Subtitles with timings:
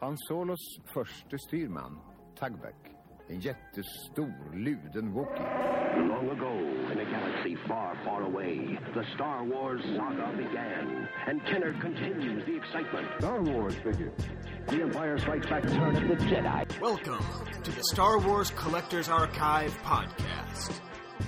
[0.00, 1.98] Han Solos förste styrman,
[2.38, 2.74] Tugback,
[3.28, 5.42] en jättestor, luden Wookie.
[5.96, 6.52] Long ago,
[6.92, 12.56] in a galaxy far, far away, the Star Wars saga began, and Kenner continues the
[12.56, 13.08] excitement.
[13.18, 14.12] Star Wars figure.
[14.66, 16.80] The Empire Strikes Back turn of the Jedi.
[16.80, 17.24] Welcome
[17.62, 20.78] to the Star Wars Collector's Archive podcast.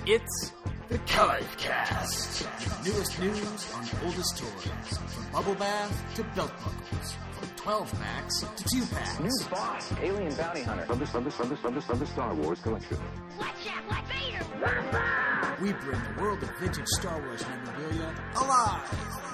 [0.05, 0.53] It's
[0.89, 2.47] the Cast.
[2.85, 8.39] Newest news on the oldest toys, from bubble bath to belt buckles, from 12 packs
[8.39, 9.19] to 2 packs.
[9.19, 10.85] New boss, alien bounty hunter.
[10.85, 12.97] From the, from the, from the, from the, from the Star Wars collection.
[13.37, 14.45] Watch out, Black Vader!
[15.61, 18.89] We bring the world of vintage Star Wars memorabilia alive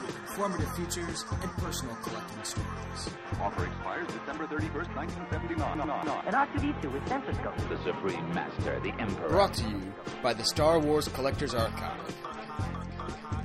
[0.08, 3.10] with informative features and personal collecting stories.
[3.40, 5.82] Offer expires December 31st, 1979.
[5.82, 7.56] An R2D2 with stethoscope.
[7.70, 9.30] The Supreme Master, the Emperor.
[9.30, 12.16] Brought to you by the Star Wars Collector's Archive.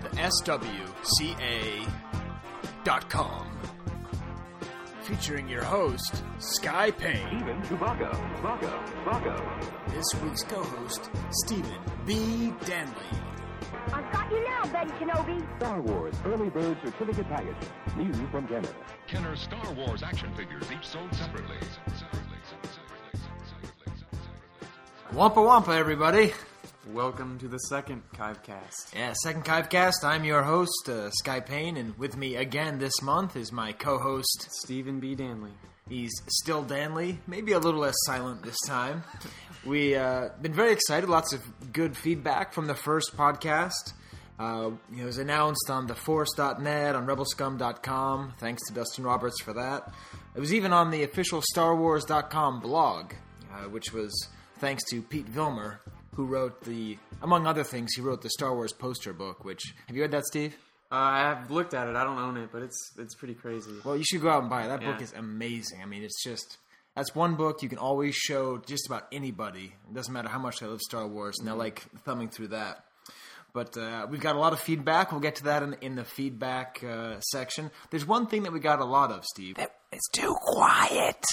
[0.03, 1.87] The SWCA.com.
[5.11, 7.27] Featuring your host, Sky Payne.
[7.41, 9.93] Even Chewbacca, Chewbacca, Chewbacca.
[9.93, 12.53] This week's co host, Stephen B.
[12.65, 12.95] Danley.
[13.93, 15.57] I've got you now, Ben Kenobi!
[15.59, 17.57] Star Wars Early Bird Certificate Package.
[17.97, 18.73] New from Canada.
[19.09, 21.57] Kenner Star Wars action figures, each sold separately.
[25.13, 26.33] Wampa Wampa, everybody.
[26.95, 28.95] Welcome to the second 'Chive Cast.
[28.95, 30.05] Yeah, second 'Chive Cast.
[30.05, 33.99] I'm your host, uh, Sky Payne, and with me again this month is my co
[33.99, 34.49] host.
[34.63, 35.15] Stephen B.
[35.15, 35.53] Danley.
[35.89, 39.05] He's still Danley, maybe a little less silent this time.
[39.65, 41.09] We uh, been very excited.
[41.09, 43.93] Lots of good feedback from the first podcast.
[44.39, 48.33] Uh, it was announced on theforce.net, on rebelscum.com.
[48.39, 49.93] Thanks to Dustin Roberts for that.
[50.35, 53.13] It was even on the official StarWars.com blog,
[53.53, 55.79] uh, which was thanks to Pete Vilmur,
[56.13, 59.45] who wrote the, among other things, he wrote the Star Wars poster book.
[59.45, 60.57] Which have you read that, Steve?
[60.93, 61.95] Uh, I have looked at it.
[61.95, 63.71] I don't own it, but it's it's pretty crazy.
[63.85, 64.69] Well, you should go out and buy it.
[64.69, 65.83] That book is amazing.
[65.83, 66.59] I mean, it's just
[66.97, 69.73] that's one book you can always show just about anybody.
[69.89, 72.85] It doesn't matter how much they love Star Wars, and they're like thumbing through that.
[73.53, 75.13] But uh, we've got a lot of feedback.
[75.13, 77.71] We'll get to that in, in the feedback uh, section.
[77.91, 79.57] There's one thing that we got a lot of, Steve.
[79.93, 81.25] It's too quiet.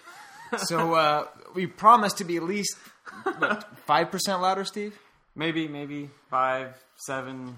[0.56, 2.76] so uh, we promised to be at least
[3.86, 4.98] five percent louder, Steve.
[5.36, 6.74] Maybe maybe five,
[7.06, 7.56] seven,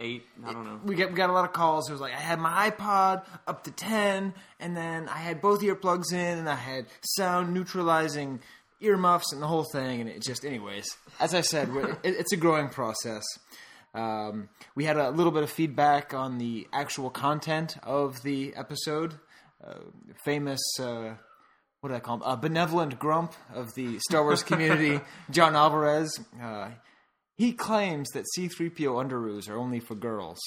[0.00, 0.24] eight.
[0.44, 0.80] I don't know.
[0.84, 1.88] we got we got a lot of calls.
[1.88, 5.60] It was like I had my iPod up to ten, and then I had both
[5.60, 6.86] earplugs in, and I had
[7.16, 8.40] sound neutralizing
[8.80, 10.02] earmuffs and the whole thing.
[10.02, 10.86] And it just, anyways,
[11.18, 11.68] as I said,
[12.02, 13.24] it, it's a growing process.
[13.94, 19.14] Um, we had a little bit of feedback on the actual content of the episode.
[19.66, 19.78] Uh,
[20.24, 20.60] famous.
[20.78, 21.14] Uh,
[21.86, 22.22] what do I call him?
[22.24, 26.18] A benevolent grump of the Star Wars community, John Alvarez.
[26.42, 26.70] Uh,
[27.36, 30.38] he claims that C3PO underoos are only for girls.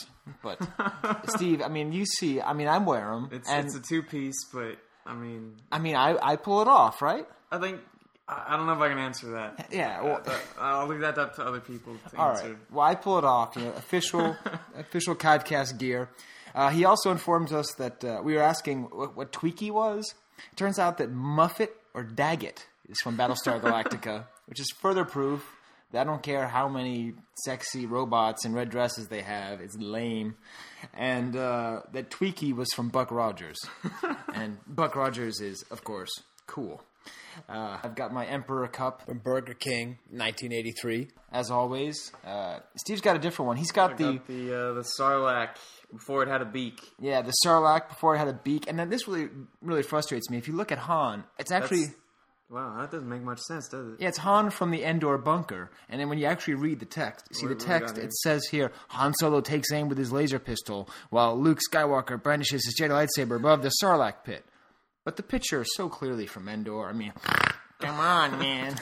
[0.44, 0.60] But,
[1.30, 3.30] Steve, I mean, you see, I mean, I wear them.
[3.32, 6.68] It's and, it's a two piece, but I mean, I mean, I, I pull it
[6.68, 7.26] off, right?
[7.52, 7.80] I think
[8.28, 9.68] I don't know if I can answer that.
[9.72, 12.48] Yeah, well, Uh, I'll leave that up to other people to all answer.
[12.50, 12.58] right.
[12.72, 14.36] Well, I pull it off, you know, official,
[14.78, 16.10] official Codcast gear.
[16.54, 20.14] Uh, he also informs us that uh, we were asking what, what Twiki was.
[20.52, 25.56] It turns out that Muffit or Daggit is from Battlestar Galactica, which is further proof
[25.92, 27.14] that I don't care how many
[27.46, 30.36] sexy robots in red dresses they have, it's lame.
[30.94, 33.58] And uh, that Twiki was from Buck Rogers.
[34.34, 36.12] and Buck Rogers is, of course,
[36.46, 36.82] cool.
[37.48, 41.08] Uh, I've got my Emperor Cup from Burger King, 1983.
[41.32, 43.58] As always, uh, Steve's got a different one.
[43.58, 45.56] He's got I the got the uh, the Sarlacc
[45.92, 46.80] before it had a beak.
[47.00, 49.30] yeah the Sarlacc before it had a beak, and then this really
[49.62, 50.38] really frustrates me.
[50.38, 51.96] If you look at Han, it's actually That's-
[52.52, 53.98] Wow, that doesn't make much sense, does it?
[54.00, 57.28] yeah, it's Han from the Endor bunker, and then when you actually read the text,
[57.30, 58.04] you see What- the what we got text.
[58.04, 62.66] It says here Han Solo takes aim with his laser pistol, while Luke Skywalker brandishes
[62.66, 64.44] his Jedi lightsaber above the Sarlacc pit.
[65.06, 66.88] But the picture is so clearly from Endor.
[66.90, 67.14] I mean,
[67.80, 68.76] come on, man,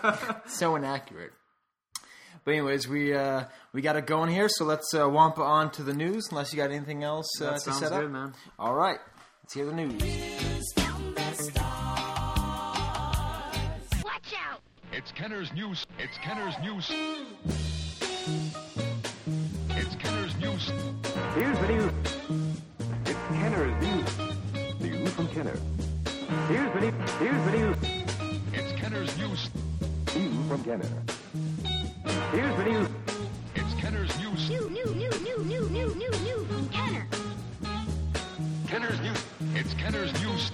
[0.46, 1.32] so inaccurate.
[2.44, 5.82] But anyways, we uh, we got it going here, so let's uh, wampa on to
[5.84, 6.28] the news.
[6.30, 8.34] Unless you got anything else uh, That to sounds set good, man.
[8.58, 8.98] All right,
[9.44, 10.02] let's hear the news.
[14.04, 14.60] Watch out!
[14.92, 15.86] It's Kenner's news.
[15.98, 16.90] It's Kenner's news.
[19.70, 20.72] It's Kenner's news.
[21.34, 21.92] Here's the news.
[23.06, 24.18] It's Kenner's news.
[24.80, 25.56] New from Kenner.
[26.48, 27.10] Here's the news.
[27.20, 27.76] Here's the news.
[28.52, 29.50] It's Kenner's news.
[30.16, 30.88] New from Kenner.
[32.04, 32.88] Here's the news.
[33.54, 34.48] It's Kenner's news.
[34.50, 37.06] New, new, new, new, new, new, new, new from Kenner.
[38.68, 39.24] Kenner's news.
[39.54, 40.50] It's Kenner's news.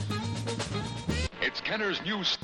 [1.41, 2.39] It's Kenner's news.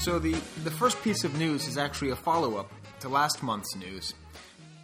[0.00, 0.32] So the
[0.64, 4.14] the first piece of news is actually a follow up to last month's news.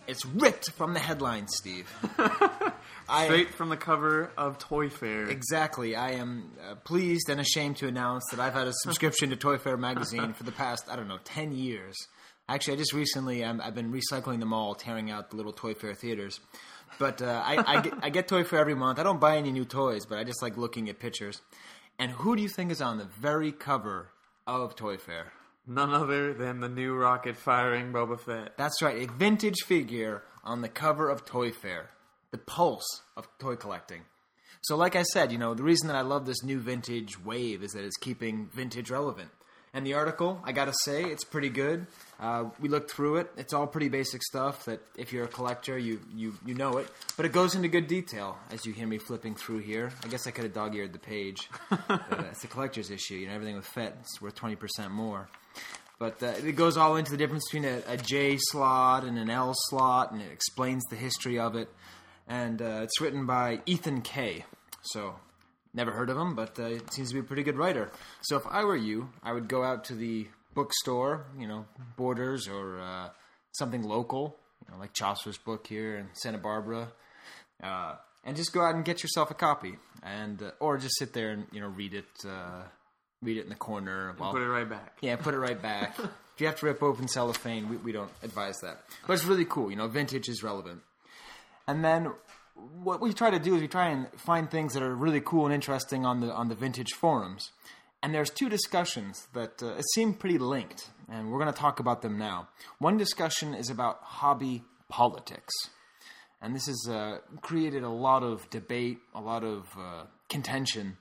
[0.07, 1.89] It's ripped from the headlines, Steve.
[3.09, 5.31] I Straight from the cover of ToyFare.
[5.31, 5.97] exactly.
[5.97, 9.79] I am uh, pleased and ashamed to announce that I've had a subscription to ToyFare
[9.79, 11.97] magazine for the past I don't know ten years.
[12.49, 15.97] Actually, I just recently um, I've been recycling them all, tearing out the little ToyFare
[15.97, 16.41] theaters.
[16.99, 18.99] But uh, I, I, get, I get ToyFare every month.
[18.99, 21.43] I don't buy any new toys, but I just like looking at pictures.
[21.99, 24.11] And who do you think is on the very cover
[24.47, 25.27] of ToyFare?
[25.67, 28.57] None other than the new rocket firing Boba Fett.
[28.57, 31.87] That's right, a vintage figure on the cover of ToyFare,
[32.31, 34.03] the pulse of toy collecting.
[34.63, 37.63] So, like I said, you know, the reason that I love this new vintage wave
[37.63, 39.31] is that it's keeping vintage relevant.
[39.75, 41.87] And the article, I gotta say, it's pretty good.
[42.19, 43.31] Uh, we looked through it.
[43.37, 46.89] It's all pretty basic stuff that if you're a collector, you, you, you know it.
[47.17, 49.93] But it goes into good detail, as you hear me flipping through here.
[50.03, 51.51] I guess I could have dog eared the page.
[51.71, 51.99] uh,
[52.31, 53.15] it's a collector's issue.
[53.15, 55.29] You know, everything with Fett is worth 20% more.
[55.99, 59.29] But uh, it goes all into the difference between a, a J slot and an
[59.29, 61.69] L slot, and it explains the history of it.
[62.29, 64.45] And uh, it's written by Ethan Kay.
[64.83, 65.15] So,
[65.73, 67.91] never heard of him, but uh, it seems to be a pretty good writer.
[68.21, 71.65] So, if I were you, I would go out to the bookstore, you know,
[71.97, 73.09] Borders or uh,
[73.53, 74.37] something local,
[74.67, 76.89] you know, like Chaucer's book here in Santa Barbara,
[77.63, 77.95] uh,
[78.25, 81.31] and just go out and get yourself a copy, and uh, or just sit there
[81.31, 82.63] and you know read it, uh,
[83.23, 84.99] read it in the corner while Put it right back.
[85.01, 85.99] yeah, put it right back.
[85.99, 88.83] if you have to rip open cellophane, we, we don't advise that.
[89.07, 89.71] But it's really cool.
[89.71, 90.83] You know, vintage is relevant.
[91.69, 92.13] And then
[92.83, 95.45] what we try to do is we try and find things that are really cool
[95.45, 97.53] and interesting on the on the vintage forums.
[98.03, 102.01] And there's two discussions that uh, seem pretty linked, and we're going to talk about
[102.01, 102.49] them now.
[102.79, 105.53] One discussion is about hobby politics,
[106.41, 110.97] and this has uh, created a lot of debate, a lot of uh, contention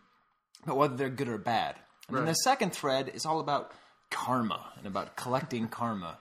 [0.64, 1.76] about whether they're good or bad.
[2.10, 3.72] And then the second thread is all about
[4.10, 6.18] karma and about collecting karma.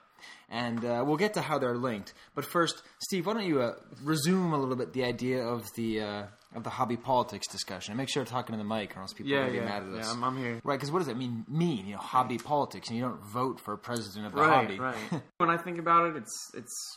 [0.49, 2.15] And uh, we'll get to how they're linked.
[2.37, 6.01] But first, Steve, why don't you uh, resume a little bit the idea of the
[6.01, 6.23] uh,
[6.55, 9.13] of the hobby politics discussion and make sure you're talking to the mic, or else
[9.13, 10.07] people are going to yeah, get mad at us.
[10.07, 10.13] yeah.
[10.13, 10.61] I'm, I'm here.
[10.63, 10.77] Right?
[10.77, 11.45] Because what does that mean?
[11.49, 14.69] Mean you know, hobby politics, and you don't vote for a president of the Right,
[14.71, 14.79] hobby.
[14.79, 15.23] right.
[15.39, 16.97] when I think about it, it's it's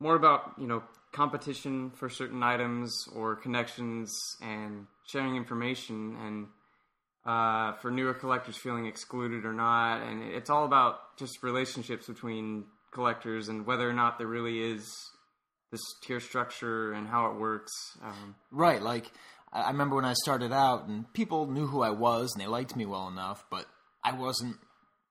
[0.00, 0.82] more about you know
[1.12, 6.46] competition for certain items or connections and sharing information and
[7.26, 12.64] uh, for newer collectors feeling excluded or not, and it's all about just relationships between
[12.92, 14.88] collectors and whether or not there really is
[15.72, 17.72] this tier structure and how it works.
[18.02, 19.10] Um, Right, like
[19.52, 22.76] I remember when I started out, and people knew who I was, and they liked
[22.76, 23.66] me well enough, but
[24.04, 24.56] I wasn't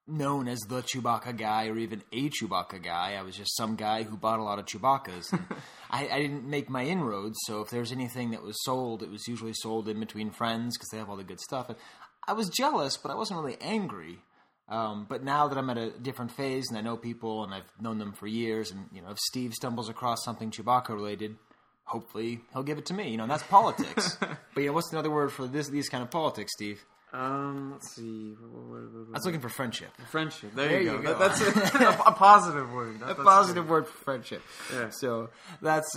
[0.07, 3.15] known as the Chewbacca guy or even a Chewbacca guy.
[3.15, 5.31] I was just some guy who bought a lot of Chewbaccas.
[5.31, 5.45] And
[5.89, 9.09] I, I didn't make my inroads, so if there was anything that was sold, it
[9.09, 11.69] was usually sold in between friends because they have all the good stuff.
[11.69, 11.77] And
[12.27, 14.19] I was jealous, but I wasn't really angry.
[14.67, 17.69] Um, but now that I'm at a different phase and I know people and I've
[17.79, 21.35] known them for years, and you know, if Steve stumbles across something Chewbacca related,
[21.83, 23.09] hopefully he'll give it to me.
[23.11, 24.17] You know, and that's politics.
[24.19, 26.83] but you know, what's another word for this these kind of politics, Steve?
[27.13, 28.35] um, let's see.
[28.41, 29.89] I was looking for friendship.
[30.09, 30.53] Friendship.
[30.55, 31.13] There, There you you go.
[31.13, 31.19] go.
[31.19, 32.99] That- that's a, a positive word.
[33.01, 33.71] That- a positive good.
[33.71, 34.41] word for friendship.
[34.73, 34.89] Yeah.
[34.89, 35.29] So
[35.61, 35.87] that's,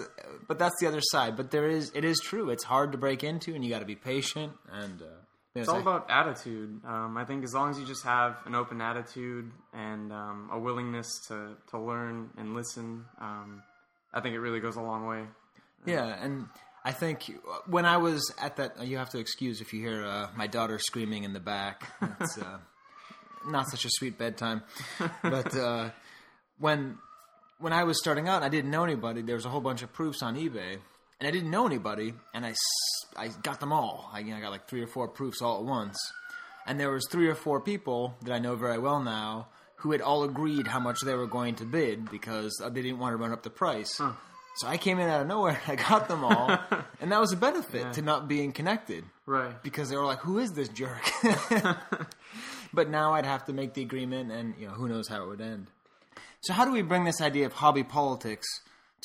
[0.46, 1.36] but that's the other side.
[1.36, 2.50] But there is, it is true.
[2.50, 4.52] It's hard to break into, and you got to be patient.
[4.70, 5.06] And uh,
[5.54, 6.80] know, It's all about attitude.
[6.86, 10.58] Um, I think as long as you just have an open attitude and um, a
[10.58, 13.62] willingness to, to learn and listen, um,
[14.12, 15.24] I think it really goes a long way.
[15.86, 16.46] Yeah, and
[16.84, 17.30] I think
[17.66, 20.78] when I was at that, you have to excuse if you hear uh, my daughter
[20.78, 21.90] screaming in the back.
[22.20, 22.58] It's uh,
[23.46, 24.62] not such a sweet bedtime,
[25.22, 25.90] but uh,
[26.58, 26.98] when
[27.58, 29.22] when I was starting out, and I didn't know anybody.
[29.22, 30.78] There was a whole bunch of proofs on eBay,
[31.20, 32.54] and I didn't know anybody, and I,
[33.16, 34.10] I got them all.
[34.12, 35.96] I, you know, I got like three or four proofs all at once,
[36.66, 40.00] and there was three or four people that I know very well now who had
[40.00, 43.16] all agreed how much they were going to bid because uh, they didn't want to
[43.16, 43.94] run up the price.
[43.94, 45.60] So I came in out of nowhere.
[45.68, 46.50] I got them all,
[47.00, 49.60] and that was a benefit to not being connected Right.
[49.62, 51.02] because they were like, "Who is this jerk?"
[52.72, 55.28] but now I'd have to make the agreement, and you know, who knows how it
[55.28, 55.68] would end.
[56.40, 58.46] So how do we bring this idea of hobby politics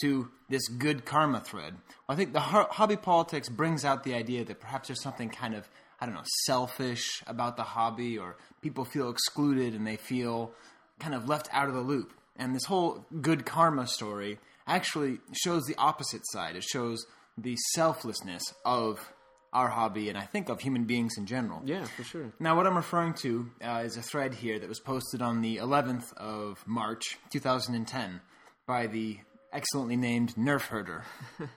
[0.01, 1.75] to this good karma thread?
[2.09, 5.69] I think the hobby politics brings out the idea that perhaps there's something kind of
[6.03, 10.51] I don't know selfish about the hobby, or people feel excluded and they feel
[11.00, 12.12] kind of left out of the loop.
[12.35, 16.57] And this whole good karma story actually shows the opposite side.
[16.57, 17.05] It shows
[17.38, 19.13] the selflessness of
[19.53, 21.62] our hobby, and I think of human beings in general.
[21.63, 22.33] Yeah, for sure.
[22.39, 25.57] Now, what I'm referring to uh, is a thread here that was posted on the
[25.57, 28.19] 11th of March, 2010,
[28.65, 29.19] by the
[29.53, 31.03] excellently named Nerf Herder.
[31.39, 31.50] and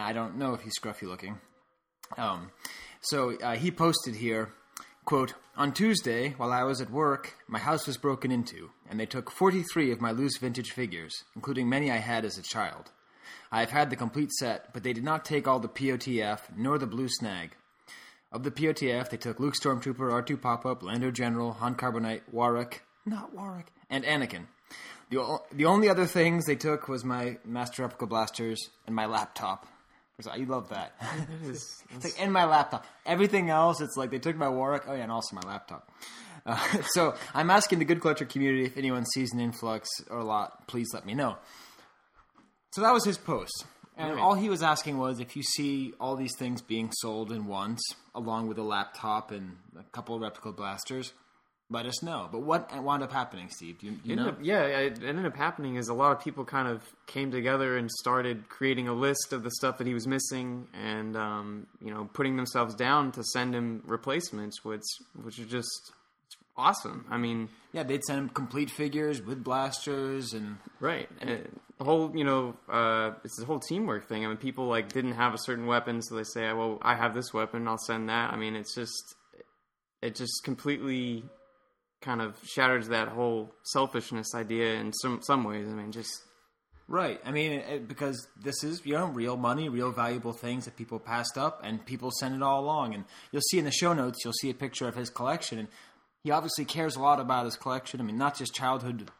[0.00, 1.38] I don't know if he's scruffy looking.
[2.16, 2.50] Um,
[3.00, 4.50] so uh, he posted here,
[5.04, 9.06] quote, On Tuesday, while I was at work, my house was broken into, and they
[9.06, 12.90] took 43 of my loose vintage figures, including many I had as a child.
[13.52, 16.86] I've had the complete set, but they did not take all the POTF nor the
[16.86, 17.54] blue snag.
[18.32, 22.82] Of the POTF, they took Luke Stormtrooper, R2 Pop Up, Lando General, Han Carbonite, Warwick,
[23.06, 24.46] not Warwick, and Anakin.
[25.14, 29.06] The, o- the only other things they took was my Master Replica blasters and my
[29.06, 29.66] laptop.
[30.16, 30.94] Because I love that.
[31.42, 32.84] It's- It's like, and my laptop.
[33.06, 34.82] Everything else, it's like they took my Warwick.
[34.88, 35.90] Oh, yeah, and also my laptop.
[36.46, 40.24] Uh, so I'm asking the Good Collector community if anyone sees an influx or a
[40.24, 41.36] lot, please let me know.
[42.72, 43.66] So that was his post.
[43.96, 44.20] And Right.
[44.20, 47.80] all he was asking was if you see all these things being sold in once,
[48.14, 51.12] along with a laptop and a couple of replica blasters,
[51.74, 52.28] let us know.
[52.32, 53.78] But what wound up happening, Steve?
[53.78, 54.28] Do you, you know?
[54.28, 57.76] up- yeah, it ended up happening is a lot of people kind of came together
[57.76, 61.92] and started creating a list of the stuff that he was missing, and um, you
[61.92, 64.82] know, putting themselves down to send him replacements, which
[65.22, 65.92] which are just
[66.56, 67.04] awesome.
[67.10, 72.16] I mean, Yeah, they'd send him complete figures with blasters and right, and the whole
[72.16, 74.24] you know, uh, it's the whole teamwork thing.
[74.24, 77.14] I mean, people like didn't have a certain weapon, so they say, "Well, I have
[77.14, 79.16] this weapon, I'll send that." I mean, it's just
[80.00, 81.24] it just completely
[82.04, 85.66] kind of shatters that whole selfishness idea in some some ways.
[85.68, 86.22] I mean, just
[86.86, 87.18] Right.
[87.24, 90.98] I mean, it, because this is you know real money, real valuable things that people
[90.98, 92.94] passed up, and people send it all along.
[92.94, 95.68] And you'll see in the show notes, you'll see a picture of his collection, and
[96.22, 98.00] he obviously cares a lot about his collection.
[98.00, 99.10] I mean, not just childhood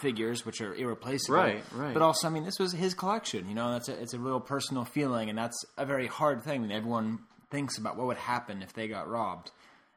[0.00, 1.94] figures, which are irreplaceable, Right, right.
[1.94, 3.48] But also, I mean, this was his collection.
[3.48, 6.58] You know, that's a, it's a real personal feeling, and that's a very hard thing.
[6.58, 7.20] I mean, everyone
[7.52, 9.52] thinks about what would happen if they got robbed,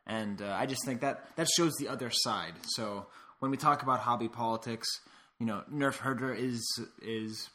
[0.08, 2.54] and uh, I just think that that shows the other side.
[2.64, 3.08] So
[3.40, 4.88] when we talk about hobby politics,
[5.40, 6.64] you know, Nerf Herder is
[7.02, 7.50] is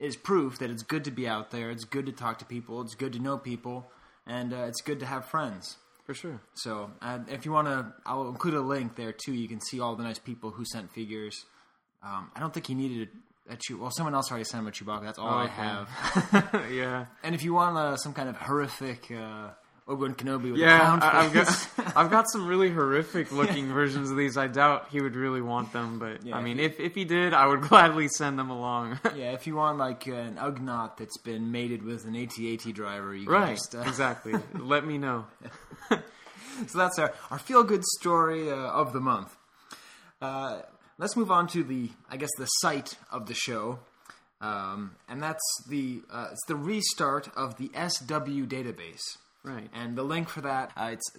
[0.00, 1.70] is proof that it's good to be out there.
[1.70, 2.80] It's good to talk to people.
[2.82, 3.90] It's good to know people,
[4.26, 5.76] and uh, it's good to have friends.
[6.04, 6.40] for sure.
[6.54, 9.34] So uh, if you want to, I'll include a link there too.
[9.34, 11.44] You can see all the nice people who sent figures.
[12.02, 13.08] Um, I don't think he needed
[13.48, 13.78] a, a Chew.
[13.78, 15.02] Well, someone else already sent him a Chewbacca.
[15.02, 15.52] That's all I okay.
[15.52, 16.68] have.
[16.72, 17.06] yeah.
[17.24, 19.48] and if you want uh, some kind of horrific uh,
[19.88, 23.72] Obi Wan Kenobi with a Yeah, I, I've got I've got some really horrific looking
[23.72, 24.36] versions of these.
[24.36, 27.04] I doubt he would really want them, but Yeah, I mean, if if if he
[27.04, 29.00] did, I would gladly send them along.
[29.16, 33.24] yeah, if you want like an Ugnaught that's been mated with an AT-AT driver, you
[33.24, 34.34] can right, just uh, exactly.
[34.54, 35.26] Let me know.
[35.90, 39.36] so that's our, our feel good story uh, of the month.
[40.20, 40.62] Uh,
[40.98, 43.78] let's move on to the, I guess, the site of the show,
[44.40, 49.16] um, and that's the uh, it's the restart of the SW database.
[49.44, 49.70] Right.
[49.72, 51.10] And the link for that uh, it's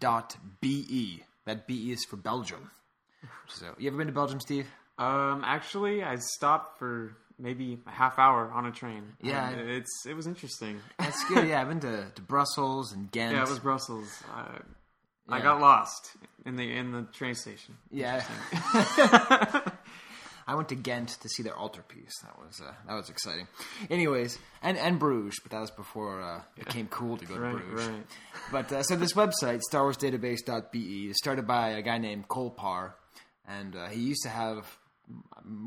[0.00, 1.22] www.starwarsdatabase.be.
[1.44, 2.70] That BE is for Belgium.
[3.48, 4.68] So, you ever been to Belgium, Steve?
[4.98, 9.02] Um, actually, I stopped for maybe a half hour on a train.
[9.20, 10.80] Yeah, And it's it was interesting.
[10.98, 11.48] That's good.
[11.48, 13.32] yeah, I've been to, to Brussels and Ghent.
[13.34, 14.22] yeah, it was Brussels.
[15.28, 15.42] I Yeah.
[15.42, 16.10] got lost
[16.46, 17.76] in the in the train station.
[17.90, 18.22] Yeah.
[20.46, 22.12] I went to Ghent to see their altarpiece.
[22.22, 23.48] That was uh, that was exciting.
[23.90, 27.40] Anyways, and and Bruges, but that was before uh, it became cool to go to
[27.40, 27.86] Bruges.
[27.88, 28.06] right.
[28.50, 32.94] But uh, so this website, StarWarsDatabase.be, is started by a guy named Cole Parr,
[33.46, 34.78] and uh, he used to have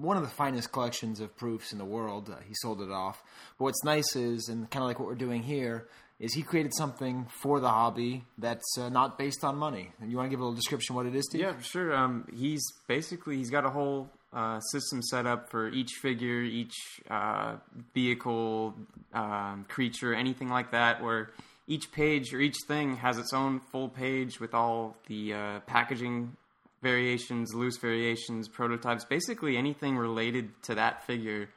[0.02, 2.30] one of the finest collections of proofs in the world.
[2.30, 3.22] Uh, he sold it off.
[3.58, 5.88] But what's nice is, and kind of like what we're doing here,
[6.20, 9.92] is he created something for the hobby that's uh, not based on money.
[10.00, 11.42] And you want to give a little description what it is, Steve?
[11.42, 11.94] Yeah, sure.
[11.94, 16.76] Um, he's basically he's got a whole uh, system set up for each figure, each
[17.10, 17.56] uh,
[17.94, 18.76] vehicle,
[19.14, 21.32] um, creature, anything like that, where
[21.68, 26.36] each page or each thing has its own full page with all the uh, packaging
[26.82, 31.50] variations, loose variations, prototypes, basically anything related to that figure.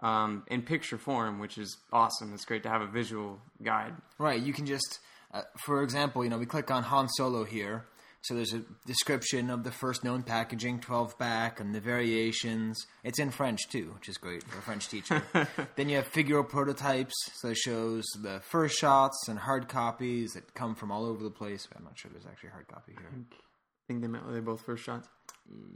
[0.00, 2.34] Um, in picture form, which is awesome.
[2.34, 3.94] It's great to have a visual guide.
[4.18, 4.38] Right.
[4.38, 4.98] You can just,
[5.32, 7.86] uh, for example, you know, we click on Han Solo here.
[8.26, 12.76] So there's a description of the first known packaging, 12 back, and the variations.
[13.04, 15.22] It's in French too, which is great for a French teacher.
[15.76, 20.54] then you have figure prototypes, so it shows the first shots and hard copies that
[20.54, 21.68] come from all over the place.
[21.76, 23.10] I'm not sure there's actually a hard copy here.
[23.12, 25.08] I think they meant they both first shots.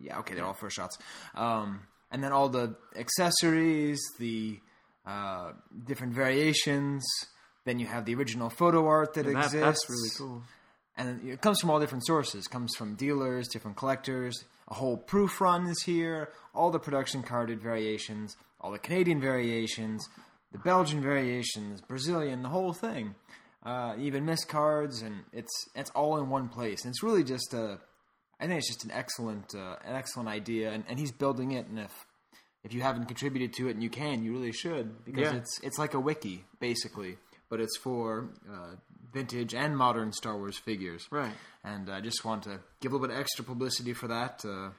[0.00, 0.98] Yeah, okay, they're all first shots.
[1.36, 4.58] Um, and then all the accessories, the
[5.06, 5.52] uh,
[5.86, 7.06] different variations.
[7.64, 9.54] Then you have the original photo art that that, exists.
[9.54, 10.42] that's really cool.
[10.96, 12.46] And it comes from all different sources.
[12.46, 14.44] It comes from dealers, different collectors.
[14.68, 16.30] A whole proof run is here.
[16.54, 20.06] All the production carded variations, all the Canadian variations,
[20.52, 23.14] the Belgian variations, Brazilian, the whole thing.
[23.64, 26.84] Uh, even missed cards, and it's it's all in one place.
[26.84, 27.78] And it's really just a,
[28.40, 31.66] I think it's just an excellent uh, an excellent idea, and, and he's building it.
[31.66, 32.06] And if
[32.64, 35.36] if you haven't contributed to it, and you can, you really should because Yeah.
[35.36, 37.18] it's it's like a wiki basically,
[37.50, 38.76] but it's for uh,
[39.12, 41.06] vintage and modern Star Wars figures.
[41.10, 41.32] Right.
[41.64, 44.44] And I just want to give a little bit of extra publicity for that.
[44.44, 44.70] Uh,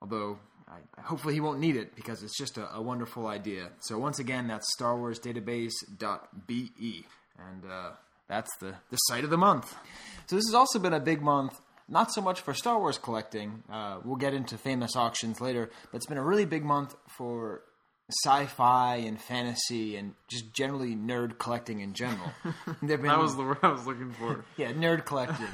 [0.00, 3.70] although I, hopefully he won't need it because it's just a, a wonderful idea.
[3.80, 7.06] So once again, that's Star Wars Database.be,
[7.38, 7.90] and uh,
[8.28, 9.74] that's the the site of the month.
[10.26, 11.58] So this has also been a big month.
[11.90, 13.62] Not so much for Star Wars collecting.
[13.72, 17.62] Uh, we'll get into famous auctions later, but it's been a really big month for
[18.10, 22.30] sci-fi and fantasy and just generally nerd collecting in general.
[22.82, 24.44] That was the word I was looking for.
[24.56, 25.46] yeah, nerd collecting.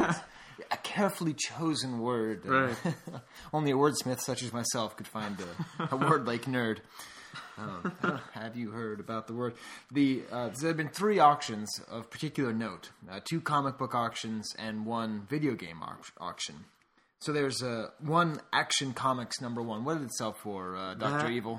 [0.70, 2.46] a carefully chosen word.
[2.46, 2.76] Right.
[3.52, 6.78] Only a wordsmith such as myself could find a, a word like nerd.
[7.56, 7.92] Um,
[8.32, 9.54] have you heard about the word?
[9.92, 14.54] The uh, there have been three auctions of particular note: uh, two comic book auctions
[14.58, 16.64] and one video game au- auction.
[17.20, 19.84] So there's uh, one Action Comics number one.
[19.84, 21.58] What did it sell for, uh, Doctor Evil?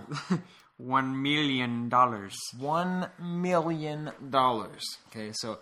[0.77, 2.35] One million dollars.
[2.57, 4.83] One million dollars.
[5.09, 5.59] Okay, so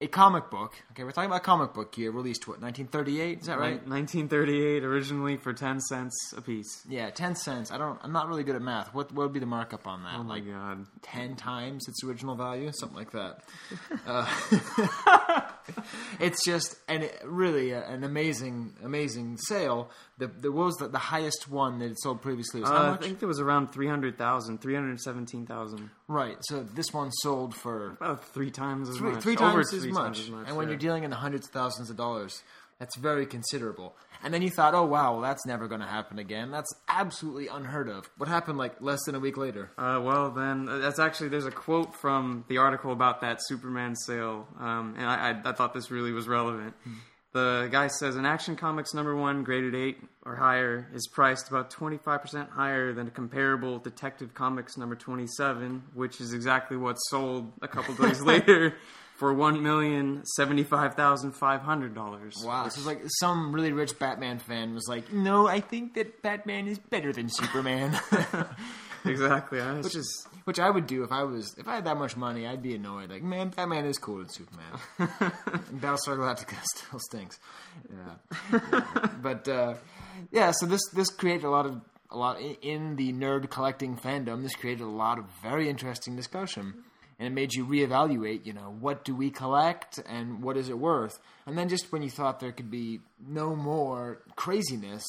[0.00, 0.74] a comic book.
[0.92, 3.40] Okay, we're talking about comic book year released what 1938.
[3.40, 3.86] Is that right?
[3.86, 6.84] 1938, originally for 10 cents a piece.
[6.88, 7.70] Yeah, ten cents.
[7.72, 7.98] I don't.
[8.02, 8.94] I'm not really good at math.
[8.94, 10.14] What what would be the markup on that?
[10.16, 10.86] Oh my like god.
[11.02, 13.42] ten times its original value, something like that.
[14.06, 14.26] Uh,
[16.20, 19.90] it's just and it, really a, an amazing, amazing sale.
[20.18, 22.92] The the what was the, the highest one that it sold previously was how Uh,
[22.94, 25.90] I think there was around 300,000, 317,000.
[26.08, 26.36] right.
[26.42, 29.22] So this one sold for About three times as three, much.
[29.22, 30.02] three Over times as three much.
[30.04, 30.48] times as much.
[30.48, 32.42] And when you're dealing in the hundreds of thousands of dollars,
[32.78, 33.96] that's very considerable.
[34.22, 36.50] And then you thought, oh wow, well, that's never going to happen again.
[36.50, 38.10] That's absolutely unheard of.
[38.16, 39.70] What happened like less than a week later?
[39.78, 43.94] Uh, well, then uh, that's actually there's a quote from the article about that Superman
[43.94, 46.74] sale, um, and I, I, I thought this really was relevant.
[47.32, 51.70] The guy says an Action Comics number one, graded eight or higher, is priced about
[51.70, 57.68] 25% higher than a comparable Detective Comics number 27, which is exactly what sold a
[57.68, 58.74] couple days later
[59.18, 62.34] for one million seventy-five thousand five hundred dollars.
[62.44, 62.64] Wow.
[62.64, 66.66] This is like some really rich Batman fan was like, no, I think that Batman
[66.68, 67.98] is better than Superman.
[69.04, 69.60] exactly.
[69.60, 72.16] I- It's just Which I would do if I was if I had that much
[72.16, 72.46] money.
[72.46, 73.10] I'd be annoyed.
[73.10, 74.72] Like, man, Batman is cooler than Superman.
[75.80, 77.38] Battlestar Galactica still stinks.
[77.90, 78.80] Yeah,
[79.22, 79.74] but uh,
[80.30, 80.52] yeah.
[80.52, 84.42] So this this created a lot of a lot in the nerd collecting fandom.
[84.42, 86.82] This created a lot of very interesting discussion,
[87.18, 88.46] and it made you reevaluate.
[88.46, 91.18] You know, what do we collect and what is it worth?
[91.46, 95.04] And then just when you thought there could be no more craziness,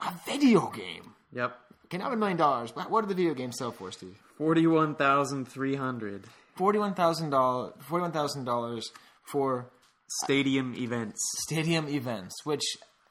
[0.00, 1.14] a video game.
[1.32, 1.56] yep.
[1.86, 2.70] Okay, not a million dollars.
[2.70, 4.16] But what did the video game sell for, Steve?
[4.38, 7.72] Forty-one thousand three hundred Forty-one thousand dollars.
[7.80, 8.90] Forty-one thousand dollars
[9.24, 9.66] for
[10.22, 11.20] stadium events.
[11.48, 12.62] stadium events, which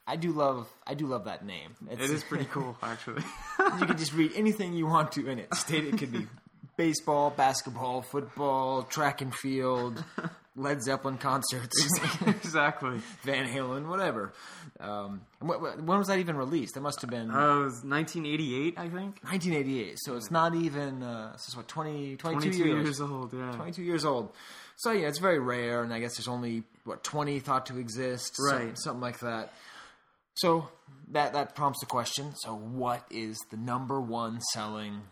[0.06, 0.68] I do love.
[0.86, 1.72] I do love that name.
[1.90, 3.22] It's, It is pretty cool, actually.
[3.58, 5.54] you can just read anything you want to in it.
[5.54, 6.26] State it could be
[6.84, 10.02] baseball, basketball, football, track and field,
[10.56, 11.76] Led Zeppelin concerts,
[12.26, 13.00] exactly.
[13.22, 14.32] Van Halen, whatever.
[14.80, 16.76] Um, and wh- wh- when was that even released?
[16.78, 19.22] It must have been Uh, it was 1988, I think.
[19.22, 19.98] 1988.
[20.00, 21.02] So it's not even.
[21.02, 22.84] Uh, is what 20, 22, 22 years.
[22.84, 23.52] years old, yeah.
[23.52, 24.32] 22 years old.
[24.76, 28.36] So yeah, it's very rare, and I guess there's only what 20 thought to exist,
[28.40, 28.72] Right.
[28.78, 29.52] something like that.
[30.34, 30.68] So
[31.12, 35.02] that that prompts the question: So what is the number one selling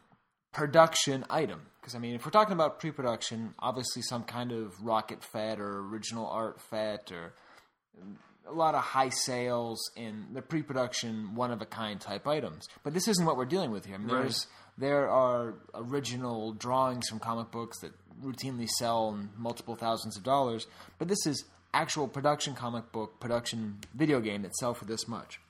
[0.53, 1.63] production item?
[1.81, 5.81] Because I mean, if we're talking about pre-production, obviously some kind of rocket Fett or
[5.81, 7.33] original art Fett or
[7.99, 8.15] mm,
[8.47, 12.67] a lot of high sales in the pre-production one of a kind type items.
[12.83, 13.95] But this isn't what we're dealing with here.
[13.97, 14.23] I mean, Right.
[14.23, 20.23] there's there are original drawings from comic books that routinely sell in multiple thousands of
[20.23, 20.67] dollars,
[20.99, 25.41] but this is actual production comic book production video game that sell for this much.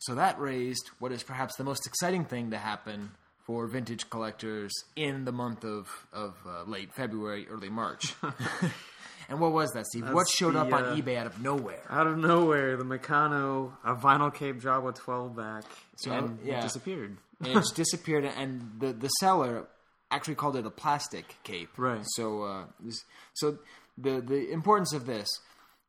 [0.00, 3.12] So that raised what is perhaps the most exciting thing to happen
[3.48, 8.14] for vintage collectors in the month of of uh, late February, early March.
[9.30, 10.04] and what was that, Steve?
[10.04, 11.80] what That's showed up on uh, eBay out of nowhere?
[11.88, 15.64] Out of nowhere, the Meccano, a vinyl cape Jawa 12 back,
[15.96, 16.58] So, and yeah.
[16.58, 17.16] it disappeared.
[17.40, 18.26] and it just disappeared.
[18.26, 19.66] And the the seller
[20.10, 21.70] actually called it a plastic cape.
[21.78, 22.04] Right.
[22.16, 23.58] So uh, this, so
[23.96, 25.26] the the importance of this.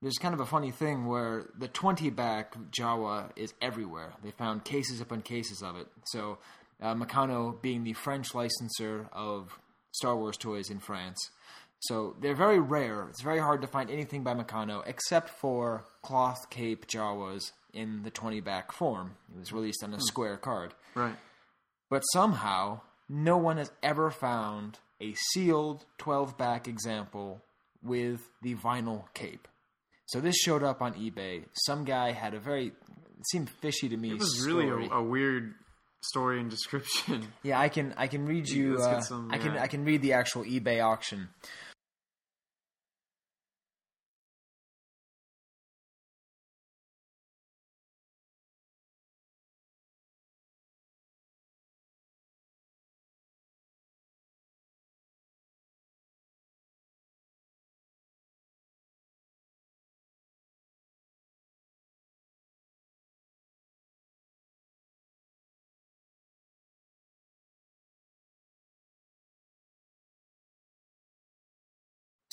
[0.02, 4.14] There's kind of a funny thing where the 20 back Jawa is everywhere.
[4.24, 5.88] They found cases upon cases of it.
[6.06, 6.38] So
[6.82, 9.60] uh, Meccano being the French licensor of
[9.92, 11.18] Star Wars toys in France.
[11.82, 13.08] So they're very rare.
[13.10, 18.12] It's very hard to find anything by Meccano except for cloth cape Jawas in the
[18.12, 19.16] 20 back form.
[19.34, 20.74] It was released on a square card.
[20.96, 21.16] Right.
[21.90, 27.42] But somehow, no one has ever found a sealed 12 back example
[27.82, 29.48] with the vinyl cape.
[30.08, 31.46] So this showed up on eBay.
[31.66, 34.12] Some guy had a very, it seemed fishy to me.
[34.12, 34.66] It was story.
[34.66, 35.54] really a, a weird
[36.02, 37.28] story and description.
[37.44, 38.78] yeah, I can I can read you.
[38.78, 39.58] Uh, some, I can.
[39.58, 41.30] I can read the actual eBay auction.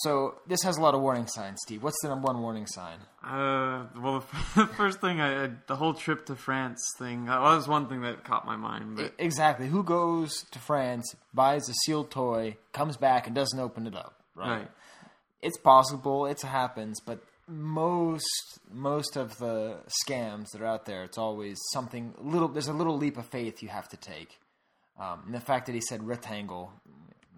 [0.07, 1.83] So this has a lot of warning signs, Steve.
[1.83, 2.99] What's the number one warning sign?
[3.25, 7.89] Uh, well, the first thing, I, the whole trip to France thing, that was one
[7.89, 8.95] thing that caught my mind.
[8.95, 9.67] But Exactly.
[9.67, 14.23] Who goes to France, buys a sealed toy, comes back, and doesn't open it up?
[14.37, 14.59] Right.
[14.59, 14.71] right,
[15.43, 16.27] It's possible.
[16.27, 22.15] It happens, but most most of the scams that are out there, it's always something
[22.21, 22.47] little.
[22.47, 24.39] There's a little leap of faith you have to take.
[24.99, 26.73] Um, and the fact that he said rectangle,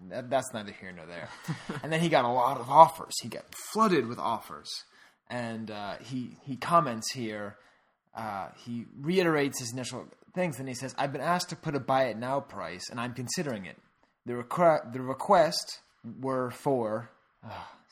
[0.07, 1.29] that, that's neither here nor there.
[1.83, 3.13] and then he got a lot of offers.
[3.21, 4.69] He got flooded with offers,
[5.29, 7.57] and uh, he he comments here.
[8.15, 11.79] Uh, he reiterates his initial things, and he says, "I've been asked to put a
[11.79, 13.77] buy it now price, and I'm considering it.
[14.25, 15.79] The requ- the request
[16.21, 17.09] were for."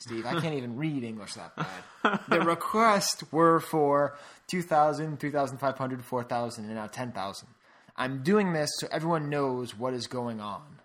[0.00, 2.20] Steve, I can't even read English that bad.
[2.28, 4.16] The request were for
[4.46, 7.48] 2,000, 3,500, 4,000, and now 10,000.
[7.96, 10.77] I'm doing this so everyone knows what is going on.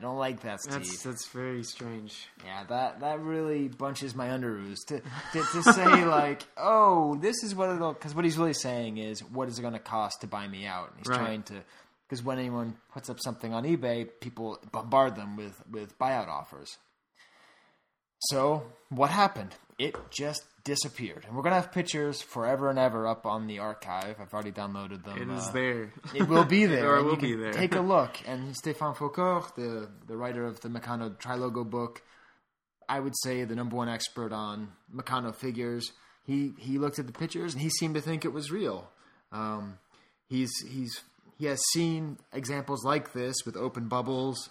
[0.00, 0.80] I don't like that, Steve.
[0.80, 2.26] that's that's very strange.
[2.42, 5.00] Yeah, that that really bunches my underoos to
[5.32, 9.20] to, to say like, oh, this is what it'll because what he's really saying is,
[9.22, 10.88] what is it going to cost to buy me out?
[10.90, 11.18] And he's Right.
[11.18, 11.62] trying to
[12.08, 16.78] because when anyone puts up something on eBay, people bombard them with with buyout offers.
[18.20, 19.54] So what happened?
[19.78, 24.16] It just disappeared, and we're gonna have pictures forever and ever up on the archive.
[24.20, 25.16] I've already downloaded them.
[25.18, 25.92] It is uh, there.
[26.14, 26.96] it will be there.
[26.96, 27.52] It will be there.
[27.52, 28.16] Take a look.
[28.26, 32.02] And Stéphane Foucault, the the writer of the Meccano Trilogo book,
[32.88, 35.92] I would say the number one expert on Meccano figures.
[36.24, 38.90] He he looked at the pictures and he seemed to think it was real.
[39.32, 39.78] Um,
[40.28, 41.00] he's he's
[41.38, 44.50] he has seen examples like this with open bubbles,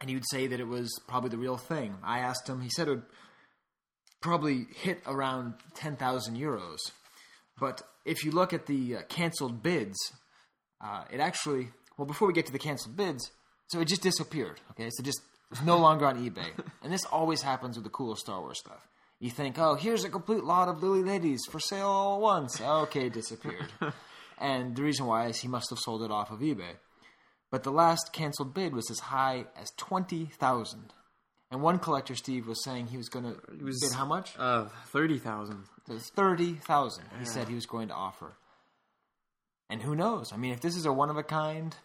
[0.00, 1.94] and he would say that it was probably the real thing.
[2.02, 2.60] I asked him.
[2.60, 3.02] He said it would
[4.24, 6.78] probably hit around ten thousand euros.
[7.60, 9.98] But if you look at the uh, canceled bids,
[10.82, 13.30] uh, it actually well before we get to the canceled bids,
[13.68, 14.62] so it just disappeared.
[14.70, 16.48] Okay, so just it's no longer on eBay,
[16.82, 18.88] and this always happens with the cool Star Wars stuff.
[19.20, 22.60] You think, oh, here's a complete lot of Lili Ledys for sale all at once.
[22.60, 23.68] Okay, disappeared.
[24.38, 26.76] and the reason why is he must have sold it off of eBay.
[27.50, 30.94] But the last canceled bid was as high as twenty thousand.
[31.54, 34.34] And one collector, Steve, was saying he was going to bid how much?
[34.36, 35.62] Uh, thirty thousand.
[35.88, 37.04] Thirty thousand.
[37.20, 38.32] He said he was going to offer.
[39.70, 40.32] And who knows?
[40.32, 41.76] I mean, if this is a one of a kind,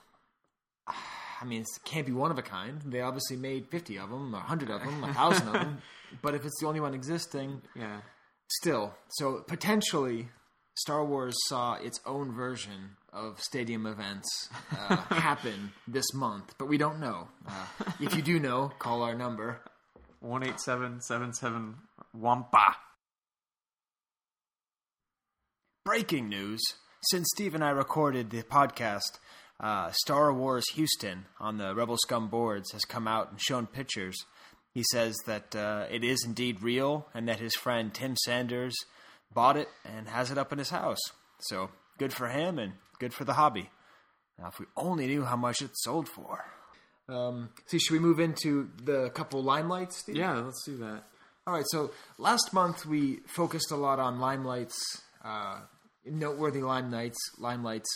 [0.87, 2.81] I mean, it can't be one of a kind.
[2.83, 5.77] They obviously made fifty of them, a hundred of them, a thousand of them.
[6.23, 8.01] But if it's the only one existing, Yeah.
[8.47, 8.95] still.
[9.09, 10.29] So potentially,
[10.79, 16.77] Star Wars saw its own version of stadium events uh, happen this month, but we
[16.77, 17.27] don't know.
[17.45, 17.65] Uh,
[17.99, 19.59] if you do know, call our number.
[20.21, 21.75] One eight seven seven seven
[22.13, 22.77] Wampa.
[25.83, 26.61] Breaking news.
[27.01, 29.19] Since Steve and I recorded the podcast,
[29.59, 34.15] uh, Star Wars Houston on the Rebel Scum boards has come out and shown pictures.
[34.73, 38.75] He says that uh, it is indeed real and that his friend Tim Sanders
[39.33, 40.99] bought it and has it up in his house.
[41.39, 43.69] So good for him and good for the hobby.
[44.37, 46.45] Now, if we only knew how much it sold for.
[47.09, 50.15] Um, see, should we move into the couple limelights, Steve?
[50.15, 51.03] Yeah, let's do that.
[51.47, 54.75] All right, so last month we focused a lot on limelights,
[55.25, 55.61] uh,
[56.05, 57.87] noteworthy limelights, limelights,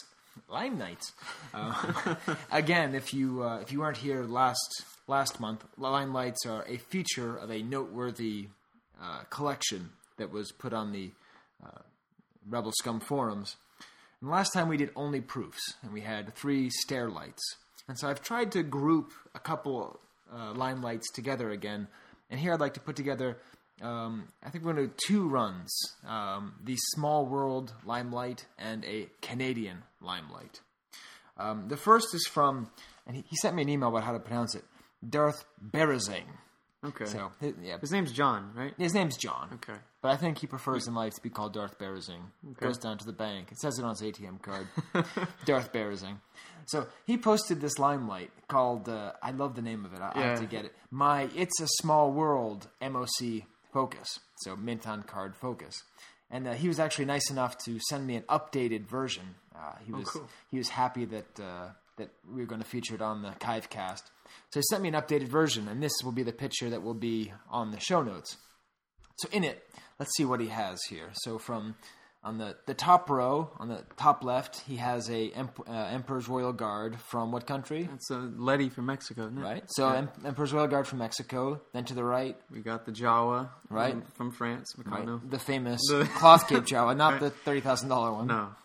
[0.49, 1.11] limelights.
[1.53, 2.15] Uh,
[2.51, 7.37] again, if you uh, if you weren't here last last month, limelights are a feature
[7.37, 8.47] of a noteworthy
[9.01, 11.11] uh, collection that was put on the
[11.63, 11.81] uh,
[12.47, 13.55] Rebel Scum forums.
[14.21, 17.41] And last time we did only proofs, and we had three stair lights.
[17.87, 19.99] And so I've tried to group a couple
[20.31, 21.87] uh, limelights together again.
[22.29, 23.37] And here I'd like to put together,
[23.81, 28.85] um, I think we're going to do two runs um, the Small World Limelight and
[28.85, 30.61] a Canadian Limelight.
[31.37, 32.69] Um, the first is from,
[33.05, 34.63] and he, he sent me an email about how to pronounce it,
[35.07, 36.25] Darth Berazing.
[36.85, 37.05] Okay.
[37.05, 38.73] So, hi- yeah, His name's John, right?
[38.77, 39.49] his name's John.
[39.53, 39.79] Okay.
[40.01, 42.21] But I think he prefers in life to be called Darth Berazing.
[42.59, 43.51] Goes down to the bank.
[43.51, 44.67] It says it on his ATM card.
[45.45, 46.17] Darth Berazing.
[46.65, 49.99] So he posted this limelight called, uh, I love the name of it.
[50.01, 50.73] I, I have to get it.
[50.91, 54.19] My It's a Small World MOC Focus.
[54.37, 55.83] So Mint on Card Focus.
[56.29, 59.35] And uh, he was actually nice enough to send me an updated version.
[59.55, 60.27] Uh, he was cool.
[60.49, 61.67] he was happy that uh,
[61.97, 64.09] that we were going to feature it on the 'Chive Cast.
[64.51, 66.93] So he sent me an updated version, and this will be the picture that will
[66.95, 68.37] be on the show notes.
[69.17, 69.63] So in it,
[69.99, 71.09] let's see what he has here.
[71.13, 71.75] So from
[72.25, 76.29] on the, the top row, on the top left, he has a Emp- uh, Emperor's
[76.29, 77.89] Royal Guard from what country?
[77.93, 79.41] It's a Ledy from Mexico, isn't it?
[79.41, 79.63] Right.
[79.67, 81.59] So em- Emperor's Royal Guard from Mexico.
[81.73, 83.91] Then to the right, We got the Jawa, Right.
[83.91, 88.13] from, from France, right, the famous The- cloth cape Jawa, not the thirty thousand dollar
[88.13, 88.27] one.
[88.27, 88.55] No.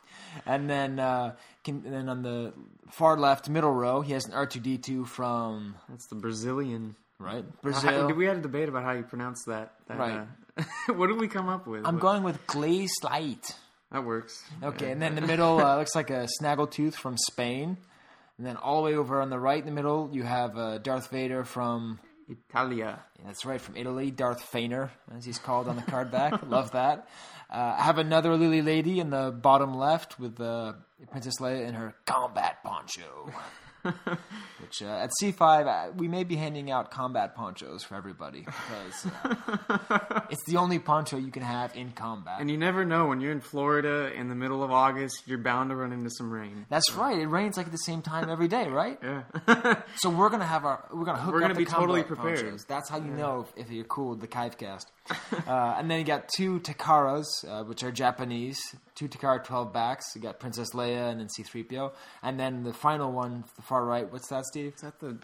[0.46, 2.52] And then uh, can, and then on the
[2.90, 6.96] far left middle row, he has an R two D two from That's the Brazilian.
[7.18, 8.12] right How- Brazil.
[8.14, 9.72] we had a debate about how you pronounce that.
[9.88, 10.26] that Right.
[10.58, 10.62] uh,
[10.94, 11.86] what did we come up with?
[11.86, 13.54] I'm What- going with Glaze Light.
[13.90, 14.44] That works.
[14.62, 17.78] Okay, and then the middle uh, looks like a snaggletooth from Spain,
[18.36, 20.76] and then all the way over on the right in the middle, you have uh,
[20.78, 23.00] Darth Vader from Italia.
[23.24, 26.42] That's right, from Italy, Darth Fener, as he's called on the card back.
[26.48, 27.08] Love that.
[27.50, 30.74] Uh, I have another Lili Ledy in the bottom left with uh,
[31.10, 33.32] Princess Leia in her combat poncho.
[34.60, 39.06] Which uh, at C5, uh, we may be handing out combat ponchos for everybody because
[39.24, 42.40] uh, it's the only poncho you can have in combat.
[42.40, 45.70] And you never know when you're in Florida in the middle of August, you're bound
[45.70, 46.66] to run into some rain.
[46.68, 47.16] That's right.
[47.18, 48.98] It rains like at the same time every day, right?
[49.08, 49.82] Yeah.
[49.96, 52.18] So we're gonna have our we're gonna hook We're up gonna the be totally combat
[52.18, 52.40] prepared.
[52.44, 52.64] ponchos.
[52.64, 54.90] That's how you know if, if you're cool with the 'Chive Cast.
[55.46, 58.58] uh, and then you got two Takaras, uh, which are Japanese.
[58.98, 60.06] Two Takara 12 backs.
[60.16, 61.92] You got Princess Leia and then C3PO.
[62.22, 64.10] And then the final one, the far right.
[64.12, 64.74] What's that, Steve?
[64.74, 65.16] Is that the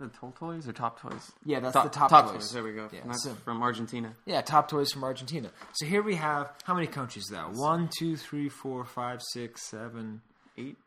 [0.00, 1.30] the Toltoys or Top Toys?
[1.44, 2.50] Yeah, that's top, the top, top toys.
[2.52, 2.88] There we go.
[2.90, 4.14] Yeah, that's so- from Argentina.
[4.24, 5.50] Yeah, top toys from Argentina.
[5.74, 7.50] So here we have how many countries now?
[7.52, 10.22] One, two, three, four, five, six, seven,
[10.56, 10.78] Eight,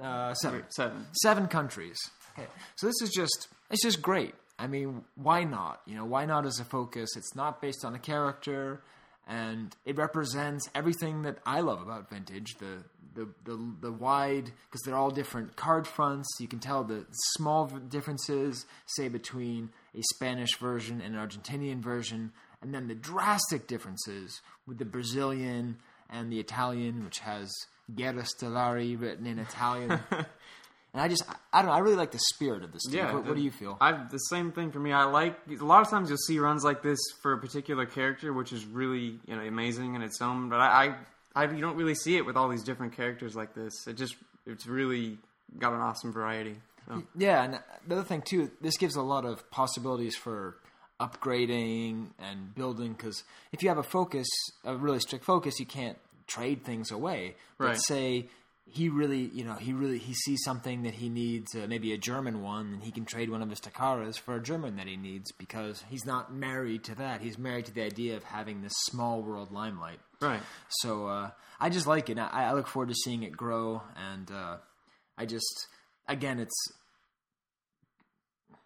[0.00, 0.64] uh, seven.
[0.68, 1.06] seven.
[1.12, 1.96] seven countries.
[2.38, 4.34] Okay, so this is just it's just great.
[4.58, 5.80] I mean, why not?
[5.86, 7.16] You know, why not as a focus?
[7.16, 8.82] It's not based on a character,
[9.28, 12.56] and it represents everything that I love about vintage.
[12.58, 16.28] The the the, the wide because they're all different card fronts.
[16.40, 22.32] You can tell the small differences, say between a Spanish version and an Argentinian version,
[22.62, 25.76] and then the drastic differences with the Brazilian
[26.08, 27.52] and the Italian, which has
[27.94, 30.00] Guerra Stellari written in Italian.
[30.98, 32.82] And I just, I, don't know, I really like the spirit of this.
[32.82, 32.94] Steve.
[32.96, 33.12] Yeah.
[33.14, 33.76] what, the- what do you feel?
[33.80, 34.90] I the same thing for me.
[34.92, 38.32] I like a lot of times you'll see runs like this for a particular character,
[38.32, 40.48] which is really you know amazing in its own.
[40.48, 40.96] But I,
[41.36, 43.86] I, I you don't really see it with all these different characters like this.
[43.86, 45.18] It just it's really
[45.56, 46.56] got an awesome variety.
[46.88, 47.04] So.
[47.16, 50.56] yeah, and the other thing too, this gives a lot of possibilities for
[51.00, 52.92] upgrading and building.
[52.92, 54.26] Because if you have a focus,
[54.64, 57.36] a really strict focus, you can't trade things away.
[57.58, 57.80] But Right.
[57.86, 58.26] say
[58.70, 61.98] he really, you know, he really he sees something that he needs, uh, maybe a
[61.98, 64.96] German one, and he can trade one of his Takaras for a German that he
[64.96, 67.20] needs because he's not married to that.
[67.20, 70.00] He's married to the idea of having this small world limelight.
[70.20, 70.40] Right.
[70.68, 72.18] So uh, I just like it.
[72.18, 74.56] I, I look forward to seeing it grow, and uh,
[75.16, 75.66] I just,
[76.06, 76.56] again, it's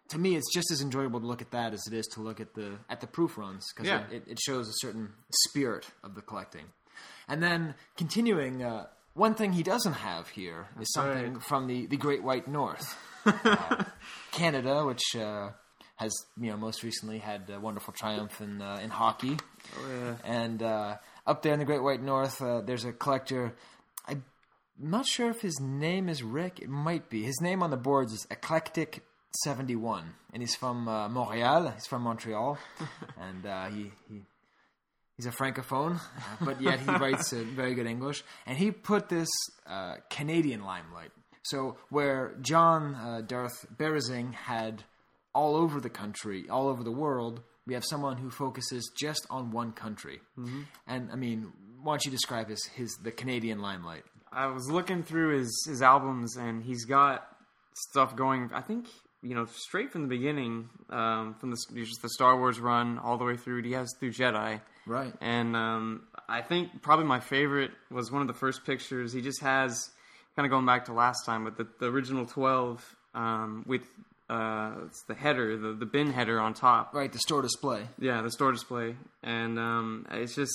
[0.09, 2.39] to me, it's just as enjoyable to look at that as it is to look
[2.39, 4.03] at the at the proof runs because Yeah.
[4.11, 5.09] it, it shows a certain
[5.45, 6.65] spirit of the collecting.
[7.27, 11.43] And then continuing, uh, one thing he doesn't have here is something right.
[11.43, 13.83] from the, the Great White North, uh,
[14.31, 15.49] Canada, which uh,
[15.95, 19.37] has you know most recently had a wonderful triumph in uh, in hockey.
[19.77, 20.15] Oh yeah.
[20.23, 20.97] And uh,
[21.27, 23.53] up there in the Great White North, uh, there's a collector.
[24.07, 24.23] I'm
[24.79, 26.59] not sure if his name is Rick.
[26.59, 27.23] It might be.
[27.23, 29.03] His name on the boards is Eclectic
[29.43, 31.69] Seventy One, and he's from uh, Montreal.
[31.69, 32.57] He's from Montreal,
[33.19, 34.21] and uh, he, he
[35.17, 38.23] he's a francophone, uh, but yet he writes very good English.
[38.45, 39.29] And he put this
[39.67, 41.11] uh, Canadian limelight.
[41.43, 44.83] So where John uh, Darth Berzing had
[45.35, 49.51] all over the country, all over the world, we have someone who focuses just on
[49.51, 50.21] one country.
[50.37, 50.61] Mm-hmm.
[50.87, 54.03] And I mean, why don't you describe his, his the Canadian limelight?
[54.31, 57.27] I was looking through his his albums, and he's got
[57.89, 58.49] stuff going.
[58.53, 58.87] I think
[59.21, 63.17] you know straight from the beginning, um, from the just the Star Wars run all
[63.17, 63.61] the way through.
[63.63, 65.13] He has through Jedi, Right.
[65.21, 69.13] And um, I think probably my favorite was one of the first pictures.
[69.13, 69.89] He just has
[70.35, 73.83] kind of going back to last time, but the, the original twelve um, with
[74.29, 76.93] uh, it's the header, the the bin header on top.
[76.93, 77.83] Right, the store display.
[77.99, 80.53] Yeah, the store display, and um, it's just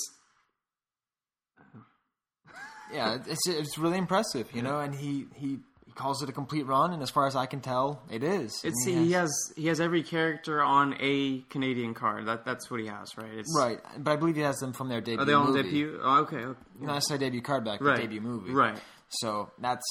[2.91, 4.79] Yeah, it's it's really impressive, you know.
[4.79, 5.59] And he he.
[5.99, 8.61] He calls it a complete run, and as far as I can tell, it is.
[8.63, 12.25] It's And he has he has every character on a Canadian card.
[12.25, 13.33] That that's what he has, right?
[13.33, 15.19] It's right, but I believe he has them from their debut.
[15.21, 15.63] Are they on movie.
[15.63, 15.99] debut?
[16.01, 16.37] Oh, okay.
[16.37, 16.59] okay.
[16.79, 17.97] Not necessarily debut card back, Right.
[17.97, 18.51] debut movie.
[18.53, 18.79] Right.
[19.09, 19.83] So that's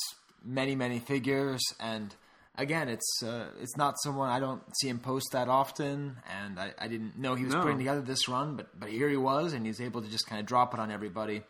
[0.43, 2.15] many, many figures, and
[2.57, 6.73] again, it's uh, it's not someone I don't see him post that often, and I,
[6.79, 7.61] I didn't know he was No.
[7.61, 10.41] putting together this run, but but here he was, and he's able to just kind
[10.41, 11.43] of drop it on everybody,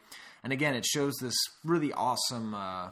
[0.42, 2.88] and again, it shows this really awesome, uh,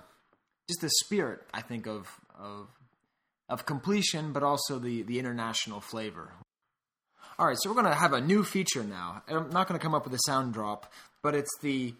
[0.69, 2.69] just the spirit I think of of
[3.49, 6.33] of completion, but also the the international flavor.
[7.39, 9.23] All right, so we're going to have a new feature now.
[9.29, 10.91] I'm not going to come up with a sound drop,
[11.23, 11.93] but it's the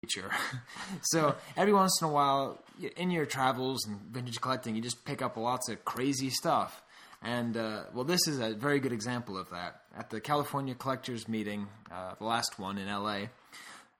[0.00, 0.30] feature.
[1.02, 2.58] so every once in a while,
[2.96, 6.82] in your travels and vintage collecting, you just pick up lots of crazy stuff.
[7.22, 9.82] And uh, well, this is a very good example of that.
[9.94, 13.26] At the California Collectors Meeting, uh, the last one in LA,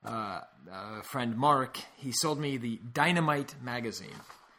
[0.05, 4.15] uh, uh, friend Mark, he sold me the Dynamite magazine.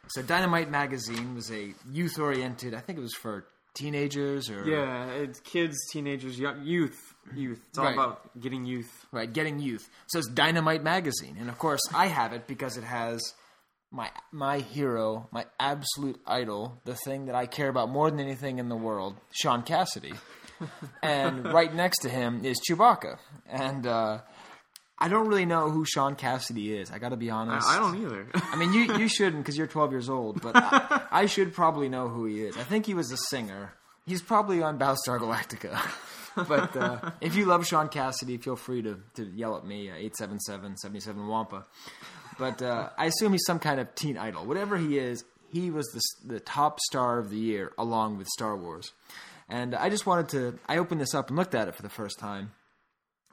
[0.07, 2.73] So Dynamite magazine was a youth-oriented.
[2.73, 7.61] I think it was for teenagers or Yeah, it's kids, teenagers, young, youth, youth.
[7.69, 7.93] It's all Right.
[7.93, 8.91] about getting youth.
[9.11, 9.89] right, getting youth.
[10.07, 13.19] So it's Dynamite magazine, and of course I have it because it has
[13.91, 18.59] my my hero, my absolute idol, the thing that I care about more than anything
[18.59, 20.13] in the world, Shaun Cassidy.
[21.03, 24.19] and right next to him is Chewbacca, and uh,
[25.03, 26.89] I don't really know who Shaun Cassidy is.
[26.89, 27.67] I got to be honest.
[27.67, 28.25] I don't either.
[28.35, 31.89] I mean, you you shouldn't because you're 12 years old, but I, I should probably
[31.89, 32.55] know who he is.
[32.55, 33.73] I think he was a singer.
[34.05, 35.77] He's probably on Battlestar Galactica.
[36.47, 39.95] but uh, if you love Shaun Cassidy, feel free to, to yell at me, uh,
[39.95, 41.65] 877 77 Wampa.
[42.39, 44.45] But uh, I assume he's some kind of teen idol.
[44.45, 48.55] Whatever he is, he was the, the top star of the year along with Star
[48.55, 48.93] Wars.
[49.49, 51.89] And I just wanted to, I opened this up and looked at it for the
[51.89, 52.53] first time.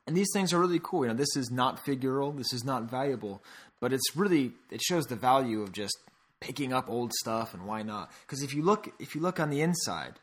[0.07, 1.05] And these things are really cool.
[1.05, 3.43] You know, this is not figural, this is not valuable,
[3.81, 5.97] but it's really it shows the value of just
[6.41, 8.11] picking up old stuff and why not?
[8.23, 10.15] Because if you look if you look on the inside,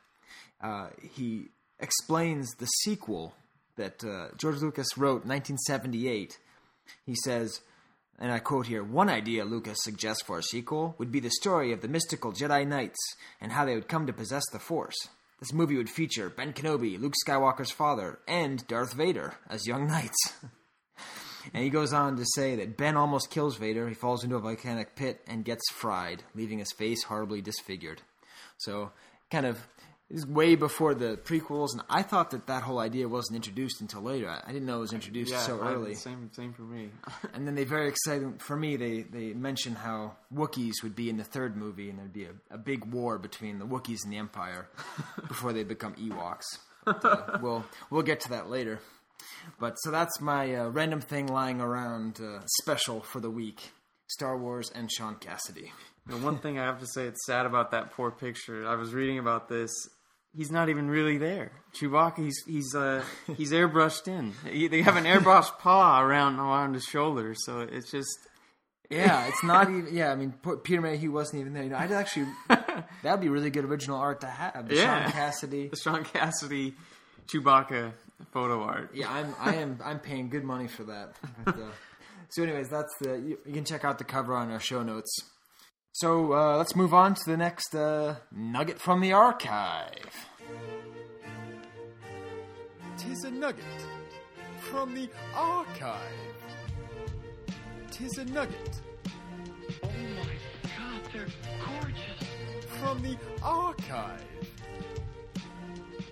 [0.62, 3.36] uh, he explains the sequel
[3.76, 6.38] that uh, George Lucas wrote in 1978.
[7.06, 7.62] He says,
[8.20, 11.72] and I quote here One idea Lucas suggests for a sequel would be the story
[11.72, 13.00] of the mystical Jedi Knights
[13.40, 14.98] and how they would come to possess the Force.
[15.40, 20.34] This movie would feature Ben Kenobi, Luke Skywalker's father, and Darth Vader as young knights.
[21.54, 23.88] and he goes on to say that Ben almost kills Vader.
[23.88, 28.02] He falls into a volcanic pit and gets fried, leaving his face horribly disfigured.
[28.58, 28.92] So,
[29.30, 29.60] kind of,
[30.10, 34.02] is way before the prequels, and I thought that that whole idea wasn't introduced until
[34.02, 34.30] later.
[34.30, 35.96] I I didn't know it was introduced yeah, so I- early.
[35.96, 36.90] Same, same for me.
[37.34, 38.78] And then they very exciting for me.
[38.78, 42.34] They they mention how Wookiees would be in the third movie, and there'd be a,
[42.52, 44.70] a big war between the Wookiees and the Empire
[45.28, 46.46] before they become Ewoks.
[46.86, 48.80] But, uh, we'll we'll get to that later.
[49.60, 53.72] But so that's my uh, random thing lying around uh, special for the week:
[54.08, 55.72] Star Wars and Shaun Cassidy.
[56.08, 58.66] The one thing I have to say, it's sad about that poor picture.
[58.66, 59.70] I was reading about this.
[60.38, 61.52] He's not even really there.
[61.74, 63.04] Chewbacca, he's he's uh,
[63.36, 64.34] he's airbrushed in.
[64.50, 68.08] He, they have an airbrushed paw around around his shoulder, so it's just
[68.90, 69.88] Yeah, it's not even.
[69.92, 71.64] Yeah, I mean, Peter Mayhew wasn't even there.
[71.64, 72.28] You know, I'd actually
[73.04, 74.70] that'd be really good original art to have.
[74.70, 75.04] The Yeah.
[75.04, 75.68] Shaun Cassidy.
[75.70, 76.76] the Shaun Cassidy
[77.28, 77.92] Chewbacca
[78.32, 78.92] photo art.
[78.94, 81.16] Yeah, I'm I am I'm paying good money for that.
[81.46, 81.62] But, uh,
[82.30, 85.12] so, anyways, that's the you, you can check out the cover on our show notes.
[86.02, 90.28] So uh, let's move on to the next uh, nugget from the archive.
[93.00, 93.64] Tis a nugget
[94.60, 95.98] from the archive.
[97.90, 98.80] Tis a nugget.
[99.84, 101.28] Oh my god, they're
[101.66, 102.28] gorgeous.
[102.80, 104.22] From the archive.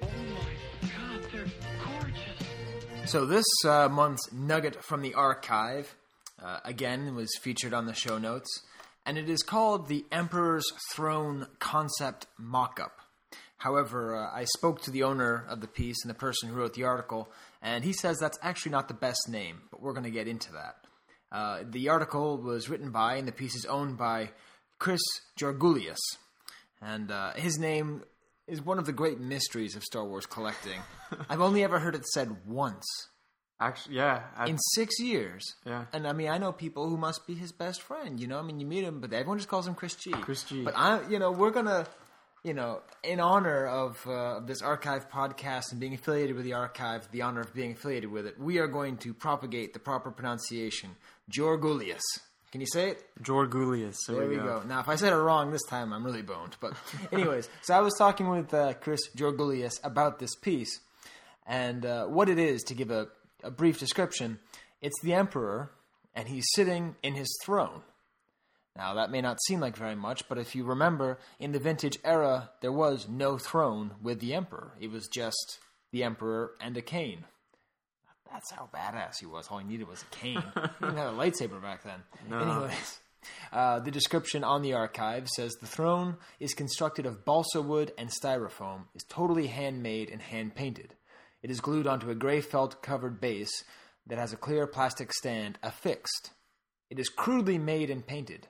[0.02, 1.46] Oh my god, they're
[1.84, 3.12] gorgeous.
[3.12, 5.96] So this uh, month's nugget from the archive,
[6.44, 8.64] uh, again, was featured on the show notes,
[9.06, 12.92] and it is called the Emperor's Throne Concept Mockup.
[13.58, 16.74] However, uh, I spoke to the owner of the piece and the person who wrote
[16.74, 17.30] the article,
[17.62, 20.52] and he says that's actually not the best name, but we're going to get into
[20.54, 20.76] that.
[21.32, 24.32] Uh, the article was written by, and the piece is owned by
[24.80, 25.02] Chris
[25.40, 25.98] Georgoulias,
[26.82, 28.04] and uh, his name
[28.48, 30.80] is one of the great mysteries of Star Wars collecting.
[31.30, 32.86] I've only ever heard it said once
[33.60, 35.56] Actually, yeah, I, in six years.
[35.66, 35.86] Yeah.
[35.94, 38.20] And I mean, I know people who must be his best friend.
[38.20, 40.12] You know, I mean, you meet him, but everyone just calls him Chris G.
[40.12, 40.64] Chris G.
[40.64, 41.88] But I, you know, we're gonna,
[42.44, 47.10] you know, in honor of uh, this archive podcast and being affiliated with the archive,
[47.12, 50.90] the honor of being affiliated with it, we are going to propagate the proper pronunciation,
[51.32, 52.02] Georgoulias.
[52.52, 53.04] Can you say it?
[53.22, 53.96] Georgoulias.
[54.08, 54.64] There, There we go.
[54.66, 56.56] Now, if I said it wrong this time, I'm really boned.
[56.62, 56.74] But,
[57.12, 60.80] anyways, so I was talking with uh, Chris Georgoulias about this piece
[61.46, 62.64] and uh, what it is.
[62.64, 63.08] To give a,
[63.46, 64.40] a brief description,
[64.82, 65.72] it's the emperor,
[66.14, 67.82] and he's sitting in his throne.
[68.76, 71.98] Now, that may not seem like very much, but if you remember, in the vintage
[72.04, 74.74] era, there was no throne with the emperor.
[74.82, 75.60] It was just
[75.92, 77.24] the emperor and a cane.
[78.30, 79.48] That's how badass he was.
[79.50, 80.44] All he needed was a cane.
[80.56, 82.02] he didn't have a lightsaber back then.
[82.30, 83.00] Anyways,
[83.54, 88.10] uh, the description on the archive says the throne is constructed of balsa wood and
[88.10, 90.96] styrofoam, is totally handmade and hand painted.
[91.46, 93.64] It is glued onto a gray felt covered base
[94.08, 96.32] that has a clear plastic stand affixed.
[96.90, 98.48] It is crudely made and painted,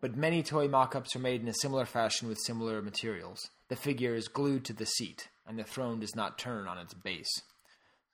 [0.00, 3.50] but many toy mock ups are made in a similar fashion with similar materials.
[3.68, 6.94] The figure is glued to the seat, and the throne does not turn on its
[6.94, 7.42] base.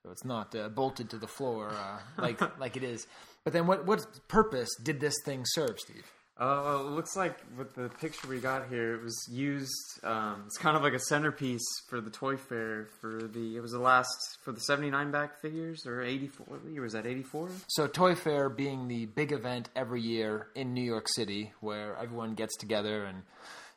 [0.02, 3.06] So it's not uh, bolted to the floor uh, like like it is.
[3.44, 6.10] But then, what what purpose did this thing serve, Steve?
[6.40, 10.00] Uh, looks like with the picture we got here, it was used.
[10.02, 13.56] Um, it's kind of like a centerpiece for the toy fair for the.
[13.56, 16.46] It was the last for the '79 back figures or '84.
[16.48, 17.06] What year was that?
[17.06, 17.50] '84.
[17.68, 22.34] So Toy Fair being the big event every year in New York City, where everyone
[22.34, 23.22] gets together and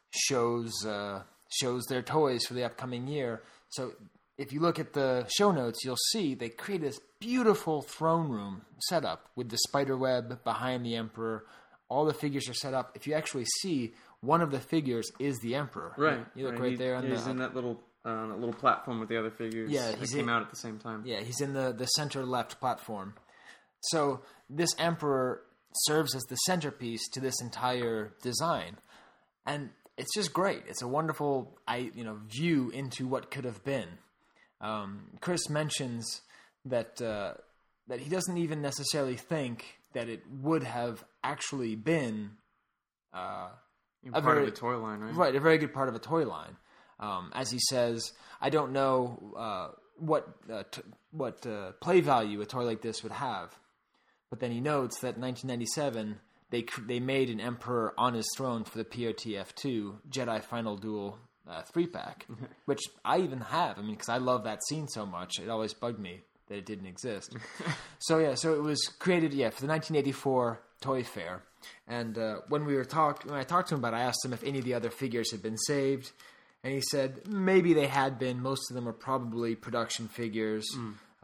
[0.10, 3.43] shows uh, shows their toys for the upcoming year.
[3.70, 3.93] So
[4.39, 8.64] if you look at the show notes, you'll see they create this beautiful throne room
[8.80, 11.45] setup with the spider web behind the emperor.
[11.90, 12.92] All the figures are set up.
[12.96, 15.94] If you actually see one of the figures is the emperor.
[15.98, 16.26] Right.
[16.36, 19.00] You look right, He- there on He's the in that little uh, that little platform
[19.00, 19.70] with the other figures.
[19.70, 21.04] Yeah, he's came in- out at the same time.
[21.06, 23.14] Yeah, he's in the, the center left platform.
[23.82, 25.42] So this emperor
[25.86, 28.78] serves as the centerpiece to this entire design,
[29.46, 30.64] and it's just great.
[30.68, 33.90] It's a wonderful, I you know, view into what could have been.
[34.62, 36.22] Um, Chris mentions
[36.66, 37.34] that uh,
[37.88, 39.66] that he doesn't even necessarily think
[39.98, 42.32] that it would have actually been
[43.14, 43.50] uh,
[44.08, 45.14] a part very- of the toy line, right?
[45.16, 46.56] Right, a very good part of a toy line.
[47.00, 49.68] Um, as he says, I don't know uh,
[49.98, 50.82] what uh, t-
[51.12, 53.56] what uh, play value a toy like this would have,
[54.30, 56.20] but then he notes that in 1997
[56.50, 61.20] they cr- they made an Emperor on his throne for the POTF2 Jedi Final Duel
[61.48, 62.26] uh, three pack,
[62.66, 63.78] which I even have.
[63.78, 66.66] I mean, because I love that scene so much, it always bugged me that it
[66.66, 67.36] didn't exist.
[68.00, 71.41] so yeah, so it was created yeah for the 1984 Toy Fair,
[71.88, 74.24] and uh, when we were talked when I talked to him about, it, I asked
[74.24, 76.12] him if any of the other figures had been saved,
[76.64, 78.41] and he said maybe they had been.
[78.41, 80.66] Most of them are probably production figures.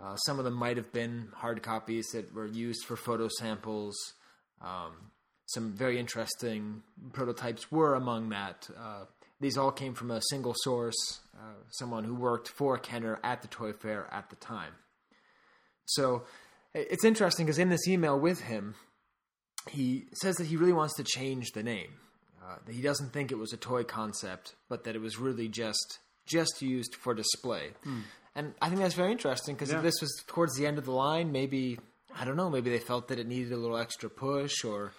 [0.01, 3.95] Uh, some of them might have been hard copies that were used for photo samples.
[4.61, 5.11] Um,
[5.45, 6.81] some very interesting
[7.13, 8.69] prototypes were among that.
[8.77, 9.05] Uh,
[9.39, 13.47] these all came from a single source, uh, someone who worked for Kenner at the
[13.47, 14.73] toy fair at the time.
[15.85, 16.23] So
[16.73, 18.75] it's interesting because in this email with him,
[19.69, 21.91] he says that he really wants to change the name.
[22.43, 25.47] Uh, that he doesn't think it was a toy concept, but that it was really
[25.47, 27.69] just just used for display.
[28.35, 29.77] And I think that's very interesting because Yeah.
[29.77, 31.79] if this was towards the end of the line, maybe
[32.15, 34.91] I don't know, maybe they felt that it needed a little extra push or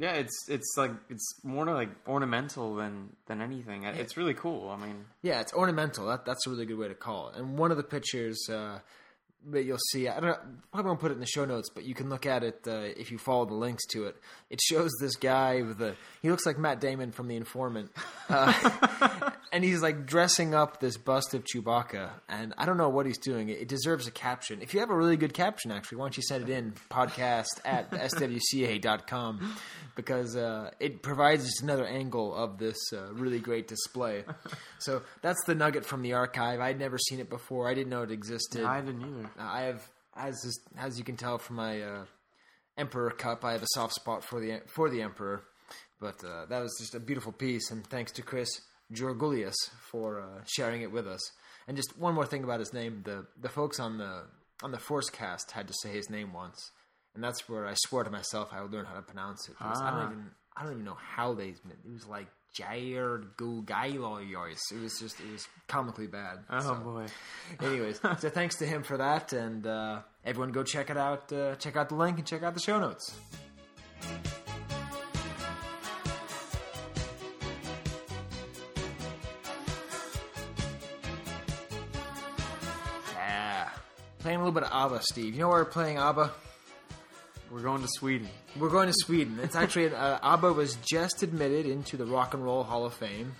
[0.00, 3.82] Yeah, it's it's like it's more like ornamental than than anything.
[3.84, 4.68] It's really cool.
[4.70, 6.06] I mean, Yeah, it's ornamental.
[6.06, 7.36] That, that's a really good way to call it.
[7.36, 8.78] And one of the pictures uh,
[9.50, 10.38] that you'll see, I don't know,
[10.72, 12.88] probably won't put it in the show notes, but you can look at it uh,
[12.96, 14.16] if you follow the links to it.
[14.50, 17.90] It shows this guy with a, he looks like Matt Damon from The Informant.
[18.28, 22.10] Uh, and he's like dressing up this bust of Chewbacca.
[22.28, 23.48] And I don't know what he's doing.
[23.48, 24.62] It, deserves a caption.
[24.62, 26.72] If you have a really good caption, actually, why don't you send it in?
[26.90, 29.56] Podcast at swca.com
[29.94, 34.24] because uh, it provides just another angle of this uh, really great display.
[34.78, 36.60] so that's the nugget from the archive.
[36.60, 37.68] I'd never seen it before.
[37.68, 38.64] I didn't know it existed.
[38.64, 39.27] I didn't either.
[39.38, 39.82] Uh, I have,
[40.16, 42.04] as is, as you can tell from my uh,
[42.76, 45.42] Emperor cup, I have a soft spot for the for the Emperor.
[46.00, 48.48] But uh, that was just a beautiful piece, and thanks to Chris
[48.92, 49.54] Georgoulias
[49.90, 51.32] for uh, sharing it with us.
[51.66, 54.24] And just one more thing about his name: the the folks on the
[54.62, 56.70] on the Force cast had to say his name once,
[57.14, 59.56] and that's where I swore to myself I would learn how to pronounce it.
[59.58, 60.00] because I Ah.
[60.00, 61.48] don't even I don't even know how they.
[61.48, 64.58] It was like Jair Gugailoyos.
[64.72, 66.38] It was just it was comically bad.
[66.50, 67.06] Oh So- boy.
[67.66, 71.32] Anyways, so thanks to him for that, and uh, everyone go check it out.
[71.32, 73.14] Uh, check out the link and check out the show notes.
[83.14, 83.68] Yeah,
[84.20, 85.34] playing a little bit of ABBA, Steve.
[85.34, 86.30] You know where we're playing ABBA?
[87.50, 88.28] We're going to Sweden.
[88.58, 89.38] We're going to Sweden.
[89.42, 93.34] It's actually uh, ABBA was just admitted into the Rock and Roll Hall of Fame.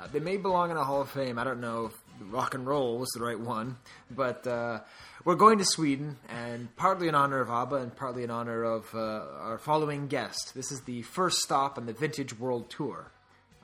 [0.00, 1.38] Uh, they may belong in a Hall of Fame.
[1.38, 1.92] I don't know if
[2.30, 3.76] rock and roll was the right one,
[4.10, 4.80] but uh,
[5.24, 8.86] we're going to Sweden, and partly in honor of ABBA and partly in honor of
[8.94, 10.52] uh, our following guest.
[10.54, 13.10] This is the first stop on the Vintage World Tour.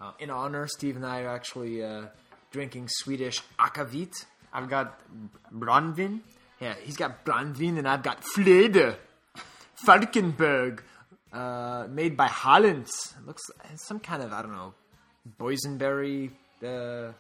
[0.01, 2.07] Uh, in honor, Steve and I are actually uh,
[2.51, 4.27] drinking Swedish akavit.
[4.53, 5.01] I've got
[5.53, 6.21] Brandvin.
[6.61, 8.97] Yeah, he's got Brandvin, and I've got Flede.
[9.85, 10.81] Falkenberg,
[11.33, 13.15] uh, made by Hollands.
[13.19, 14.75] It looks it's some kind of I don't know
[15.39, 16.31] boysenberry
[16.65, 17.13] uh,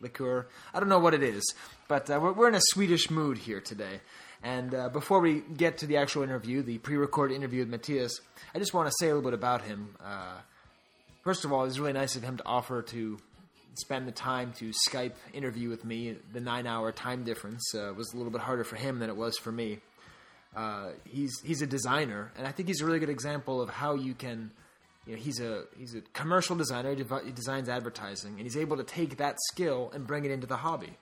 [0.00, 0.46] liqueur.
[0.74, 1.54] I don't know what it is,
[1.88, 4.00] but uh, we're, we're in a Swedish mood here today.
[4.42, 8.12] And uh, before we get to the actual interview, the pre-recorded interview with Mattias,
[8.54, 9.96] I just want to say a little bit about him.
[10.04, 10.36] Uh,
[11.24, 13.18] first of all, it was really nice of him to offer to
[13.74, 16.16] spend the time to Skype interview with me.
[16.32, 19.36] The nine-hour time difference uh, was a little bit harder for him than it was
[19.38, 19.78] for me.
[20.56, 23.94] Uh, he's he's a designer, and I think he's a really good example of how
[23.94, 24.50] you can.
[25.06, 26.90] You know, he's a he's a commercial designer.
[26.90, 30.30] He, devi- he designs advertising, and he's able to take that skill and bring it
[30.30, 30.96] into the hobby.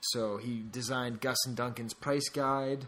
[0.00, 2.86] So he designed Gus and Duncan's price guide.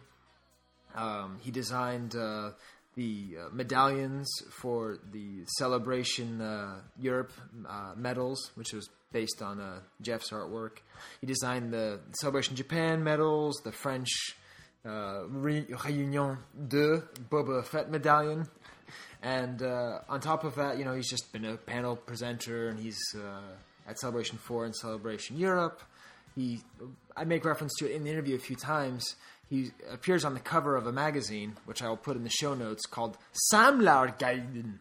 [0.95, 2.51] Um, he designed uh,
[2.97, 7.33] the uh, medallions for the Celebration uh, Europe
[7.69, 10.79] uh, medals, which was based on uh, Jeff's artwork.
[11.21, 14.09] He designed the Celebration Japan medals, the French
[14.87, 18.49] uh, Re- Réunion de Boba Fett medallion.
[19.23, 22.81] And uh, on top of that, you know, he's just been a panel presenter, and
[22.81, 25.83] he's uh, at Celebration Four and Celebration Europe.
[26.35, 26.63] He,
[27.17, 29.17] I make reference to it in the interview a few times.
[29.51, 32.55] He appears on the cover of a magazine, which I will put in the show
[32.55, 33.19] notes, called
[33.53, 34.75] Samlarguiden,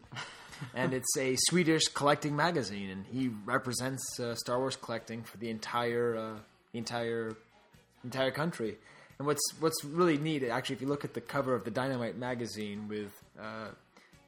[0.76, 5.50] and it's a Swedish collecting magazine, and he represents uh, Star Wars collecting for the
[5.50, 6.39] entire, uh,
[6.72, 7.36] the entire,
[8.04, 8.78] entire country.
[9.20, 12.17] And what's what's really neat, actually, if you look at the cover of the Dynamite
[12.17, 13.67] magazine with uh,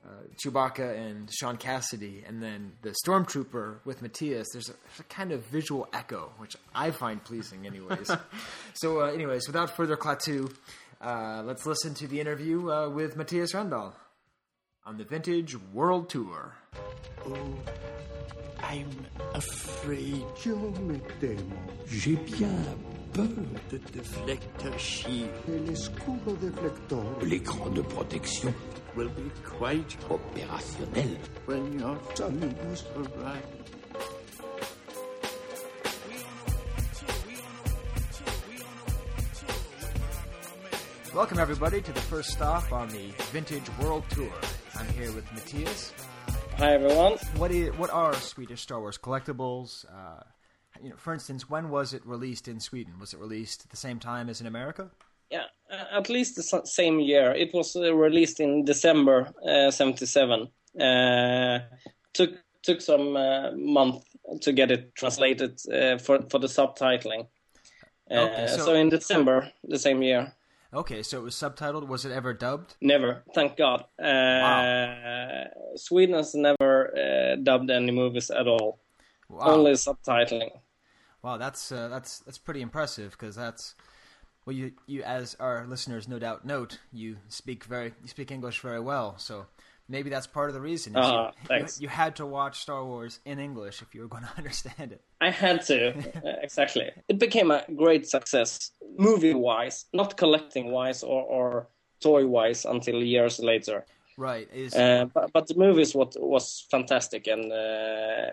[0.06, 5.04] uh, Chewbacca and Shaun Cassidy, and then the Stormtrooper with Mattias, there's a, there's a
[5.04, 8.12] kind of visual echo, which I find pleasing, anyways.
[8.74, 10.54] so, uh, anyways, without further clatu,
[11.00, 13.94] uh, let's listen to the interview uh, with Mattias Rendhal
[14.86, 16.54] on the Vintage World Tour.
[17.26, 17.56] Oh,
[18.62, 18.90] I'm
[19.34, 20.26] afraid.
[20.38, 21.58] Je me temo.
[21.88, 23.28] J'ai bien peur
[23.70, 25.30] de deflector shield.
[25.48, 27.04] El escudo deflector.
[27.24, 28.54] L'écran de protection
[28.96, 33.62] will be quite opérationnel when your amigos arrive.
[41.14, 44.32] Welcome, everybody, to the first stop on the Vintage World Tour.
[44.80, 45.92] I'm here with Mattias.
[46.58, 47.18] Hi, everyone.
[47.36, 49.86] What is what are Swedish Star Wars collectibles?
[49.86, 50.24] Uh,
[50.84, 52.94] you know, for instance, when was it released in Sweden?
[53.00, 54.90] Was it released at the same time as in America?
[55.30, 57.32] Yeah, uh, at least the same year.
[57.34, 60.48] It was uh, released in December uh, '77.
[60.80, 61.60] Uh,
[62.14, 62.32] took
[62.64, 64.04] took some uh, month
[64.42, 67.28] to get it translated uh, for for the subtitling.
[68.10, 70.34] Uh, Okay, so- so in December the same year.
[70.74, 71.88] Okay, so it was subtitled.
[71.88, 72.76] Was it ever dubbed?
[72.82, 73.84] Never, thank God.
[74.00, 78.80] Uh, Sweden has never uh, dubbed any movies at all.
[79.30, 79.48] Wow.
[79.54, 80.52] Only subtitling.
[81.24, 83.76] Wow, that's uh, that's that's pretty impressive because that's
[84.46, 88.60] well, you you as our listeners no doubt note, you speak very you speak English
[88.60, 89.46] very well, so
[89.88, 90.94] maybe that's part of the reason.
[90.94, 91.82] is Ah, you, you, thanks.
[91.82, 95.02] you had to watch Star Wars in English if you were going to understand it.
[95.20, 95.90] I had to,
[96.26, 96.90] uh, exactly.
[97.08, 101.68] It became a great success, movie wise, not collecting wise or, or
[102.00, 103.86] toy wise until years later.
[104.18, 104.48] Right?
[104.54, 108.30] Is Uh, but, but the movies what was fantastic and uh,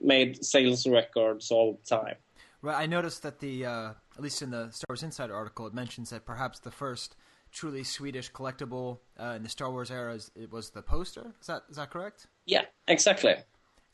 [0.00, 2.16] made sales records all the time.
[2.62, 5.74] Right, I noticed that the uh, at least in the Star Wars Insider article, it
[5.74, 7.16] mentions that perhaps the first
[7.52, 11.34] truly Swedish collectible uh, in the Star Wars era is, it was the poster.
[11.40, 12.26] Is that is that correct?
[12.46, 13.34] Yeah, exactly.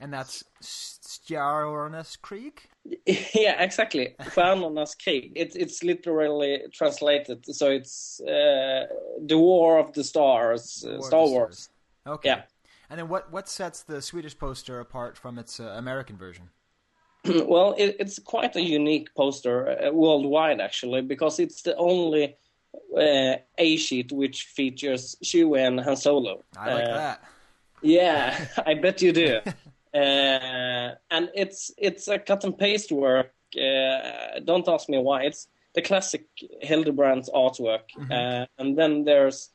[0.02, 2.62] And that's Stjärnornas Krieg.
[3.06, 4.14] yeah, exactly.
[4.20, 5.32] Stjärnornas krig.
[5.36, 8.86] It, it's literally translated, so it's uh,
[9.26, 11.68] the War of the Stars, uh, War of Star the Wars.
[12.06, 12.28] Okay.
[12.30, 12.42] Yeah.
[12.90, 16.50] And then what what sets the Swedish poster apart from its uh, American version?
[17.24, 22.36] well, it, it's quite a unique poster uh, worldwide, actually, because it's the only
[22.96, 26.44] uh, A sheet which features Chewie and Han Solo.
[26.58, 27.22] I like Uh, that.
[27.82, 29.40] Yeah, I bet you do.
[29.94, 33.32] uh, and it's it's a cut and paste work.
[33.56, 35.22] Uh, don't ask me why.
[35.24, 36.24] It's the classic
[36.62, 39.50] Hildebrandt artwork, uh, and then there's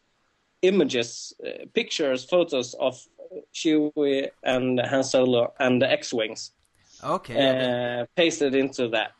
[0.61, 2.95] images, uh, pictures, photos of
[3.53, 6.51] Chewie and Han Solo and the X-wings
[7.03, 8.01] Okay.
[8.01, 9.11] uh, pasted into that.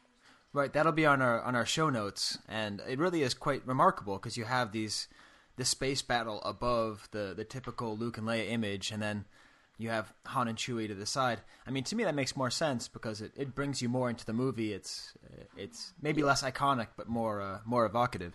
[0.54, 4.16] Right, that'll be on our on our show notes, and it really is quite remarkable
[4.16, 5.10] because you have these
[5.58, 9.26] the space battle above the the typical Luke and Leia image, and then
[9.78, 11.42] you have Han and Chewie to the side.
[11.68, 14.26] I mean, to me that makes more sense because it, it brings you more into
[14.26, 14.72] the movie.
[14.72, 15.12] It's
[15.58, 18.32] it's maybe less iconic, but more uh, more evocative.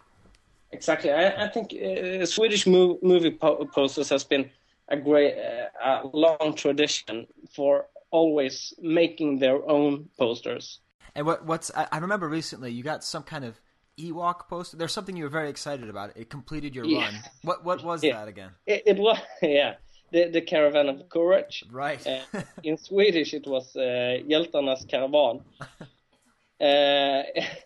[0.72, 1.10] Exactly.
[1.10, 4.50] I, I think uh, Swedish mo- movie po- posters has been
[4.90, 10.80] a great, uh, a long tradition for always making their own posters.
[11.14, 13.60] And what what's I, I remember recently you got some kind of
[13.98, 14.76] Ewok poster.
[14.76, 16.16] There's something you were very excited about.
[16.16, 17.04] It completed your Yeah.
[17.04, 17.14] run.
[17.42, 18.18] What what was Yeah.
[18.18, 18.50] that again?
[18.66, 19.74] It, it was, yeah,
[20.12, 21.64] the, the Caravan of Courage.
[21.70, 22.04] Right.
[22.06, 22.20] Uh,
[22.62, 25.40] in Swedish, it was uh, Hjältarnas Caravan.
[26.60, 27.22] uh,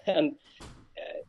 [0.07, 0.37] and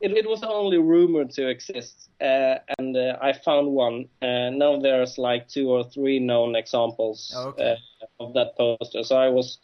[0.02, 4.08] it, it was only rumored to exist, uh, and uh, I found one.
[4.22, 7.78] Uh, now there's like two or three known examples Oh, okay.
[8.02, 9.04] uh, of that poster.
[9.04, 9.60] So I was,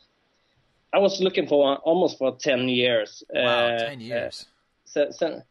[0.93, 3.23] I was looking for one almost for ten years.
[3.33, 4.45] Wow, Uh, ten years.
[4.85, 5.41] so, so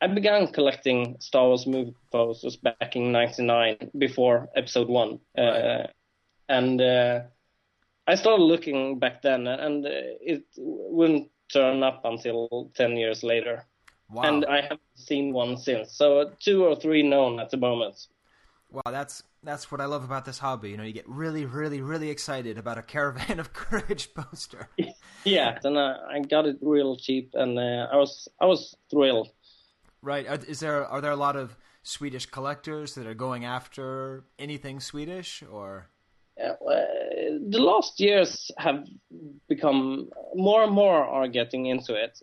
[0.00, 5.86] I began collecting Star Wars movie posters back in '99, before Episode One, uh,
[6.48, 7.20] and uh,
[8.06, 9.90] I started looking back then, and uh,
[10.20, 13.64] it wouldn't turn up until ten years later,
[14.10, 14.22] Wow.
[14.22, 15.92] and I haven't seen one since.
[15.92, 18.06] So two or three known at the moment.
[18.70, 20.70] Wow, that's that's what I love about this hobby.
[20.70, 24.68] You know, you get really, really, really excited about a Caravan of Courage poster.
[25.26, 29.30] Yeah, and uh, I got it real cheap, and uh, I was I was thrilled.
[30.02, 30.28] Right?
[30.28, 34.80] Are, is there are there a lot of Swedish collectors that are going after anything
[34.80, 35.88] Swedish, or
[36.38, 36.52] Uh,
[37.48, 38.84] the last years have
[39.48, 42.20] become more and more are getting into it.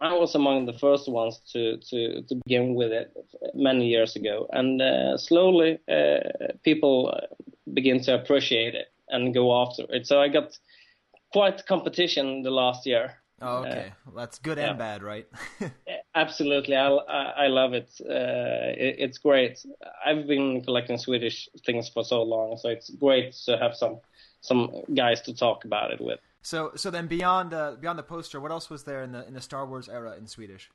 [0.00, 3.12] Uh, I was among the first ones to, to, to begin with it
[3.54, 7.26] many years ago, and uh, slowly uh, people uh,
[7.72, 10.06] begin to appreciate it and go after it.
[10.06, 10.58] So I got
[11.32, 13.14] quite competition the last year.
[13.40, 13.92] Oh, okay.
[14.04, 14.70] well, that's good yeah.
[14.70, 15.26] and bad, right?
[16.14, 17.90] Absolutely, I, I, I love it.
[18.00, 18.96] Uh, it.
[18.98, 19.64] It's great.
[20.04, 24.00] I've been collecting Swedish things for so long, so it's great to have some
[24.40, 26.18] some guys to talk about it with.
[26.42, 29.34] So, so then beyond uh, beyond the poster, what else was there in the in
[29.34, 30.70] the Star Wars era in Swedish?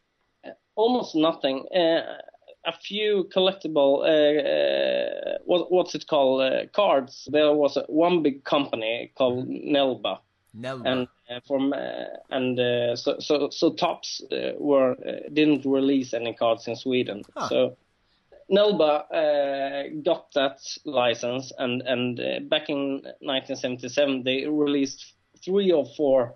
[0.75, 1.65] Almost nothing.
[1.73, 2.17] Uh,
[2.65, 7.27] a few collectible, uh, uh, what, what's it called, uh, cards.
[7.31, 10.19] There was a, one big company called Nelba.
[10.55, 10.85] Nelba.
[10.85, 16.13] and uh, from uh, and uh, so so so Topps uh, were uh, didn't release
[16.13, 17.23] any cards in Sweden.
[17.35, 17.49] Huh.
[17.49, 17.77] So
[18.51, 25.85] Nelba uh, got that license, and and uh, back in 1977 they released three or
[25.97, 26.35] four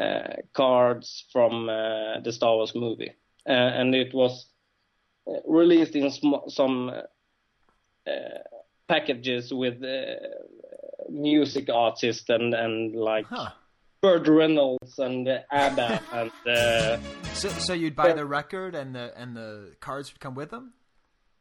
[0.00, 3.12] uh, cards from uh, the Star Wars movie,
[3.48, 4.46] uh, and it was
[5.28, 8.38] uh, released in sm- some uh, uh,
[8.88, 10.16] packages with uh,
[11.10, 13.50] music artists and and like Huh.
[14.02, 16.98] Burt Reynolds and ABBA and uh,
[17.34, 20.74] So, so you'd buy the record and the and the cards would come with them.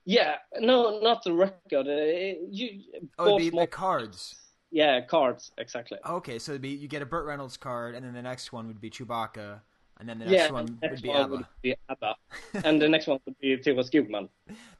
[0.06, 1.88] yeah, no, not the record.
[1.88, 2.70] You
[3.20, 4.36] Oh, it'd be the cards.
[4.74, 5.98] Yeah, cards exactly.
[6.06, 8.82] Okay, so be you get a Burt Reynolds card, and then the next one would
[8.82, 9.62] be Chewbacca,
[10.00, 12.16] and then the yeah, next one the would be one would be ABBA,
[12.66, 14.28] and the next one would be Tiva Skogman.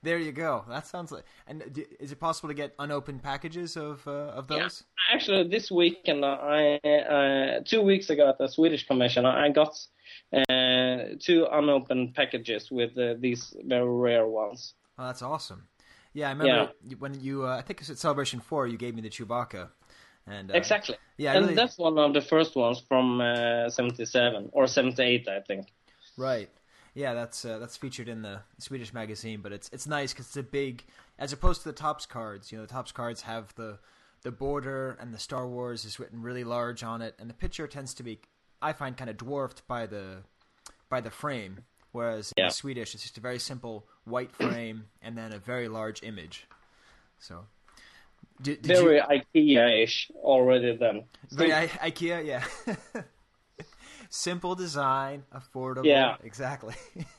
[0.02, 0.66] There you go.
[0.68, 1.24] That sounds like.
[1.48, 4.64] And d- is it possible to get unopened packages of uh, of Yeah.
[4.64, 4.84] those?
[5.14, 9.74] Actually, this weekend, I uh, two weeks ago at the Swedish Commission, I got
[10.34, 14.74] uh, two unopened packages with uh, these very rare ones.
[14.98, 15.68] Oh, that's awesome.
[16.14, 17.46] Yeah, I remember you- when you.
[17.46, 18.68] Uh, I think it's at Celebration Four.
[18.68, 19.70] You gave me the Chewbacca,
[20.28, 20.96] and uh, exactly.
[21.18, 25.42] Yeah, and really- that's one of the first ones from uh, '77 or '78, I
[25.42, 25.68] think.
[26.18, 26.50] Right.
[26.96, 30.38] Yeah, that's uh, that's featured in the Swedish magazine, but it's it's nice because it's
[30.38, 30.84] a big,
[31.18, 32.52] as opposed to the Topps cards.
[32.52, 33.80] You know, the Topps cards have the
[34.22, 37.68] the border and the Star Wars is written really large on it, and the picture
[37.68, 38.20] tends to be,
[38.62, 40.24] I find, kind of dwarfed by the
[40.88, 41.64] by the frame.
[41.94, 46.02] Whereas in Swedish, it's just a very simple white frame and then a very large
[46.04, 46.48] image.
[47.20, 47.46] So,
[48.42, 49.04] did, did very you,
[49.36, 51.04] IKEA-ish already then.
[51.32, 52.44] very I- IKEA, yeah.
[54.10, 55.86] Simple design, affordable.
[55.86, 56.16] Yeah.
[56.24, 56.76] exactly.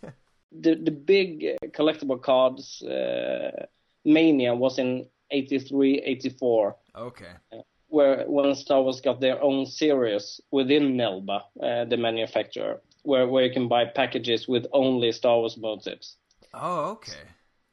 [0.53, 3.67] the the big uh, collectible cards uh,
[4.05, 7.33] mania was in 83 84 okay.
[7.89, 13.45] where when Star Wars got their own series within Nelba uh, the manufacturer where where
[13.45, 16.17] you can buy packages with only Star Wars motifs
[16.53, 17.27] Oh, okay.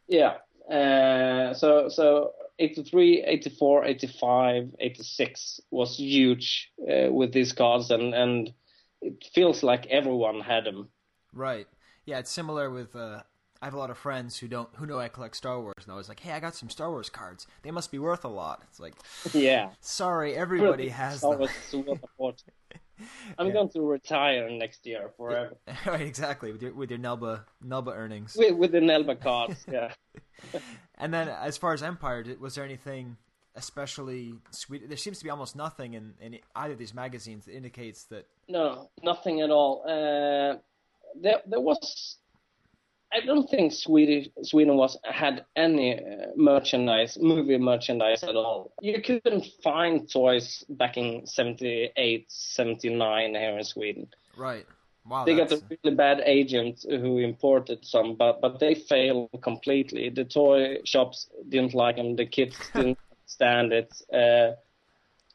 [0.07, 0.37] yeah
[0.73, 2.31] uh, so so
[2.61, 8.53] 83 84 85 86 was huge uh, with these cards and and
[9.01, 10.89] it feels like everyone had them
[11.33, 11.67] Right.
[12.05, 12.95] Yeah, it's similar with.
[12.95, 13.23] Uh,
[13.61, 15.91] I have a lot of friends who don't who know I collect Star Wars, and
[15.91, 17.45] I was like, "Hey, I got some Star Wars cards.
[17.61, 18.95] They must be worth a lot." It's like,
[19.33, 21.39] yeah sorry, everybody has Star them.
[21.41, 22.51] Wars is worth a fortune.
[23.37, 23.53] I'm Yeah.
[23.53, 25.57] going to retire next year forever
[25.87, 28.35] right, exactly with your with your Nelba Nelba earnings.
[28.37, 29.65] with, with the Nelba cards.
[29.71, 29.91] Yeah.
[30.97, 33.17] And then, as far as Empire, was there anything
[33.55, 34.87] especially sweet?
[34.87, 38.27] There seems to be almost nothing in, in either of these magazines that indicates that.
[38.47, 39.81] No, nothing at all.
[39.83, 40.57] Uh,
[41.19, 42.17] there, there was.
[43.13, 48.73] I don't think Swedish, Sweden was had any uh, merchandise, movie merchandise at all.
[48.81, 54.07] You couldn't find toys back in 78, 79 here in Sweden.
[54.37, 54.65] Right.
[55.09, 55.25] Wow.
[55.25, 60.09] they got a really bad agent who imported some, but but they failed completely.
[60.09, 62.15] The toy shops didn't like them.
[62.15, 63.91] The kids didn't stand it.
[64.13, 64.55] Uh,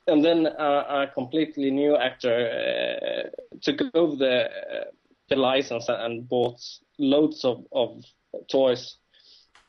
[0.06, 4.84] and then uh, a completely new actor uh, took over the uh,
[5.28, 6.60] the license and bought
[6.98, 8.04] loads of, of
[8.50, 8.96] toys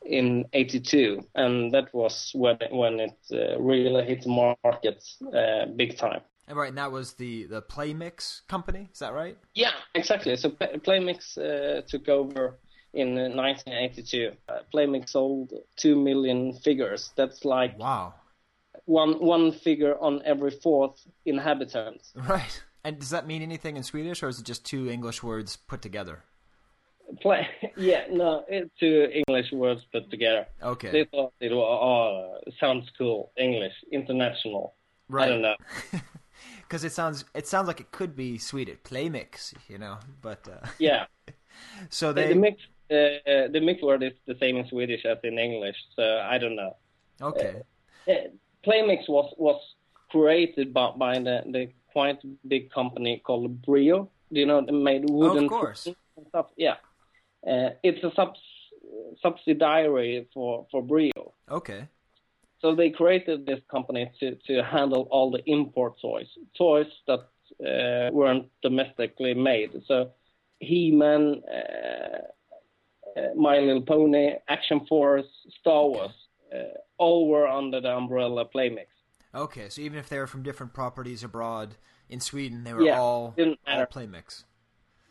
[0.06, 4.28] in '82, and that was when when it uh, really hit the
[4.64, 5.04] market
[5.34, 6.20] uh, big time.
[6.46, 8.88] And right, and that was the the Playmix company.
[8.92, 9.36] Is that right?
[9.54, 10.36] Yeah, exactly.
[10.36, 12.58] So Playmix uh, took over
[12.94, 14.32] in uh, 1982.
[14.48, 17.12] Uh, Playmix sold two million figures.
[17.16, 18.14] That's like Wow.
[18.86, 22.00] one one figure on every fourth inhabitant.
[22.14, 22.62] Right.
[22.88, 25.82] And does that mean anything in Swedish, or is it just two English words put
[25.82, 26.24] together?
[27.20, 28.46] Play, yeah, no,
[28.80, 30.46] two English words put together.
[30.62, 30.90] Okay.
[30.90, 34.72] They thought it was, oh, sounds cool, English, international.
[35.10, 35.26] Right.
[35.26, 35.56] I don't know.
[36.62, 39.98] Because it sounds it sounds like it could be Swedish play mix, you know.
[40.22, 41.06] But uh, Yeah.
[41.90, 42.56] so The- they the mix,
[42.90, 46.56] uh, the mix word is the same in Swedish as in English, so I don't
[46.56, 46.76] know.
[47.20, 47.54] okay.
[48.08, 48.12] Uh,
[48.66, 49.60] Playmix was was
[50.10, 54.10] created by, by the, the quite big company called Brio.
[54.32, 55.88] Do you know they made wooden Of course.
[56.28, 56.46] stuff?
[56.56, 56.76] Yeah,
[57.46, 58.40] uh, it's a subs,
[59.22, 61.34] subsidiary for for Brio.
[61.50, 61.88] Okay.
[62.60, 67.20] So they created this company to to handle all the import toys, toys that
[67.64, 69.70] uh, weren't domestically made.
[69.86, 70.10] So
[70.60, 72.18] He-Man, uh,
[73.16, 75.30] uh, My Little Pony, Action Force,
[75.60, 76.16] Star Wars,
[76.52, 78.88] uh, all were under the umbrella Playmix.
[79.34, 81.76] Okay, so even if they were from different properties abroad
[82.08, 83.86] in Sweden, they were Yeah, all all matter.
[83.86, 84.44] play mix.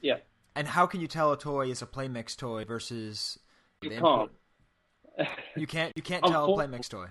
[0.02, 0.18] Yeah.
[0.56, 3.38] And how can you tell a toy is a play mix toy versus
[3.82, 4.32] You can't.
[5.56, 5.94] You can't.
[5.96, 7.08] You can't tell a play mix toy.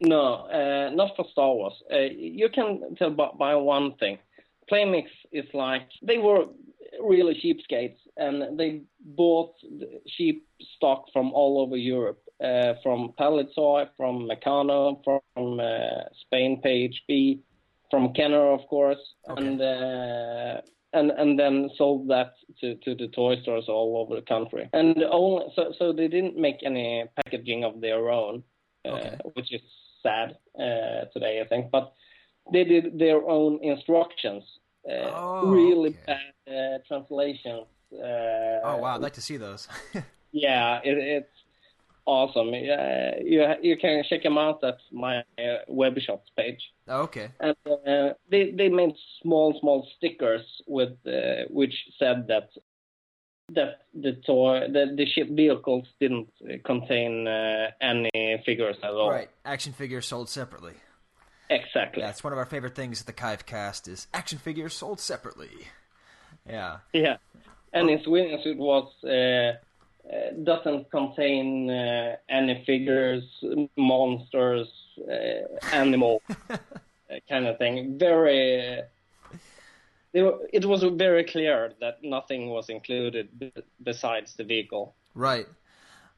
[0.00, 1.74] No, uh, not for Star Wars.
[1.92, 4.18] Uh, you can tell by, by one thing.
[4.70, 6.46] Playmix is like they were
[7.00, 9.54] really cheapskates, and they bought
[10.08, 17.40] cheap stock from all over Europe, uh, from Palitoy, from Meccano, from uh, Spain PHB,
[17.90, 20.60] from Kenner, of course, and uh,
[20.92, 24.68] and and then sold that to, to the toy stores all over the country.
[24.72, 28.42] And only so so they didn't make any packaging of their own,
[28.84, 29.62] uh, which is
[30.02, 31.70] sad uh, today, I think.
[31.70, 31.92] But
[32.52, 34.44] they did their own instructions.
[34.88, 37.66] Uh, Oh, really bad uh, translations.
[37.92, 39.66] Uh, Oh wow, I'd like to see those.
[40.32, 41.43] yeah, it, it's
[42.06, 42.48] awesome.
[42.48, 46.60] Uh, you you can check them out at my uh, web shops page.
[46.88, 47.28] okay.
[47.40, 52.50] And uh, they they made small small stickers with uh, which said that
[53.54, 56.28] that the toy the the ship vehicles didn't
[56.64, 59.10] contain uh, any figures at all.
[59.10, 59.30] Right.
[59.44, 60.74] Action figures sold separately.
[61.50, 62.02] Exactly.
[62.02, 65.68] That's one of our favorite things at the 'Chive Cast is action figures sold separately.
[66.48, 66.78] Yeah.
[66.92, 67.16] Yeah,
[67.72, 69.58] and in Sweden it was uh,
[70.44, 73.24] doesn't contain uh, any figures,
[73.76, 74.68] monsters,
[75.08, 76.58] uh, animal uh,
[77.28, 77.98] kind of thing.
[77.98, 78.78] Very.
[78.78, 78.82] Uh,
[80.14, 83.52] were, it was very clear that nothing was included b-
[83.82, 84.94] besides the vehicle.
[85.14, 85.46] Right.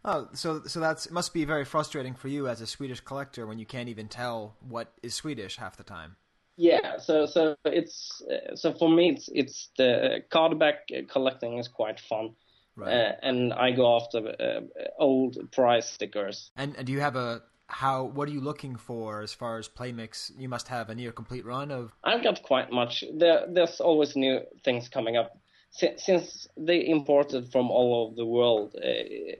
[0.04, 3.58] Oh, so so that's must be very frustrating for you as a Swedish collector when
[3.58, 6.16] you can't even tell what is Swedish half the time.
[6.56, 11.98] Yeah, so so it's uh, so for me it's it's the cardback collecting is quite
[11.98, 12.34] fun,
[12.76, 12.92] Right.
[12.92, 14.60] uh, and I go after uh,
[14.98, 16.50] old price stickers.
[16.56, 18.04] And, and do you have a how?
[18.04, 20.30] What are you looking for as far as play mix?
[20.36, 21.92] You must have a near complete run of.
[22.04, 23.02] I've got quite much.
[23.14, 25.38] There, there's always new things coming up.
[25.70, 29.36] Since, since they imported from all over the world, uh,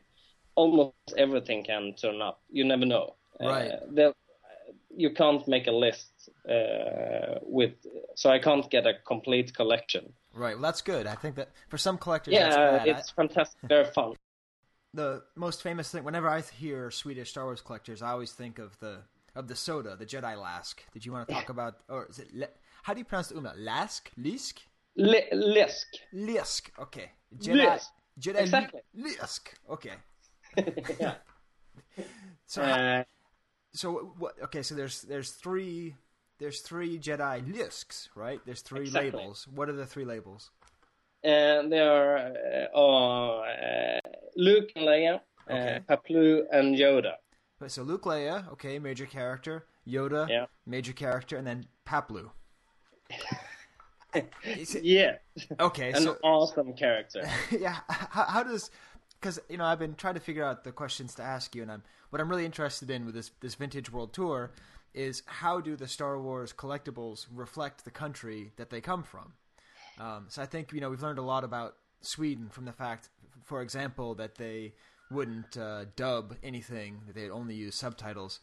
[0.54, 2.40] almost everything can turn up.
[2.50, 3.16] You never know.
[3.40, 3.70] Right.
[3.70, 4.12] Uh, there,
[4.96, 7.74] you can't make a list uh, with,
[8.14, 10.12] so I can't get a complete collection.
[10.34, 10.54] Right.
[10.54, 11.06] Well, that's good.
[11.06, 13.60] I think that for some collectors, that's Yeah, it's fantastic.
[13.68, 14.14] Very fun.
[14.94, 18.78] the most famous thing whenever I hear Swedish Star Wars collectors, I always think of
[18.80, 19.02] the
[19.34, 20.82] of the soda, the Jedi Lask.
[20.94, 22.28] Did you want to talk about, or is it?
[22.34, 22.46] Le,
[22.84, 23.58] how do you pronounce the umlaut?
[23.58, 24.60] Lask, Lisk,
[24.96, 25.88] Le- Lisk.
[26.14, 26.70] Lisk.
[26.80, 27.88] Okay, Jedi, Lisk.
[28.18, 28.80] Jedi Exactly.
[28.98, 29.48] Lisk.
[29.70, 29.96] Okay.
[31.00, 31.14] yeah.
[32.46, 33.02] So, Uh,
[33.76, 34.34] so what?
[34.44, 35.94] Okay, so there's there's three
[36.38, 38.40] there's three Jedi Lisks, right?
[38.44, 39.10] There's three Exactly.
[39.10, 39.46] labels.
[39.54, 40.50] What are the three labels?
[41.24, 43.98] and they are uh, oh, uh,
[44.36, 45.20] Luke and Leia,
[45.50, 45.80] Okay.
[45.88, 47.14] uh, Paploo and Yoda.
[47.66, 49.66] So Luke, Leia, okay, major character.
[49.88, 50.46] Yoda, Yeah.
[50.66, 52.30] major character, and then Paploo.
[54.82, 55.16] Yeah.
[55.60, 57.28] Okay, An so awesome character.
[57.50, 58.70] yeah, how, how does?
[59.26, 61.72] Because you know, I've been trying to figure out the questions to ask you, and
[61.72, 64.52] I'm what I'm really interested in with this this vintage world tour
[64.94, 69.32] is how do the Star Wars collectibles reflect the country that they come from?
[69.98, 73.08] Um, so I think you know we've learned a lot about Sweden from the fact,
[73.42, 74.74] for example, that they
[75.10, 78.38] wouldn't uh, dub anything; that they'd only use subtitles.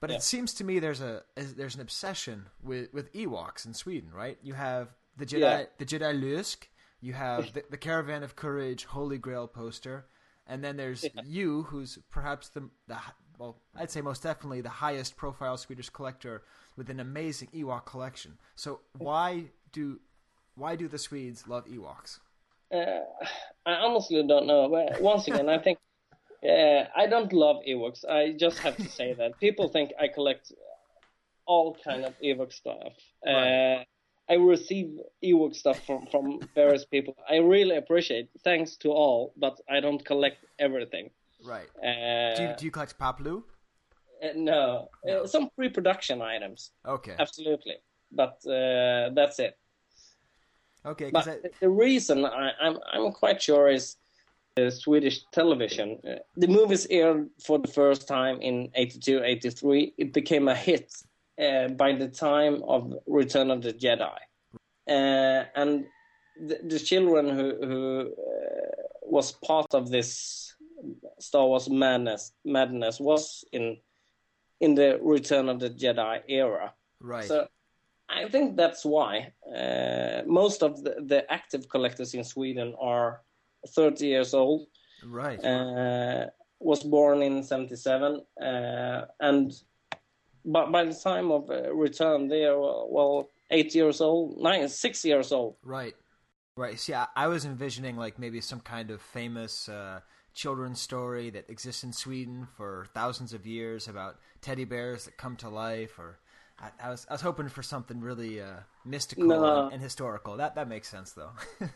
[0.00, 0.16] But Yeah.
[0.16, 4.36] it seems to me there's a there's an obsession with with Ewoks in Sweden, right?
[4.42, 5.64] You have the Jedi Yeah.
[5.78, 6.68] the Jedi Lusk,
[7.00, 10.06] you have the, the Caravan of Courage Holy Grail poster,
[10.46, 12.96] and then there's you, who's perhaps the the
[13.38, 16.42] well, I'd say most definitely the highest profile Swedish collector
[16.76, 18.38] with an amazing Ewok collection.
[18.54, 19.98] So why do
[20.56, 22.18] why do the Swedes love Ewoks?
[22.72, 23.00] Uh,
[23.66, 24.68] I honestly don't know.
[24.68, 25.78] But once again, I think
[26.44, 28.04] uh, I don't love Ewoks.
[28.04, 30.52] I just have to say that people think I collect
[31.46, 32.92] all kind of Ewok stuff,
[33.26, 33.82] uh,
[34.30, 34.88] I receive
[35.24, 37.14] Ewok stuff from from various people.
[37.28, 38.28] I really appreciate.
[38.34, 38.40] It.
[38.44, 41.10] Thanks to all, but I don't collect everything.
[41.44, 41.68] Right.
[41.82, 43.42] Uh, do, you, do you collect Paploo?
[44.22, 46.72] uh, no, Uh, some pre-production items.
[46.84, 47.16] Okay.
[47.18, 47.76] Absolutely,
[48.12, 49.56] but uh, that's it.
[50.84, 53.96] Okay, But because the reason I, I'm I'm quite sure is
[54.56, 55.98] the Swedish television.
[56.04, 59.94] Uh, the movies aired for the first time in 82, 83.
[59.98, 60.92] It became a hit
[61.40, 64.18] uh, by the time of Return of the Jedi,
[64.88, 65.86] uh, and
[66.36, 70.54] the, the children who who uh, was part of this
[71.18, 73.76] Star Wars madness madness was in
[74.60, 76.72] in the Return of the Jedi era.
[77.00, 77.24] Right.
[77.24, 77.48] So
[78.08, 83.22] I think that's why uh, most of the, the active collectors in Sweden are
[83.68, 84.66] 30 years old.
[85.06, 85.42] Right.
[85.42, 86.26] Uh,
[86.58, 89.52] was born in 77, uh, and
[90.44, 95.04] but by the time of uh, return, they are well eight years old, nine, six
[95.04, 95.56] years old.
[95.62, 95.94] Right.
[96.56, 96.78] Right.
[96.78, 100.00] See, I, I was envisioning like maybe some kind of famous uh,
[100.34, 105.36] children's story that exists in Sweden for thousands of years about teddy bears that come
[105.36, 106.18] to life, or
[106.58, 109.64] I, I was I was hoping for something really uh, mystical No.
[109.64, 110.36] and, and historical.
[110.36, 111.30] That that makes sense though.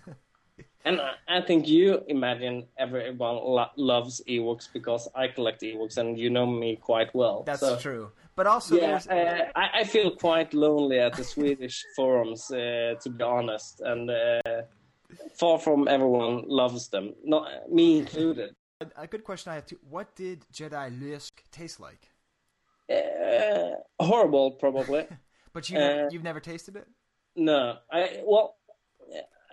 [0.84, 6.18] And I, I think you imagine everyone lo- loves Ewoks because I collect Ewoks, and
[6.18, 7.42] you know me quite well.
[7.44, 8.12] That's So- true.
[8.36, 12.94] But also, yeah, there's uh, I, I feel quite lonely at the Swedish forums, uh,
[13.00, 14.62] to be honest, and uh,
[15.38, 18.54] far from everyone loves them, not me included.
[18.80, 19.78] a, a good question I have too.
[19.88, 22.10] What did Jedi Lysk taste like?
[22.90, 25.06] Uh, horrible, probably.
[25.52, 26.88] But you Uh, you've never tasted it.
[27.36, 28.56] No, I well,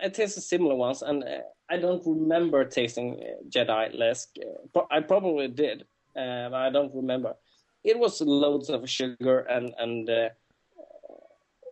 [0.02, 4.26] I tasted similar ones, and uh, I don't remember tasting Jedi Lesk.
[4.74, 5.82] Uh, I probably did,
[6.16, 7.36] uh, but I don't remember.
[7.84, 10.28] It was loads of sugar and and uh,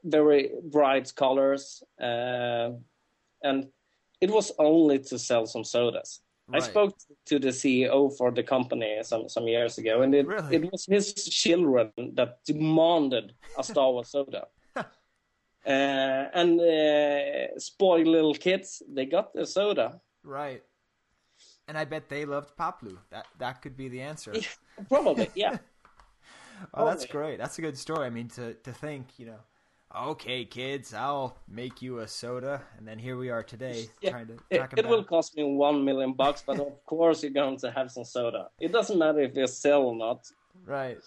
[0.05, 2.71] very bright colors, uh,
[3.43, 3.69] and
[4.21, 6.21] it was only to sell some sodas.
[6.53, 6.97] I spoke
[7.27, 10.57] to the CEO for the company some some years ago, and it Really?
[10.57, 14.47] it was his children that demanded a Star Wars soda.
[15.67, 20.01] Uh, and uh, spoiled little kids, they got the soda.
[20.25, 20.63] Right.
[21.69, 22.97] And I bet they loved Paploo.
[23.11, 24.33] That that could be the answer.
[24.89, 25.59] Probably, yeah.
[26.75, 27.39] Oh, that's great.
[27.39, 28.07] That's a good story.
[28.07, 29.41] I mean, to to think, you know,
[30.13, 34.11] okay, kids, I'll make you a soda, and then here we are today Yeah.
[34.11, 37.59] trying to It, it will cost me one million bucks, but of course you're going
[37.59, 38.49] to have some soda.
[38.61, 40.27] It doesn't matter if they sell or not.
[40.67, 40.99] Right.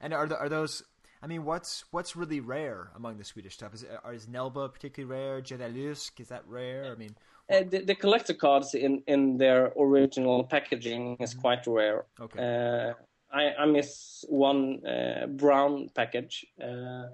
[0.00, 0.82] And are the, are those?
[1.22, 3.74] I mean, what's what's really rare among the Swedish stuff?
[3.74, 5.40] Is are, is Nelba particularly rare?
[5.40, 6.92] Jedi Lysk is that rare?
[6.92, 7.14] I mean,
[7.50, 12.04] Uh, the, the collector cards in, in their original packaging is quite rare.
[12.20, 12.38] Okay.
[12.38, 12.94] Uh,
[13.32, 17.06] I, I miss one uh, brown package, uh,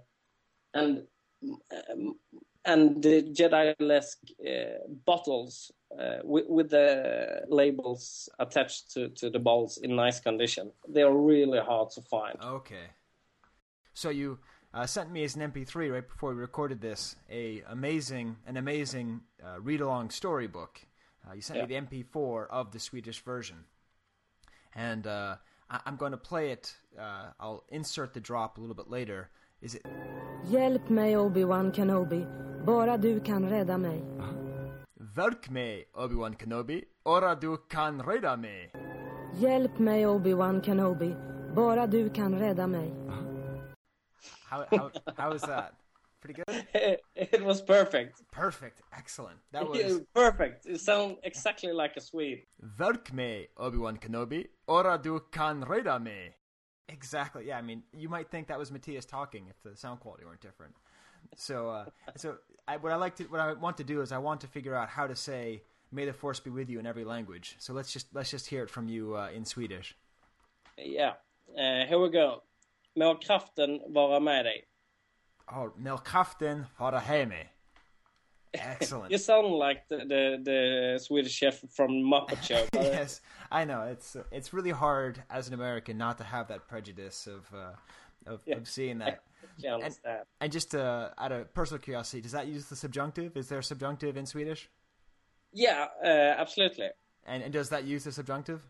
[0.75, 1.07] and
[1.91, 2.16] um,
[2.64, 4.16] and the Jedi Lesk
[4.47, 10.73] uh, bottles uh, with, with the labels attached to, to the bottles in nice condition.
[10.89, 12.37] They are really hard to find.
[12.43, 12.91] Okay.
[13.95, 14.39] So you
[14.75, 19.23] uh, sent me as an MP3 right before we recorded this a amazing an amazing
[19.43, 20.81] uh, read along storybook.
[21.29, 23.64] Uh, you sent me the MP4 of the Swedish version,
[24.75, 25.37] and uh,
[25.71, 26.75] I- I'm going to play it.
[26.99, 29.29] Uh, I'll insert the drop a little bit later.
[29.61, 29.83] Is it
[30.45, 32.27] Hjälp mig Obi-Wan Kenobi.
[32.66, 34.03] Bara du kan rädda mig.
[35.14, 38.73] Verk mig Obi-Wan Kenobi, ora du kan rädda mig.
[39.35, 41.14] Hjälp mig Obi-Wan Kenobi.
[41.55, 42.95] Bara du kan rädda mig.
[44.51, 45.73] How how how was that?
[46.21, 46.64] Pretty good.
[47.14, 48.23] It was perfect.
[48.31, 48.83] Perfect.
[48.93, 49.39] Excellent.
[49.53, 50.66] That was perfect.
[50.66, 52.43] It sounds exactly like a Swede.
[52.61, 56.35] Verk mig Obi-Wan Kenobi, ora du kan rädda mig.
[56.89, 57.47] Exactly.
[57.47, 60.41] Yeah, I mean, you might think that was Mattias talking if the sound quality weren't
[60.41, 60.75] different.
[61.37, 61.85] So, uh,
[62.16, 64.47] so I, what I like to, what I want to do is I want to
[64.47, 65.62] figure out how to say
[65.93, 67.57] "May the Force be with you" in every language.
[67.59, 69.97] So let's just let's just hear it from you uh, in Swedish.
[70.79, 71.14] Yeah.
[71.57, 72.43] Uh, here we go.
[72.97, 74.64] Må kraften vara med dig.
[75.51, 77.46] Oh, Melkraften vara heme.
[78.55, 79.11] Excellent.
[79.11, 82.66] You sound like the, the, the Swedish chef from Muppet Show.
[82.72, 83.20] but- yes,
[83.51, 87.46] I know it's it's really hard as an American not to have that prejudice of
[87.55, 87.72] uh,
[88.26, 89.20] of, Yeah, of seeing that.
[89.64, 90.22] Understand.
[90.40, 93.36] And just uh, out of personal curiosity, does that use the subjunctive?
[93.36, 94.68] Is there a subjunctive in Swedish?
[95.53, 96.88] Yeah, uh, absolutely.
[97.26, 98.62] And and does that use the subjunctive?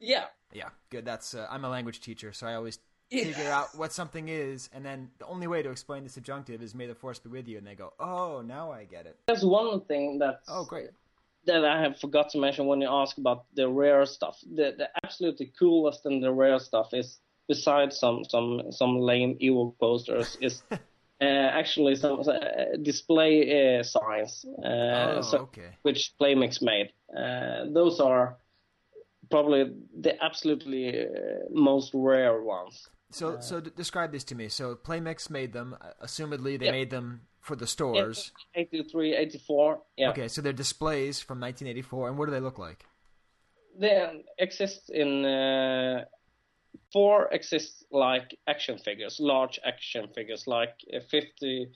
[0.00, 0.26] Yeah.
[0.52, 1.04] Yeah, good.
[1.04, 2.78] That's uh, I'm a language teacher, so I always
[3.10, 3.24] Yeah.
[3.24, 6.74] figure out what something is, and then the only way to explain the subjunctive is
[6.74, 9.44] "May the force be with you," and they go, "Oh, now I get it." There's
[9.44, 10.90] one thing that Oh, great.
[11.46, 14.38] that I have forgot to mention when you ask about the rare stuff.
[14.42, 19.78] The the absolutely coolest and the rare stuff is besides some some some lame Ewok
[19.78, 20.62] posters is
[21.20, 25.70] Uh, actually, some uh, display uh, signs, uh, Oh, so- okay.
[25.82, 26.92] which Playmix made.
[27.10, 28.38] Uh, those are
[29.28, 31.08] probably the absolutely uh,
[31.50, 32.86] most rare ones.
[33.10, 34.48] So, so d- describe this to me.
[34.48, 35.76] So, Playmix made them.
[35.80, 36.72] uh, Assumedly, they Yeah.
[36.72, 38.32] made them for the stores.
[38.54, 40.10] 83, 84, yeah.
[40.10, 42.84] Okay, so they're displays from 1984, and what do they look like?
[43.78, 46.04] They exist in uh,
[46.92, 51.70] four exist like action figures, large action figures, like uh, 50,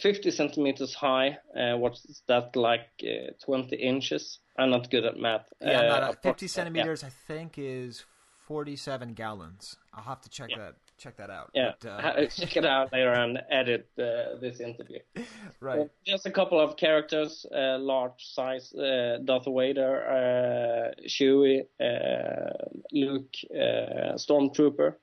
[0.00, 1.38] 50 centimeters high.
[1.56, 2.88] Uh, what's that like?
[3.04, 4.38] Uh, 20 inches.
[4.58, 5.46] I'm not good at math.
[5.60, 6.48] Yeah, uh, not a- 50 approx- yeah.
[6.48, 7.04] centimeters.
[7.04, 8.04] I think is
[8.50, 9.76] 47 gallons.
[9.94, 11.50] I'll have to check that check that out.
[11.54, 14.98] Yeah, But, uh, check it out later and edit uh, this interview.
[15.60, 15.88] right.
[16.04, 22.50] Just a couple of characters, uh, large size, uh, Darth Vader, uh, Chewie, uh,
[22.90, 24.96] Luke, uh, Stormtrooper.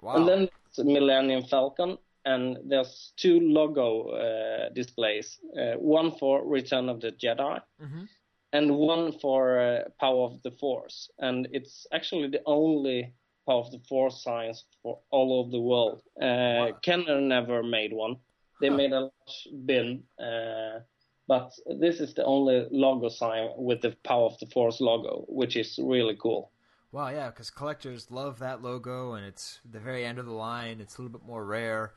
[0.00, 0.16] Wow.
[0.16, 5.38] And then Millennium Falcon, and there's two logo uh, displays.
[5.54, 8.08] Uh, one for Return of the Jedi, Mhm.
[8.52, 11.10] And one for uh, Power of the Force.
[11.18, 13.12] And it's actually the only
[13.46, 16.02] Power of the Force signs for all over the world.
[16.20, 18.16] Uh, Kenner never made one.
[18.60, 20.80] They made a large bin, uh,
[21.28, 25.56] but this is the only logo sign with the Power of the Force logo, which
[25.56, 26.50] is really cool.
[26.90, 30.80] Wow, yeah, because collectors love that logo, and it's the very end of the line.
[30.80, 31.92] It's a little bit more rare.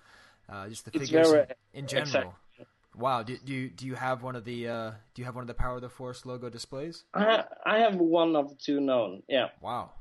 [0.50, 2.08] Uh, just the It's figures very- in general.
[2.08, 2.34] exactly.
[3.00, 5.44] Wow, do, do you do you have one of the uh, do you have one
[5.44, 7.06] of the Power of the Force logo displays?
[7.14, 9.24] I, I have one of two known.
[9.30, 9.48] Yeah.
[9.62, 9.92] Wow.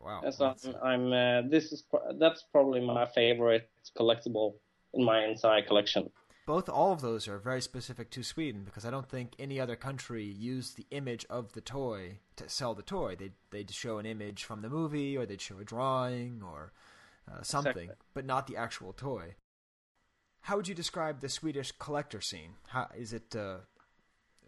[0.00, 0.22] Wow.
[0.24, 1.12] And So I'm.
[1.12, 4.54] Uh, this is pro- that's probably my favorite collectible
[4.94, 6.10] in my entire collection.
[6.46, 9.76] Both all of those are very specific to Sweden because I don't think any other
[9.76, 13.14] country used the image of the toy to sell the toy.
[13.14, 16.72] They they'd show an image from the movie or they'd show a drawing or
[17.30, 18.06] uh, something, Exactly.
[18.14, 19.36] but not the actual toy.
[20.42, 22.54] How would you describe the Swedish collector scene?
[22.68, 23.58] How is it uh,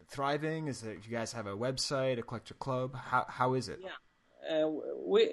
[0.08, 0.68] thriving?
[0.68, 2.94] Is it you guys have a website, a collector club?
[2.94, 3.80] How how is it?
[4.50, 4.68] Uh,
[5.06, 5.30] we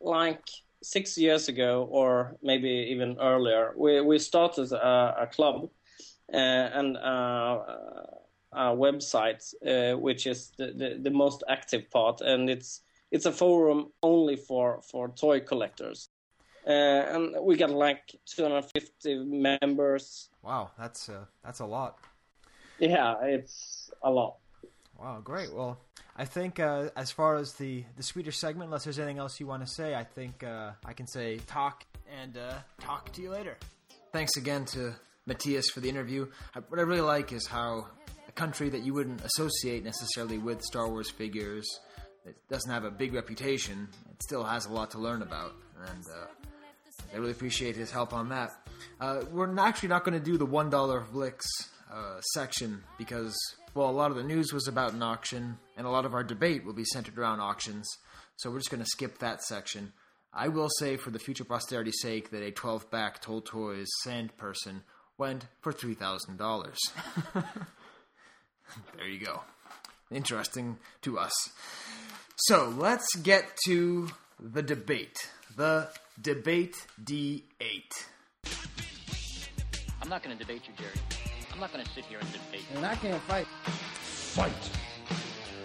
[0.00, 0.48] like
[0.82, 5.68] six years ago, or maybe even earlier, we we started a, a club
[6.32, 7.58] uh, and uh,
[8.52, 13.32] a website, uh, which is the, the, the most active part, and it's it's a
[13.32, 16.08] forum only for for toy collectors.
[16.70, 20.28] Uh, and we got like 250 members.
[20.42, 21.98] Wow, that's uh, that's a lot.
[22.78, 24.36] Yeah, it's a lot.
[25.00, 25.52] Wow, great.
[25.52, 25.80] Well,
[26.16, 29.46] I think uh, as far as the, the Swedish segment, unless there's anything else you
[29.46, 31.84] want to say, I think uh, I can say talk
[32.20, 33.56] and uh, talk to you later.
[34.12, 34.94] Thanks again to
[35.28, 36.28] Mattias for the interview.
[36.54, 37.88] I, what I really like is how
[38.28, 41.66] a country that you wouldn't associate necessarily with Star Wars figures,
[42.24, 45.54] that doesn't have a big reputation, it still has a lot to learn about.
[45.88, 46.26] And uh,
[47.12, 48.50] I really appreciate his help on that.
[49.00, 50.70] Uh, we're actually not going to do the $1
[51.12, 51.40] Vlix
[51.92, 53.36] uh, section because,
[53.74, 56.22] well, a lot of the news was about an auction, and a lot of our
[56.22, 57.88] debate will be centered around auctions.
[58.36, 59.92] So we're just going to skip that section.
[60.32, 64.82] I will say, for the future posterity's sake, that a 12 back Toltoys Sand Person
[65.18, 66.74] went for $3,000.
[68.96, 69.42] there you go.
[70.12, 71.32] Interesting to us.
[72.36, 74.08] So let's get to
[74.40, 75.30] the debate.
[75.56, 75.88] The
[76.20, 78.06] debate D8.
[80.02, 80.94] I'm not going to debate you, Jerry.
[81.52, 82.76] I'm not going to sit here and debate you.
[82.76, 83.46] And I can't fight.
[83.46, 84.52] Fight.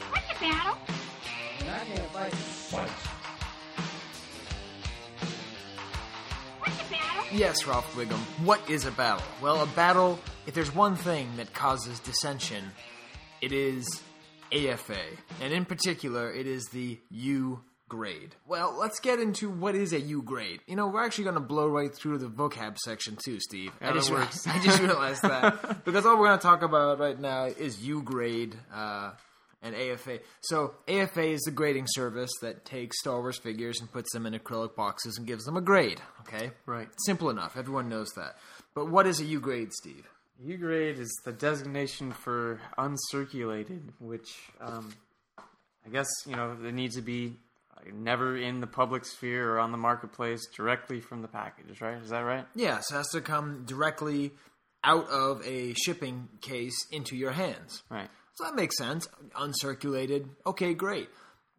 [0.10, 0.78] What's the battle?
[1.62, 2.34] And I can't fight.
[2.34, 2.90] Fight.
[6.60, 7.24] What's the battle?
[7.32, 8.20] Yes, Ralph Wiggum.
[8.44, 9.26] What is a battle?
[9.42, 12.64] Well, a battle, if there's one thing that causes dissension,
[13.42, 14.02] it is
[14.52, 15.00] AFA.
[15.42, 18.36] And in particular, it is the U grade.
[18.48, 20.62] Well, let's get into what is a U grade.
[20.68, 23.72] You know, we're actually going to blow right through the vocab section too, Steve.
[23.82, 25.84] I, just that re- I just realized that.
[25.86, 28.56] because all we're going to talk about right now is U grade.
[28.74, 29.12] Uh,
[29.62, 30.20] and AFA.
[30.42, 34.34] So AFA is the grading service that takes Star Wars figures and puts them in
[34.34, 36.00] acrylic boxes and gives them a grade.
[36.22, 36.88] Okay, Right.
[37.06, 37.58] Simple enough.
[37.58, 38.36] Everyone knows that.
[38.76, 40.08] But what is a U grade, Steve?
[40.40, 44.94] U grade is the designation for uncirculated, which um,
[45.86, 47.38] I guess you know there needs to be
[47.94, 52.02] never in the public sphere or on the marketplace directly from the package, right?
[52.02, 52.46] Is that right?
[52.56, 54.32] Yes, it has to come directly
[54.84, 57.84] out of a shipping case into your hands.
[57.90, 58.10] Right.
[58.36, 59.08] So that makes sense.
[59.36, 60.30] Uncirculated.
[60.46, 61.10] Okay, great.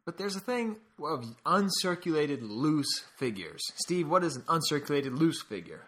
[0.04, 3.60] But there's a thing of uncirculated loose figures.
[3.76, 5.82] Steve, what is an uncirculated loose figure?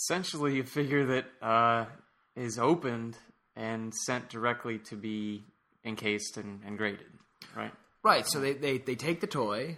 [0.00, 1.84] Essentially, a figure that uh,
[2.34, 3.16] is opened
[3.54, 5.44] and sent directly to be
[5.84, 7.06] encased and, and graded,
[7.54, 7.72] right?
[8.02, 9.76] Right, so they, they, they take the toy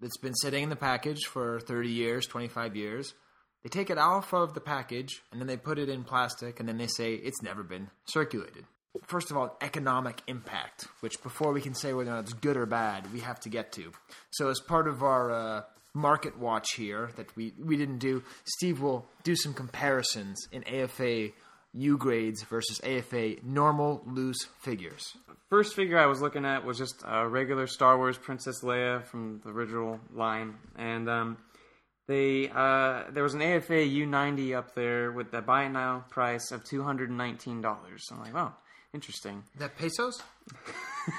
[0.00, 3.14] that's been sitting in the package for 30 years, 25 years.
[3.62, 6.68] They take it off of the package and then they put it in plastic and
[6.68, 8.64] then they say it's never been circulated.
[9.02, 13.12] First of all, economic impact, which before we can say whether it's good or bad,
[13.12, 13.90] we have to get to.
[14.30, 15.62] So, as part of our uh,
[15.94, 21.30] market watch here that we, we didn't do, Steve will do some comparisons in AFA
[21.74, 25.16] U grades versus AFA normal loose figures.
[25.50, 29.40] First figure I was looking at was just a regular Star Wars Princess Leia from
[29.44, 31.36] the original line, and um,
[32.06, 36.64] they uh, there was an AFA U90 up there with the buy now price of
[36.64, 38.06] two hundred and nineteen dollars.
[38.10, 38.54] I'm like, wow,
[38.92, 39.42] interesting.
[39.58, 40.22] That pesos?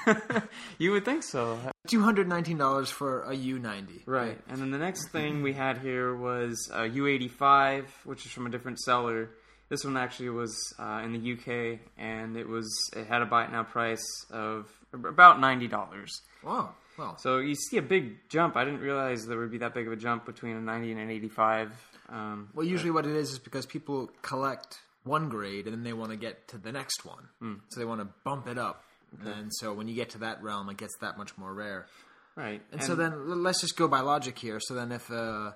[0.78, 1.58] you would think so.
[1.88, 4.02] Two hundred nineteen dollars for a U ninety.
[4.06, 4.38] Right.
[4.48, 8.50] And then the next thing we had here was a U85, which is from a
[8.50, 9.30] different seller.
[9.68, 13.44] This one actually was uh, in the UK, and it was it had a buy
[13.44, 16.20] it now price of about ninety dollars.
[16.42, 16.70] Wow.
[16.98, 18.56] Well, So you see a big jump.
[18.56, 21.00] I didn't realize there would be that big of a jump between a ninety and
[21.00, 21.72] an eighty-five.
[22.08, 25.92] Um, well, usually what it is is because people collect one grade and then they
[25.92, 27.60] want to get to the next one, Mm.
[27.68, 28.82] so they want to bump it up.
[29.24, 31.86] And so when you get to that realm, it gets that much more rare.
[32.34, 32.60] Right.
[32.72, 34.58] And, so then let's just go by logic here.
[34.60, 35.54] So then if a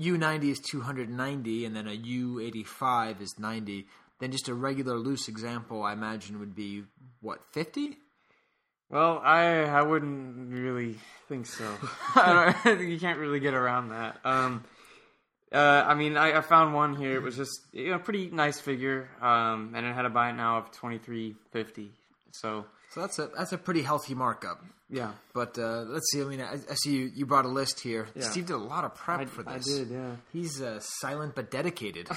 [0.00, 3.86] U90 is 290 and then a U85 is 90,
[4.18, 6.84] then just a regular loose example, I imagine, would be
[7.20, 7.96] what 50?
[8.90, 10.98] Well, I I wouldn't really
[11.28, 11.64] think so.
[12.16, 14.18] I, don't, think you can't really get around that.
[14.24, 14.64] Um,
[15.52, 17.14] uh, I mean, I, I found one here.
[17.14, 20.32] It was just you know pretty nice figure, um, and it had a buy it
[20.32, 21.92] now of twenty three fifty.
[22.32, 24.64] So So that's a that's a pretty healthy markup.
[24.90, 26.20] yeah, But uh, let's see.
[26.20, 28.08] I mean, I, I see you, you brought a list here.
[28.16, 28.24] Yeah.
[28.24, 29.66] Steve did a lot of prep I- for I this.
[29.66, 30.16] did, yeah.
[30.32, 32.08] He's uh, silent but dedicated.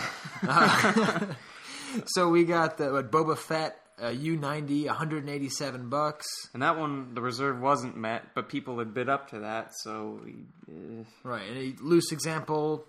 [0.47, 1.19] Uh,
[2.07, 6.25] so we got the what, Boba Fett uh, U90, 187 bucks.
[6.53, 10.19] and that one the reserve wasn't met, but people had bid up to that, so
[10.67, 12.85] uh, Right, and a loose example.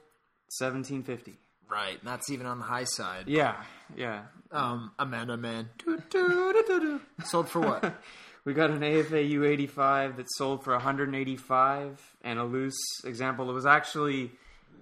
[0.48, 1.34] seventeen fifty.
[1.70, 3.24] Right, and that's even on the high side.
[3.26, 3.56] Yeah,
[3.96, 4.22] yeah.
[4.52, 5.68] Um, Amanaman.
[5.78, 7.00] Doo, doo, doo, doo, doo.
[7.24, 7.94] Sold for what?
[8.44, 13.48] We got an AFA U85 that sold for 185, and a loose example.
[13.48, 14.32] It was actually,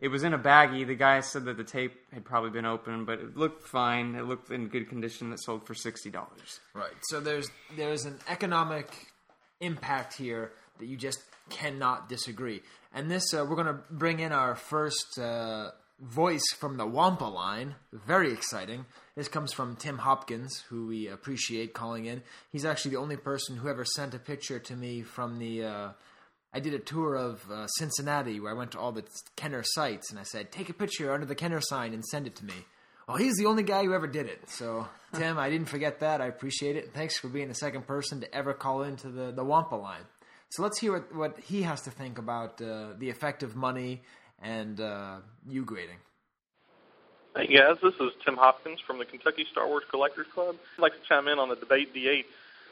[0.01, 0.85] it was in a baggie.
[0.85, 4.17] The guy said that the tape had probably been open, but it looked fine.
[4.17, 5.31] It looked in good condition.
[5.31, 6.59] That sold for sixty dollars.
[6.75, 6.91] Right.
[7.03, 8.89] So there's there's an economic
[9.61, 12.63] impact here that you just cannot disagree.
[12.93, 15.71] And this uh, we're going to bring in our first uh,
[16.03, 17.77] voice from the Wampa line.
[17.93, 18.85] Very exciting.
[19.17, 22.23] This comes from Tim Hopkins, who we appreciate calling in.
[22.51, 25.65] He's actually the only person who ever sent a picture to me from the.
[25.65, 25.89] Uh,
[26.53, 29.05] I did a tour of uh, Cincinnati where I went to all the
[29.37, 32.37] Kenner sites, and I said, "Take a picture under the Kenner sign and send it
[32.37, 32.55] to me."
[33.07, 34.49] Well, he's the only guy who ever did it.
[34.49, 36.21] So, Tim, I didn't forget that.
[36.21, 36.93] I appreciate it.
[36.93, 40.05] Thanks for being the second person to ever call into the, the Wampa line.
[40.51, 44.03] So let's hear what, what he has to think about uh, the effect of money
[44.43, 45.17] and uh,
[45.49, 45.97] U grading.
[47.35, 50.57] Hey guys, this is Tim Hopkins from the Kentucky Star Wars Collectors Club.
[50.77, 52.25] I'd like to chime in on the debate D8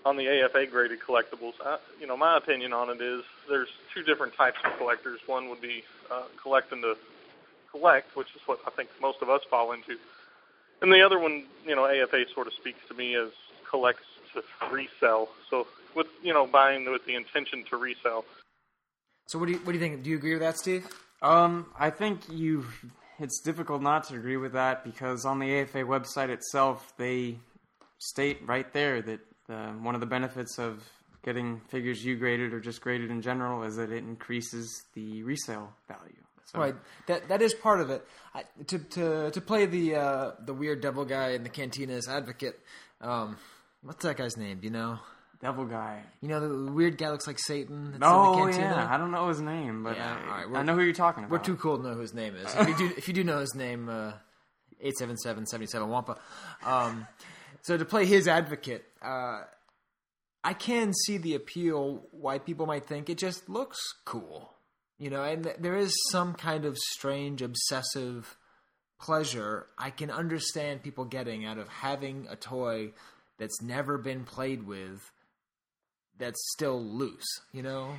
[0.05, 1.55] on the AFA graded collectibles.
[1.65, 5.21] I, you know, my opinion on it is there's two different types of collectors.
[5.27, 6.97] One would be uh, collecting to
[7.71, 9.97] collect, which is what I think most of us fall into,
[10.83, 13.31] and the other one, you know, AFA sort of speaks to me as
[13.69, 14.05] collects
[14.35, 15.29] to resell.
[15.49, 18.25] So with you know buying with the intention to resell.
[19.31, 20.03] So what do you what do you think?
[20.03, 20.89] Do you agree with that, Steve?
[21.23, 22.67] Um, I think you.
[23.21, 27.39] It's difficult not to agree with that because on the AFA website itself, they
[27.99, 30.83] state right there that uh, one of the benefits of
[31.23, 35.73] getting figures U graded or just graded in general is that it increases the resale
[35.87, 36.25] value.
[36.47, 36.75] So, Right.
[37.07, 38.05] That that is part of it.
[38.35, 42.59] I, to to to play the uh, the weird devil guy in the cantina's advocate.
[43.01, 43.37] Um,
[43.83, 44.59] what's that guy's name?
[44.59, 44.99] Do you know?
[45.41, 46.03] Devil guy.
[46.21, 47.93] You know the weird guy looks like Satan.
[47.93, 48.75] That's Oh in the cantina?
[48.77, 51.33] yeah, I don't know his name, but Yeah, I, I know who you're talking about.
[51.33, 52.55] We're too cool to know who his name is.
[52.55, 54.13] If you do, if you do know his name, uh,
[54.81, 56.19] eight seven seven seventy seven Wampa.
[56.65, 57.07] Um,
[57.63, 59.43] so to play his advocate, uh,
[60.45, 62.03] I can see the appeal.
[62.11, 64.53] Why people might think it just looks cool,
[64.99, 68.37] you know, and th- there is some kind of strange obsessive
[69.01, 72.93] pleasure I can understand people getting out of having a toy
[73.39, 75.11] that's never been played with
[76.21, 77.95] that's still loose, you know.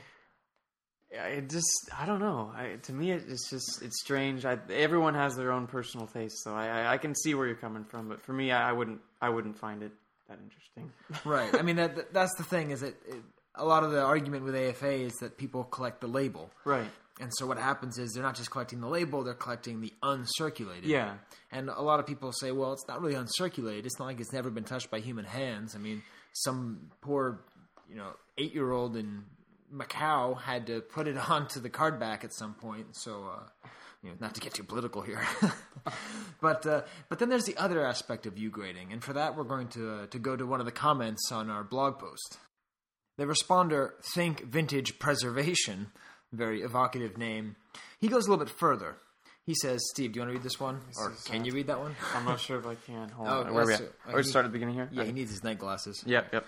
[1.12, 2.54] It just I don't know.
[2.56, 4.46] I, to me, it's just it's strange.
[4.46, 7.84] I, everyone has their own personal taste, so I, I, can see where you're coming
[7.84, 8.08] from.
[8.08, 9.92] But for me, I, I wouldn't I wouldn't find it
[10.30, 10.92] that interesting.
[11.30, 11.54] right.
[11.54, 13.22] I mean, that, that- that's the thing is that it,
[13.56, 16.50] a lot of the argument with AFA is that people collect the label.
[16.64, 16.88] Right.
[17.20, 20.86] And so what happens is they're not just collecting the label; they're collecting the uncirculated.
[20.86, 21.16] Yeah.
[21.52, 23.86] And a lot of people say, "Well, it's not really uncirculated.
[23.86, 26.02] It's not like it's never been touched by human hands." I mean,
[26.34, 27.42] some poor,
[27.92, 29.24] you know, eight-year-old in
[29.74, 32.88] Macau had to put it onto the card back at some point.
[32.96, 33.68] So, uh,
[34.02, 35.22] you know, not to get too political here,
[36.42, 39.44] but uh, but then there's the other aspect of U grading, and for that we're
[39.44, 42.38] going to uh, to go to one of the comments on our blog post.
[43.18, 45.92] The responder, Think Vintage Preservation,
[46.32, 47.58] very evocative name.
[48.00, 48.96] He goes a little bit further.
[49.46, 51.68] He says, "Steve, do you want to read this one, or can uh, you read
[51.68, 53.10] that one?" I'm not sure if I can.
[53.10, 53.54] Hold Oh, on.
[53.54, 53.82] Where are we at?
[54.12, 54.90] Or he- start at the beginning here?
[54.92, 56.04] Yeah, he needs his night glasses.
[56.08, 56.46] Yep, yep.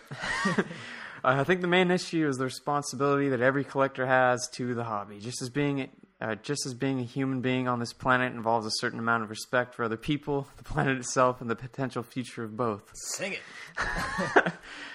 [1.23, 4.83] Uh, I think the main issue is the responsibility that every collector has to the
[4.83, 5.19] hobby.
[5.19, 5.89] Just as being
[6.23, 9.29] uh, just as being a human being on this planet involves a certain amount of
[9.29, 12.83] respect for other people, the planet itself, and the potential future of both.
[12.93, 13.41] Sing it.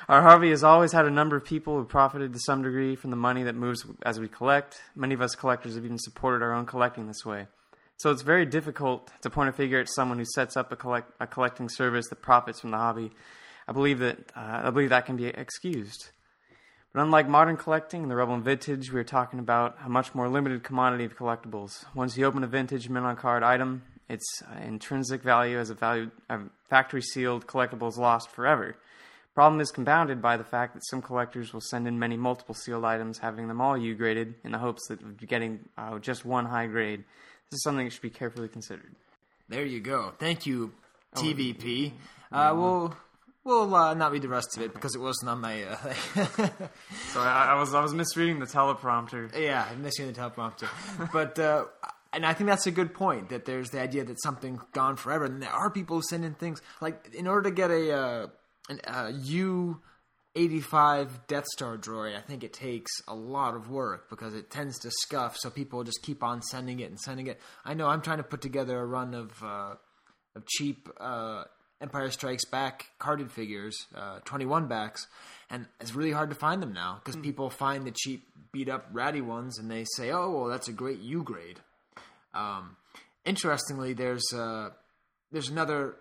[0.08, 3.10] Our hobby has always had a number of people who profited to some degree from
[3.10, 4.80] the money that moves as we collect.
[4.96, 7.46] Many of us collectors have even supported our own collecting this way.
[7.98, 11.12] So it's very difficult to point a finger at someone who sets up a, collect,
[11.20, 13.10] a collecting service that profits from the hobby.
[13.66, 16.10] I believe that uh, I believe that can be excused.
[16.92, 20.14] But unlike modern collecting and the Rebel and Vintage, we are talking about a much
[20.14, 21.84] more limited commodity of collectibles.
[21.94, 25.74] Once you open a vintage mint on card item, its uh, intrinsic value as a
[25.74, 26.40] value a
[26.70, 28.74] factory sealed collectible is lost forever.
[29.34, 32.84] Problem is compounded by the fact that some collectors will send in many multiple sealed
[32.84, 36.46] items, having them all U graded in the hopes that of getting uh, just one
[36.46, 37.04] high grade.
[37.50, 38.94] This is something that should be carefully considered.
[39.48, 40.12] There you go.
[40.18, 40.72] Thank you,
[41.14, 41.92] Oh, TVP.
[42.32, 42.96] Uh, we'll
[43.48, 45.64] we'll uh, not read the rest of it because it wasn't on my.
[45.64, 45.76] Uh,
[47.12, 49.36] So I, I was I was misreading the teleprompter.
[49.36, 50.68] yeah, I'm missing the teleprompter.
[51.12, 51.64] but uh,
[52.12, 55.24] and I think that's a good point that there's the idea that something's gone forever,
[55.24, 58.26] and there are people sending things like in order to get a uh,
[58.68, 59.80] an uh, U.
[60.36, 64.78] 85 Death Star droid, I think it takes a lot of work because it tends
[64.80, 67.40] to scuff, so people just keep on sending it and sending it.
[67.64, 69.74] I know I'm trying to put together a run of uh,
[70.36, 71.44] of cheap uh,
[71.80, 75.06] Empire Strikes Back carded figures, uh, 21 backs,
[75.48, 78.88] and it's really hard to find them now because people find the cheap, beat up,
[78.92, 81.60] ratty ones and they say, "Oh, well, that's a great U grade."
[82.34, 82.76] Um,
[83.24, 84.70] interestingly, there's uh,
[85.30, 85.96] there's another.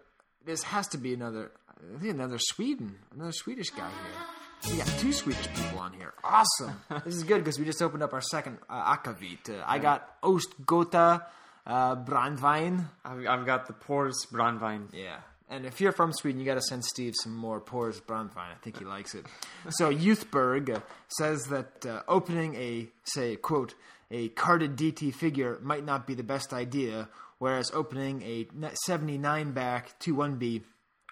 [0.46, 1.52] This has to be another.
[1.70, 4.72] I think another Sweden, another Swedish guy here.
[4.72, 6.14] We got two Swedish people on here.
[6.24, 6.82] Awesome.
[7.06, 9.50] this is good because we just opened up our second uh, Akavit.
[9.50, 11.24] Uh, I got Ostgota
[11.66, 12.86] uh, Brandwein.
[13.06, 14.88] I've, I've got the Pors Brandwein.
[14.94, 15.18] Yeah.
[15.50, 18.52] And if you're from Sweden, you got to send Steve some more Pors Brandwein.
[18.52, 19.26] I think he likes it.
[19.70, 20.82] So Youthberg
[21.18, 23.74] says that uh, opening a, say, quote,
[24.12, 27.08] a carded DT figure might not be the best idea,
[27.40, 28.48] whereas opening a
[28.86, 30.64] 79 back 2-1B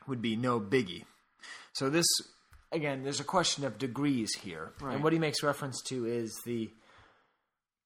[0.08, 1.06] would be no biggie.
[1.74, 2.06] So this,
[2.72, 4.72] again, there's a question of degrees here.
[4.82, 4.96] Right.
[4.96, 6.72] And what he makes reference to is the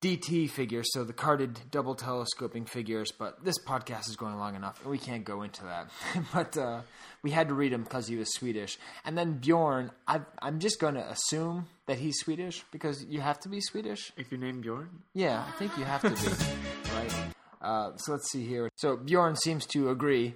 [0.01, 4.79] DT figures, so the carded double telescoping figures, but this podcast is going long enough,
[4.81, 5.89] and we can't go into that.
[6.33, 6.81] but uh,
[7.21, 8.77] we had to read him because he was Swedish.
[9.03, 13.41] And then Bjorn, I, I'm just going to assume that he's Swedish because you have
[13.41, 14.13] to be Swedish.
[14.15, 14.89] If you name Bjorn?
[15.13, 16.15] Yeah, I think you have to be,
[16.95, 17.13] right?
[17.61, 18.69] Uh, so let's see here.
[18.75, 20.35] So Bjorn seems to agree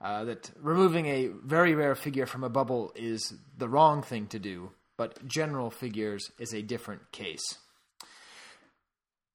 [0.00, 4.38] uh, that removing a very rare figure from a bubble is the wrong thing to
[4.38, 7.58] do, but general figures is a different case.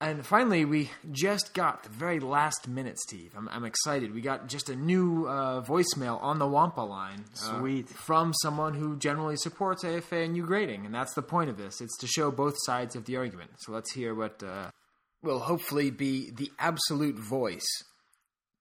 [0.01, 3.33] And finally, we just got the very last minute, Steve.
[3.35, 4.13] I'm, I'm excited.
[4.13, 7.25] We got just a new uh, voicemail on the Wampa line.
[7.33, 7.89] uh, Sweet.
[7.89, 10.85] from someone who generally supports AFA and U grading.
[10.85, 11.81] And that's the point of this.
[11.81, 13.51] It's to show both sides of the argument.
[13.59, 14.71] So let's hear what uh,
[15.21, 17.67] will hopefully be the absolute voice.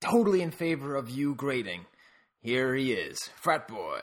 [0.00, 1.86] Totally in favor of U grading.
[2.42, 4.02] Here he is, Frat Boy.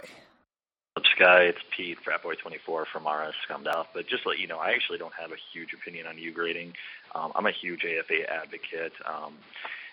[0.94, 1.42] What's up, Sky?
[1.44, 3.88] It's Pete, Fratboy24 from RS Scummed Out.
[3.94, 6.32] But just to let you know, I actually don't have a huge opinion on U
[6.32, 6.74] grading.
[7.16, 8.94] Um, I'm a huge AFA advocate.
[9.06, 9.34] Um,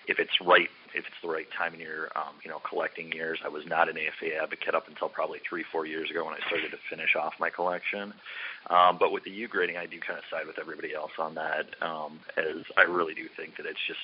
[0.08, 3.38] if it's right, if it's the right time in your, um, you know, collecting years.
[3.44, 6.46] I was not an AFA advocate up until probably three, four years ago when I
[6.46, 8.12] started to finish off my collection.
[8.68, 11.34] Um, but with the U grading, I do kind of side with everybody else on
[11.36, 14.00] that, um, as I really do think that it's just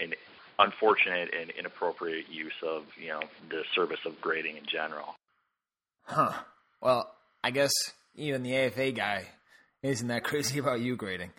[0.00, 0.14] an
[0.58, 3.20] unfortunate and inappropriate use of, you know,
[3.50, 5.14] the service of grading in general.
[6.04, 6.32] Huh.
[6.80, 7.72] Well, I guess
[8.16, 9.26] even the AFA guy
[9.82, 11.30] isn't that crazy about U grading.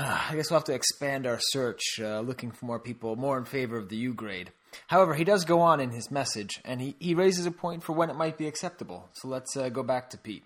[0.00, 3.44] I guess we'll have to expand our search, uh, looking for more people more in
[3.44, 4.52] favor of the U grade.
[4.86, 7.94] However, he does go on in his message, and he, he raises a point for
[7.94, 9.08] when it might be acceptable.
[9.14, 10.44] So let's uh, go back to Pete.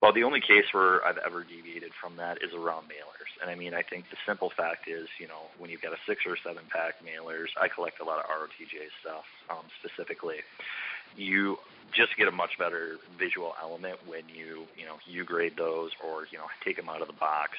[0.00, 3.32] Well, the only case where I've ever deviated from that is around mailers.
[3.40, 5.98] And I mean, I think the simple fact is, you know, when you've got a
[6.06, 10.36] six or seven pack mailers, I collect a lot of ROTJ stuff um, specifically.
[11.16, 11.58] you
[11.92, 16.26] just get a much better visual element when you you know you grade those or
[16.30, 17.52] you know take them out of the box.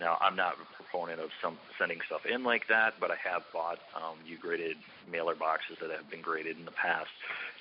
[0.00, 3.42] Now I'm not a proponent of some sending stuff in like that, but I have
[3.52, 4.76] bought um, U graded
[5.10, 7.10] mailer boxes that have been graded in the past,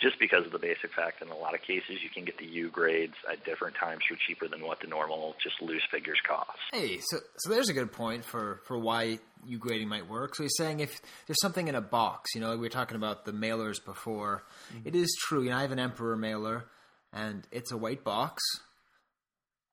[0.01, 2.37] just because of the basic fact that in a lot of cases you can get
[2.37, 6.19] the U grades at different times for cheaper than what the normal just loose figures
[6.27, 6.57] cost.
[6.71, 10.35] Hey, so so there's a good point for for why U grading might work.
[10.35, 13.25] So he's saying if there's something in a box, you know, we were talking about
[13.25, 14.43] the mailers before.
[14.85, 15.43] It is true.
[15.43, 16.65] You know, I have an Emperor mailer,
[17.13, 18.43] and it's a white box.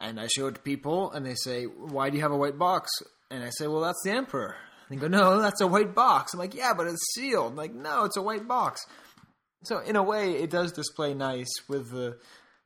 [0.00, 2.58] And I show it to people, and they say, "Why do you have a white
[2.58, 2.90] box?"
[3.30, 4.56] And I say, "Well, that's the Emperor."
[4.88, 7.56] And they go, "No, that's a white box." I'm like, "Yeah, but it's sealed." I'm
[7.56, 8.80] like, "No, it's a white box."
[9.64, 12.18] So in a way, it does display nice with the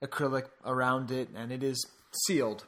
[0.05, 1.85] acrylic around it, and it is
[2.27, 2.65] sealed.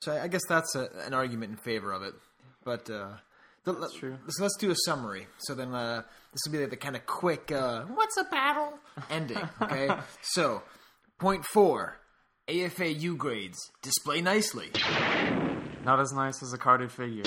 [0.00, 2.14] So I I guess that's a, an argument in favor of it.
[2.64, 3.16] But uh,
[3.74, 4.16] the, that's true.
[4.28, 5.26] So let's do a summary.
[5.38, 8.74] So then uh, this will be the kind of quick uh, "What's a battle?"
[9.10, 9.38] ending.
[9.62, 9.90] Okay.
[10.22, 10.62] so
[11.18, 11.98] point four:
[12.48, 14.70] AFA U grades display nicely.
[15.84, 17.24] Not as nice as a carded figure.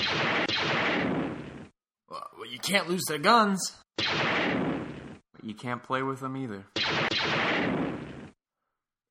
[2.08, 3.76] Well, well, you can't lose their guns.
[3.96, 6.64] But you can't play with them either.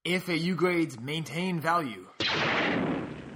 [0.06, 2.08] AFA U grades maintain value.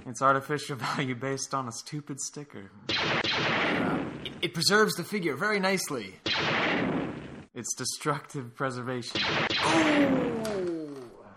[0.06, 2.70] It's artificial value based on a stupid sticker.
[4.42, 6.14] It, preserves the figure very nicely.
[7.54, 9.20] It's destructive preservation.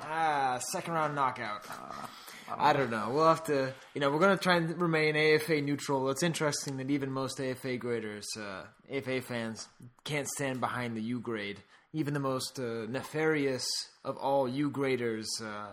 [0.01, 1.65] Ah, second round knockout.
[2.57, 3.11] I don't know.
[3.11, 6.09] We'll have to, you know, we're going to try and remain AFA neutral.
[6.09, 9.67] It's interesting that even most AFA graders, uh, AFA fans,
[10.03, 11.61] can't stand behind the U grade.
[11.93, 13.67] Even the most uh, nefarious
[14.03, 15.67] of all U graders, uh,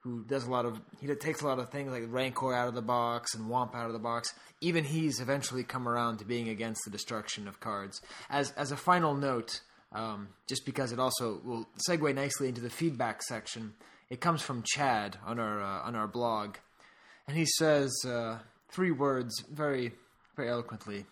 [0.00, 2.74] who does a lot of, he takes a lot of things like Rancor out of
[2.74, 4.32] the box and Womp out of the box.
[4.60, 8.00] Even he's eventually come around to being against the destruction of cards.
[8.30, 9.60] As as a final note,
[9.92, 13.74] um, just because it also will segue nicely into the feedback section.
[14.10, 16.56] It comes from Chad on our uh, on our blog,
[17.26, 18.38] and he says uh,
[18.70, 19.92] three words very
[20.36, 21.06] very eloquently.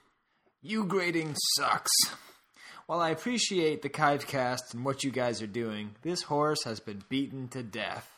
[0.62, 1.92] You grading sucks.
[2.86, 6.78] While I appreciate the 'Chive Cast and what you guys are doing, this horse has
[6.78, 8.15] been beaten to death.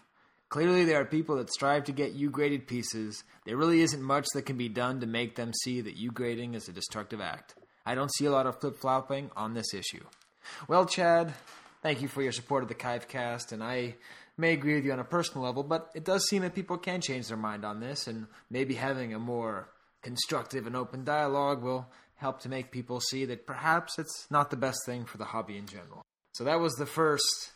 [0.48, 3.22] Clearly, there are people that strive to get U graded pieces.
[3.44, 6.54] There really isn't much that can be done to make them see that U grading
[6.54, 7.54] is a destructive act.
[7.84, 10.04] I don't see a lot of flip flopping on this issue.
[10.66, 11.34] Well, Chad,
[11.82, 13.96] thank you for your support of the 'Chive Cast, and I
[14.38, 17.02] may agree with you on a personal level, but it does seem that people can
[17.02, 19.68] change their mind on this, and maybe having a more
[20.02, 24.56] constructive and open dialogue will help to make people see that perhaps it's not the
[24.56, 26.02] best thing for the hobby in general.
[26.32, 27.52] So that was the first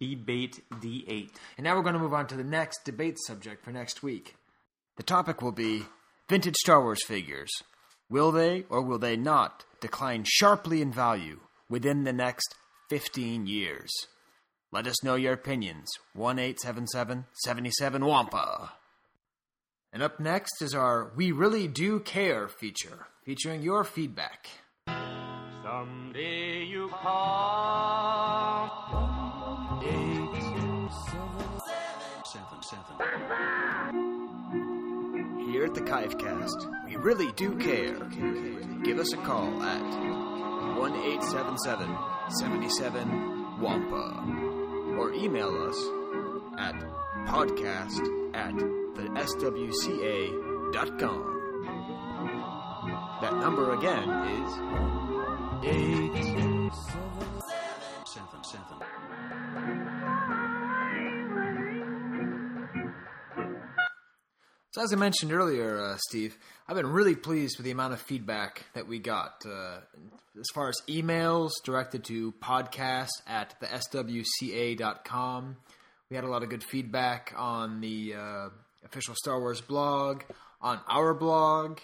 [0.00, 1.30] debate D8.
[1.56, 4.34] And now we're going to move on to the next debate subject for next week.
[4.96, 5.84] The topic will be
[6.28, 7.50] vintage Star Wars figures.
[8.08, 12.54] Will they or will they not decline sharply in value within the next
[12.88, 13.90] 15 years?
[14.72, 15.86] Let us know your opinions.
[16.14, 18.72] 1 877 77 Wampa.
[19.92, 24.48] And up next is our We Really Do Care feature, featuring your feedback.
[25.64, 28.15] Someday you call.
[35.76, 37.98] The 'Chive Cast, we really do care.
[38.82, 39.82] Give us a call at
[40.78, 41.94] 1 877
[42.30, 44.24] 77 Wampa
[44.98, 45.76] or email us
[46.56, 46.74] at
[47.26, 48.00] podcast
[48.34, 51.22] at the swca.com.
[53.20, 54.58] That number again is
[55.62, 56.72] Eight,
[58.06, 59.95] seven, seven.
[64.76, 66.36] So, as I mentioned earlier, uh, Steve,
[66.68, 69.42] I've been really pleased with the amount of feedback that we got.
[69.46, 69.78] Uh,
[70.38, 75.56] as far as emails directed to podcast at the swca.com,
[76.10, 78.48] we had a lot of good feedback on the uh,
[78.84, 80.24] official Star Wars blog,
[80.60, 81.78] on our blog,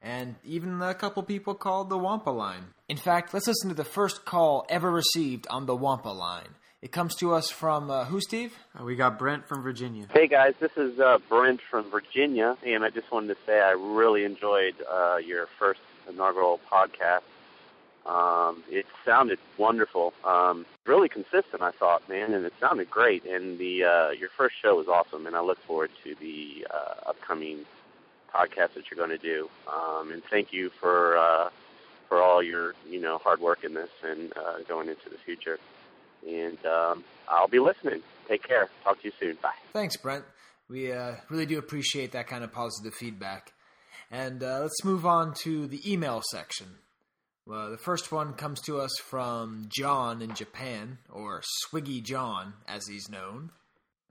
[0.00, 2.68] and even a couple people called the Wampa line.
[2.88, 6.54] In fact, let's listen to the first call ever received on the Wampa line.
[6.80, 8.54] It comes to us from uh, who, Steve?
[8.78, 10.06] Uh, we got Brent from Virginia.
[10.12, 13.72] Hey guys, this is uh, Brent from Virginia, and I just wanted to say I
[13.72, 17.22] really enjoyed uh, your first inaugural podcast.
[18.06, 21.62] Um, it sounded wonderful, um, really consistent.
[21.62, 23.24] I thought, man, and it sounded great.
[23.24, 27.10] And the uh, your first show was awesome, and I look forward to the uh,
[27.10, 27.66] upcoming
[28.32, 29.50] podcast that you're going to do.
[29.66, 31.50] Um, and thank you for uh,
[32.08, 35.58] for all your you know hard work in this and uh, going into the future.
[36.26, 38.02] And um, I'll be listening.
[38.28, 38.68] Take care.
[38.84, 39.38] Talk to you soon.
[39.42, 39.50] Bye.
[39.72, 40.24] Thanks, Brent.
[40.68, 43.52] We uh, really do appreciate that kind of positive feedback.
[44.10, 46.66] And uh, let's move on to the email section,
[47.46, 52.86] Well, the first one comes to us from John in Japan, or Swiggy John, as
[52.86, 53.50] he's known.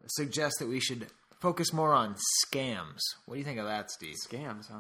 [0.08, 1.08] Suggests that we should
[1.40, 2.16] focus more on
[2.46, 3.00] scams.
[3.26, 4.16] What do you think of that, Steve?
[4.30, 4.80] Scams, huh?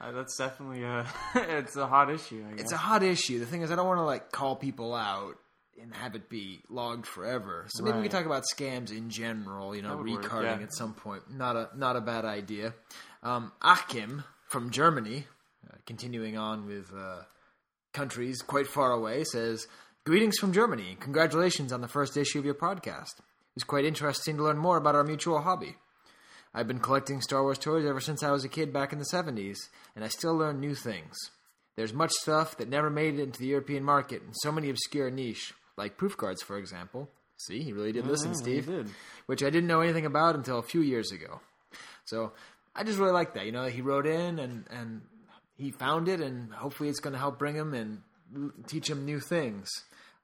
[0.00, 2.44] Uh, that's definitely a it's a hot issue.
[2.46, 2.60] I guess.
[2.62, 3.38] It's a hot issue.
[3.38, 5.36] The thing is, I don't want to like call people out
[5.80, 7.66] and have it be logged forever.
[7.68, 8.10] So maybe we Right.
[8.10, 9.74] can talk about scams in general.
[9.74, 10.64] You know, That would work, recarding yeah.
[10.64, 11.30] at some point.
[11.30, 12.74] Not a not a bad idea.
[13.22, 15.26] Um, Achim from Germany,
[15.68, 17.22] uh, continuing on with uh,
[17.92, 19.66] countries quite far away, says,
[20.04, 20.96] "Greetings from Germany.
[21.00, 23.20] Congratulations on the first issue of your podcast.
[23.56, 25.76] It's quite interesting to learn more about our mutual hobby."
[26.56, 29.04] I've been collecting Star Wars toys ever since I was a kid back in the
[29.04, 31.16] 70s, and I still learn new things.
[31.74, 35.10] There's much stuff that never made it into the European market, and so many obscure
[35.10, 37.08] niche, like proof cards, for example.
[37.36, 38.66] See, he really did Yeah, listen, he Steve.
[38.66, 38.88] did.
[39.26, 41.40] Which I didn't know anything about until a few years ago.
[42.04, 42.32] So
[42.76, 43.46] I just really like that.
[43.46, 45.02] You know, he wrote in and, and
[45.56, 48.02] he found it, and hopefully it's going to help bring him and
[48.66, 49.68] teach him new things.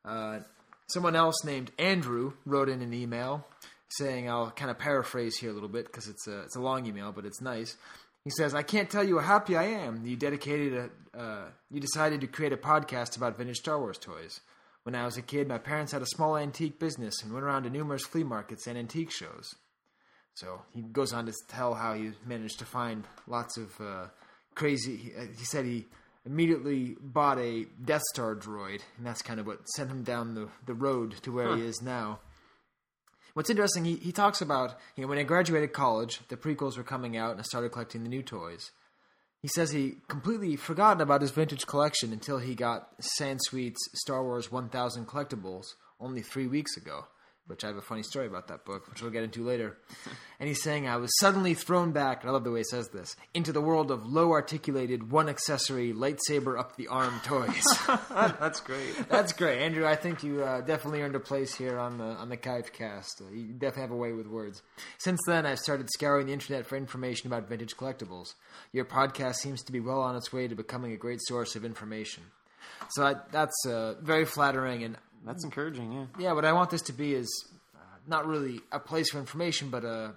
[0.05, 0.41] Uh,
[0.89, 3.47] someone else named Andrew wrote in an email
[3.89, 6.87] saying, I'll kind of paraphrase here a little bit because it's a, it's a long
[6.87, 7.77] email, but it's nice.
[8.25, 11.81] He says, I can't tell you how happy I am you dedicated a, uh, you
[11.81, 14.41] decided to create a podcast about vintage Star Wars toys.
[14.85, 17.65] When I was a kid, my parents had a small antique business and went around
[17.65, 19.55] to numerous flea markets and antique shows.
[20.35, 24.07] So he goes on to tell how he managed to find lots of uh,
[24.55, 24.97] crazy.
[24.97, 25.87] He, uh, said he
[26.25, 30.49] immediately bought a Death Star droid, and that's kind of what sent him down the,
[30.67, 32.21] the road to where he is now.
[33.35, 36.83] What's interesting, he, he talks about you know when I graduated college, the prequels were
[36.83, 38.71] coming out, and I started collecting the new toys.
[39.43, 44.53] He says he completely forgotten about his vintage collection until he got Sansweet's Star Wars
[44.53, 47.07] 1000 collectibles only three weeks ago,
[47.51, 49.77] which I have a funny story about that book, which we'll get into later.
[50.39, 52.89] and he's saying, I was suddenly thrown back, and I love the way he says
[52.89, 57.63] this, into the world of low articulated, one accessory, lightsaber up the arm toys.
[58.11, 59.09] That's great.
[59.11, 59.87] That's great, Andrew.
[59.87, 63.21] I think you uh, definitely earned a place here on the on the 'Chive Cast.
[63.21, 64.63] Uh, you definitely have a way with words.
[64.99, 68.35] Since then, I've started scouring the internet for information about vintage collectibles.
[68.73, 71.65] Your podcast seems to be well on its way to becoming a great source of
[71.65, 72.23] information.
[72.91, 75.93] So that's uh, very flattering, and That's encouraging.
[75.93, 76.07] Yeah.
[76.19, 77.29] yeah, what I want this to be is
[77.75, 80.15] uh, not really a place for information, but a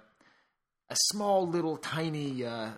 [0.90, 2.70] a small little tiny uh,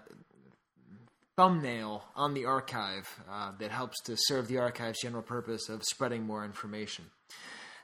[1.36, 6.24] thumbnail on the archive uh, that helps to serve the archive's general purpose of spreading
[6.24, 7.04] more information.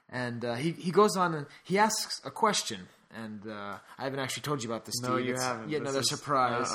[0.08, 4.20] And uh, he he goes on and he asks a question, and uh, I haven't
[4.20, 5.00] actually told you about this.
[5.02, 5.26] No, Steve.
[5.26, 5.70] you It's haven't.
[5.70, 6.70] Yet This another is- surprise.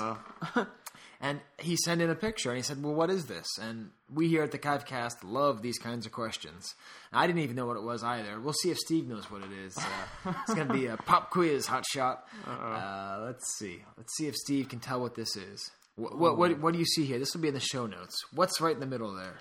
[1.20, 3.48] And he sent in a picture and he said, Well, what is this?
[3.60, 6.76] And we here at the 'Chive Cast love these kinds of questions.
[7.12, 8.40] I didn't even know what it was either.
[8.40, 9.78] We'll see if Steve knows what it is.
[9.78, 12.28] Uh, it's going to be a pop quiz, hot shot.
[12.46, 13.84] Uh, let's see.
[13.98, 15.72] Let's see if Steve can tell what this is.
[15.96, 17.18] What, what, what, what do you see here?
[17.18, 18.16] This will be in the show notes.
[18.32, 19.38] What's right in the middle there?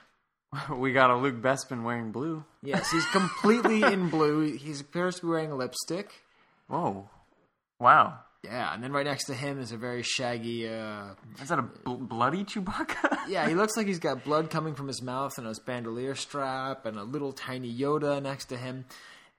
[0.76, 2.44] we got a Luke Bespin wearing blue.
[2.62, 4.56] Yes, he's completely in blue.
[4.56, 6.10] He appears to be wearing lipstick.
[6.68, 7.10] Whoa.
[7.78, 8.20] Wow.
[8.46, 10.68] Yeah, and then right next to him is a very shaggy.
[10.68, 13.18] Uh, Is that a bl- bloody Chewbacca?
[13.28, 16.86] yeah, he looks like he's got blood coming from his mouth and his bandolier strap
[16.86, 18.84] and a little tiny Yoda next to him,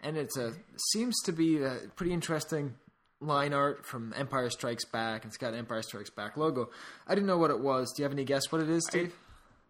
[0.01, 0.53] and it's a
[0.91, 2.75] seems to be a pretty interesting
[3.19, 5.25] line art from Empire Strikes Back.
[5.25, 6.69] It's got an Empire Strikes Back logo.
[7.07, 7.91] I didn't know what it was.
[7.95, 9.15] Do you have any guess what it is, Steve?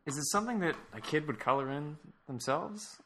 [0.06, 1.98] Is it something that a kid would color in
[2.28, 2.98] themselves?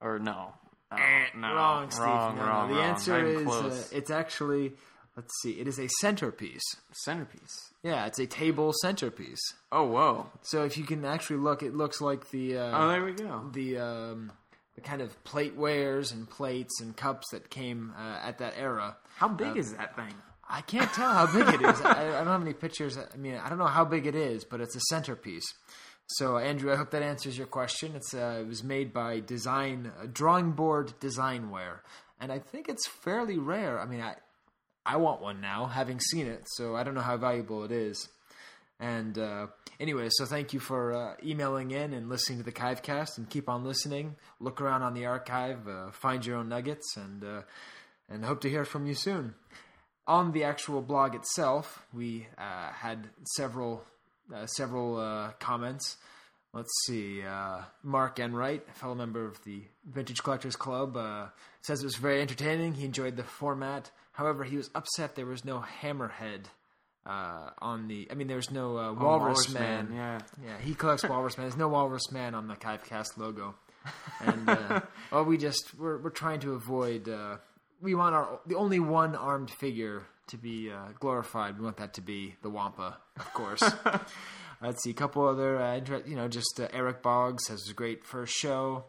[0.00, 0.52] Or no?
[0.90, 0.98] No,
[1.36, 1.54] no.
[1.54, 2.04] wrong, Steve.
[2.06, 2.74] Wrong, no, wrong, no.
[2.74, 2.90] The wrong.
[2.90, 4.72] answer is uh, it's actually
[5.18, 5.52] let's see.
[5.60, 6.62] It is a centerpiece.
[7.04, 7.56] centerpiece.
[7.82, 9.40] Yeah, it's a table centerpiece.
[9.72, 10.26] Oh, whoa.
[10.42, 13.50] So if you can actually look, it looks like the uh, Oh, there we go.
[13.52, 14.32] the um,
[14.76, 18.96] the kind of platewares and plates and cups that came uh, at that era.
[19.16, 20.14] How big Uh, is that thing?
[20.48, 21.80] I can't tell how big it is.
[21.84, 22.96] I, I don't have any pictures.
[22.96, 25.44] I mean, I don't know how big it is, but it's a centerpiece.
[26.12, 27.92] So, Andrew, I hope that answers your question.
[27.94, 31.80] It's uh, it was made by Design uh, Drawing Board Designware,
[32.18, 33.78] and I think it's fairly rare.
[33.78, 34.14] I mean, I
[34.88, 38.08] I want one now, having seen it, so I don't know how valuable it is.
[38.80, 39.48] And uh,
[39.78, 43.28] anyway, so thank you for uh, emailing in and listening to the 'Chive Cast, and
[43.28, 44.16] keep on listening.
[44.40, 47.42] Look around on the archive, uh, find your own nuggets, and uh,
[48.08, 49.34] and hope to hear from you soon.
[50.06, 53.84] On the actual blog itself, we uh, had several
[54.34, 55.98] uh, several comments.
[56.54, 57.22] Let's see.
[57.82, 60.96] Mark Enright, a fellow member of the Vintage Collectors Club,
[61.60, 62.72] says it was very entertaining.
[62.72, 63.90] He enjoyed the format.
[64.18, 66.46] However, he was upset there was no hammerhead
[67.06, 68.08] uh, on the.
[68.10, 69.90] I mean, there was no uh, Walrus, Walrus Man.
[69.90, 70.18] Man, yeah.
[70.44, 70.58] yeah.
[70.58, 71.46] He collects Walrus Man.
[71.46, 73.54] There's no Walrus Man on the 'Chive Cast logo,
[74.20, 74.80] and uh,
[75.12, 77.08] well, we just we're we're trying to avoid.
[77.08, 77.36] Uh,
[77.80, 81.56] we want our the only one armed figure to be uh, glorified.
[81.56, 83.62] We want that to be the Wampa, of course.
[84.60, 87.72] Let's see, a couple other, uh, inter- you know, just uh, Eric Boggs has a
[87.72, 88.86] great first show.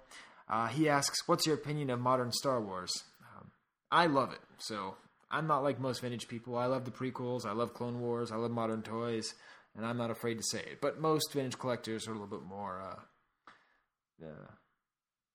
[0.49, 3.03] Uh, he asks, "What's your opinion of modern Star Wars?"
[3.37, 3.51] Um,
[3.91, 4.41] I love it.
[4.57, 4.95] So
[5.31, 6.57] I'm not like most vintage people.
[6.57, 7.45] I love the prequels.
[7.45, 8.31] I love Clone Wars.
[8.31, 9.33] I love modern toys,
[9.75, 10.81] and I'm not afraid to say it.
[10.81, 14.51] But most vintage collectors are a little bit more uh, uh,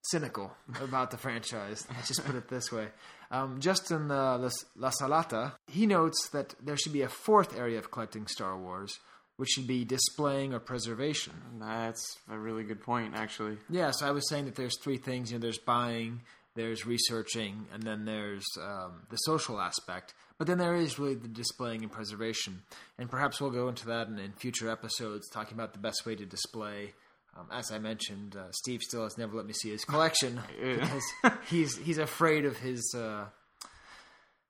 [0.02, 1.86] cynical about the franchise.
[1.94, 2.88] Let's just put it this way.
[3.30, 7.78] Um, Justin uh, La, La Salata he notes that there should be a fourth area
[7.78, 8.98] of collecting Star Wars,
[9.36, 11.34] which should be displaying or preservation.
[11.60, 13.58] That's a really good point, actually.
[13.68, 15.30] Yeah, so I was saying that there's three things.
[15.30, 16.22] You know, there's buying,
[16.54, 20.14] there's researching, and then there's um, the social aspect.
[20.38, 22.62] But then there is really the displaying and preservation.
[22.98, 26.16] And perhaps we'll go into that in, in future episodes, talking about the best way
[26.16, 26.94] to display.
[27.36, 31.02] Um, as I mentioned, uh, Steve still has never let me see his collection because
[31.48, 32.94] he's he's afraid of his.
[32.96, 33.26] Uh,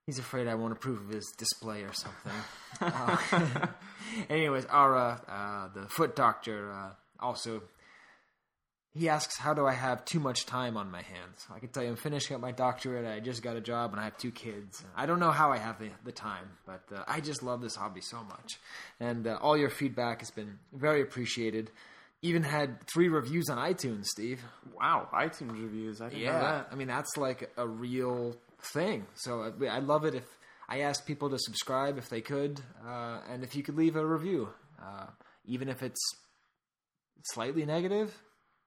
[0.06, 2.32] he's afraid I won't approve of his display or something.
[2.81, 3.16] Uh,
[4.28, 6.90] anyways, Ara, uh, the foot doctor, uh,
[7.20, 7.62] also
[8.94, 11.82] he asks, "How do I have too much time on my hands?" I can tell
[11.82, 13.06] you, I'm finishing up my doctorate.
[13.06, 14.82] I just got a job, and I have two kids.
[14.96, 17.74] I don't know how I have the, the time, but uh, I just love this
[17.74, 18.58] hobby so much.
[19.00, 21.70] And uh, all your feedback has been very appreciated.
[22.22, 24.42] Even had three reviews on iTunes, Steve.
[24.72, 26.00] Wow, iTunes reviews.
[26.00, 26.68] I didn't yeah, know that.
[26.72, 28.34] I mean that's like a real
[28.72, 29.06] thing.
[29.14, 30.24] So I, I love it if
[30.68, 34.06] I ask people to subscribe if they could, uh, and if you could leave a
[34.06, 34.48] review,
[34.82, 35.06] uh,
[35.44, 36.00] even if it's
[37.24, 38.14] slightly negative.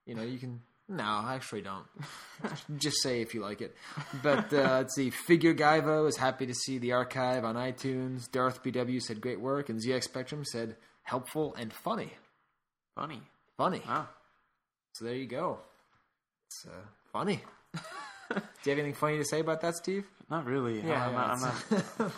[0.08, 0.62] You know, you can.
[0.88, 1.84] No, I actually, don't.
[2.78, 3.76] Just say if you like it.
[4.22, 5.10] But uh, let's see.
[5.10, 8.28] Figure Guyvo is happy to see the archive on iTunes.
[8.30, 12.10] Darth BW said great work, and ZX Spectrum said helpful and funny.
[12.94, 13.20] Funny,
[13.58, 13.82] funny.
[13.86, 14.08] Wow.
[14.94, 15.58] So there you go.
[16.46, 17.42] It's uh, funny.
[17.74, 17.80] Do
[18.34, 20.06] you have anything funny to say about that, Steve?
[20.30, 20.80] Not really.
[20.80, 22.12] Yeah, I'm, yeah, not, I'm not.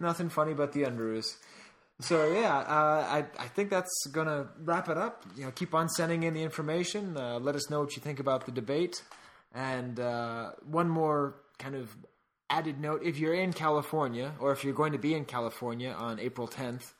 [0.00, 1.34] Nothing funny about the Underoos.
[2.00, 5.24] So yeah, uh, I I think that's gonna wrap it up.
[5.36, 7.16] You know, keep on sending in the information.
[7.16, 9.02] Uh, let us know what you think about the debate.
[9.52, 11.96] And uh, one more kind of
[12.50, 16.20] added note: if you're in California, or if you're going to be in California on
[16.20, 16.92] April 10th,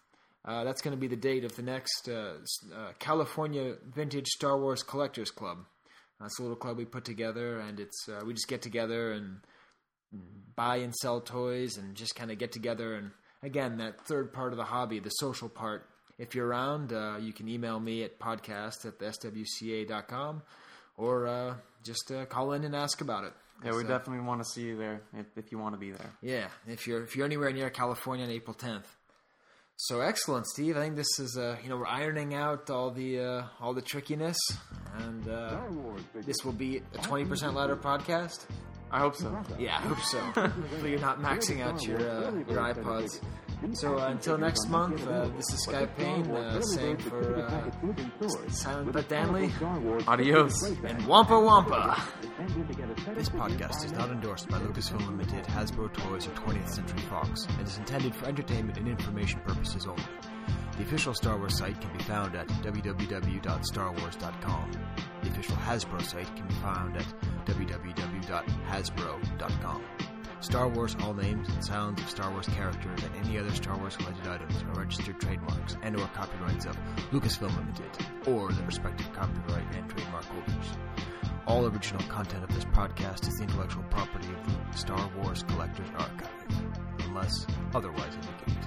[0.45, 2.35] uh, that's going to be the date of the next uh,
[2.75, 5.59] uh, California Vintage Star Wars Collectors Club.
[6.21, 9.39] That's a little club we put together, and it's we just get together and
[10.57, 13.13] buy and sell toys, and just kind of get together and
[13.43, 15.87] again, that third part of the hobby, the social part.
[16.19, 20.43] If you're around, uh, you can email me at podcast at swca.com
[20.97, 21.55] or uh,
[21.85, 23.33] just uh, call in and ask about it.
[23.65, 25.91] Yeah, we So- definitely want to see you there if, if you want to be
[25.93, 26.11] there.
[26.23, 28.85] Yeah, if you're if you're anywhere near California on April 10th.
[29.81, 30.77] So excellent, Steve.
[30.77, 33.83] I think this is uh, you know we're ironing out all the uh, all the
[33.83, 34.37] trickiness,
[34.97, 35.57] and uh,
[36.27, 38.45] this will be a 20% louder podcast.
[38.91, 39.37] I hope so.
[39.59, 40.19] Yeah, I hope so.
[40.35, 43.21] Hopefully you're not maxing out your uh, your iPods.
[43.73, 48.93] So uh, until next month, uh, this is Sky Payne uh, saying for uh, Silent
[48.93, 49.51] but Danley,
[50.07, 50.63] Adios.
[50.85, 52.01] and Wampa Wampa.
[53.15, 57.67] This podcast is not endorsed by Lucasfilm Limited, Hasbro Toys, or 20th Century Fox, and
[57.67, 60.05] is intended for entertainment and information purposes only.
[60.79, 64.73] The official Star Wars site can be found at www.starwars.com.
[65.23, 67.07] The official Hasbro site can be found at
[67.47, 69.83] www.hasbro.com.
[70.41, 73.99] Star Wars, all names and sounds of Star Wars characters and any other Star Wars
[73.99, 76.79] related items are registered trademarks and or copyrights of
[77.11, 77.91] Lucasfilm Limited
[78.29, 80.79] or the respective copyright and trademark holders.
[81.49, 85.89] All original content of this podcast is the intellectual property of the Star Wars Collectors
[85.99, 86.31] Archive,
[87.01, 87.45] unless
[87.75, 88.58] otherwise indicated.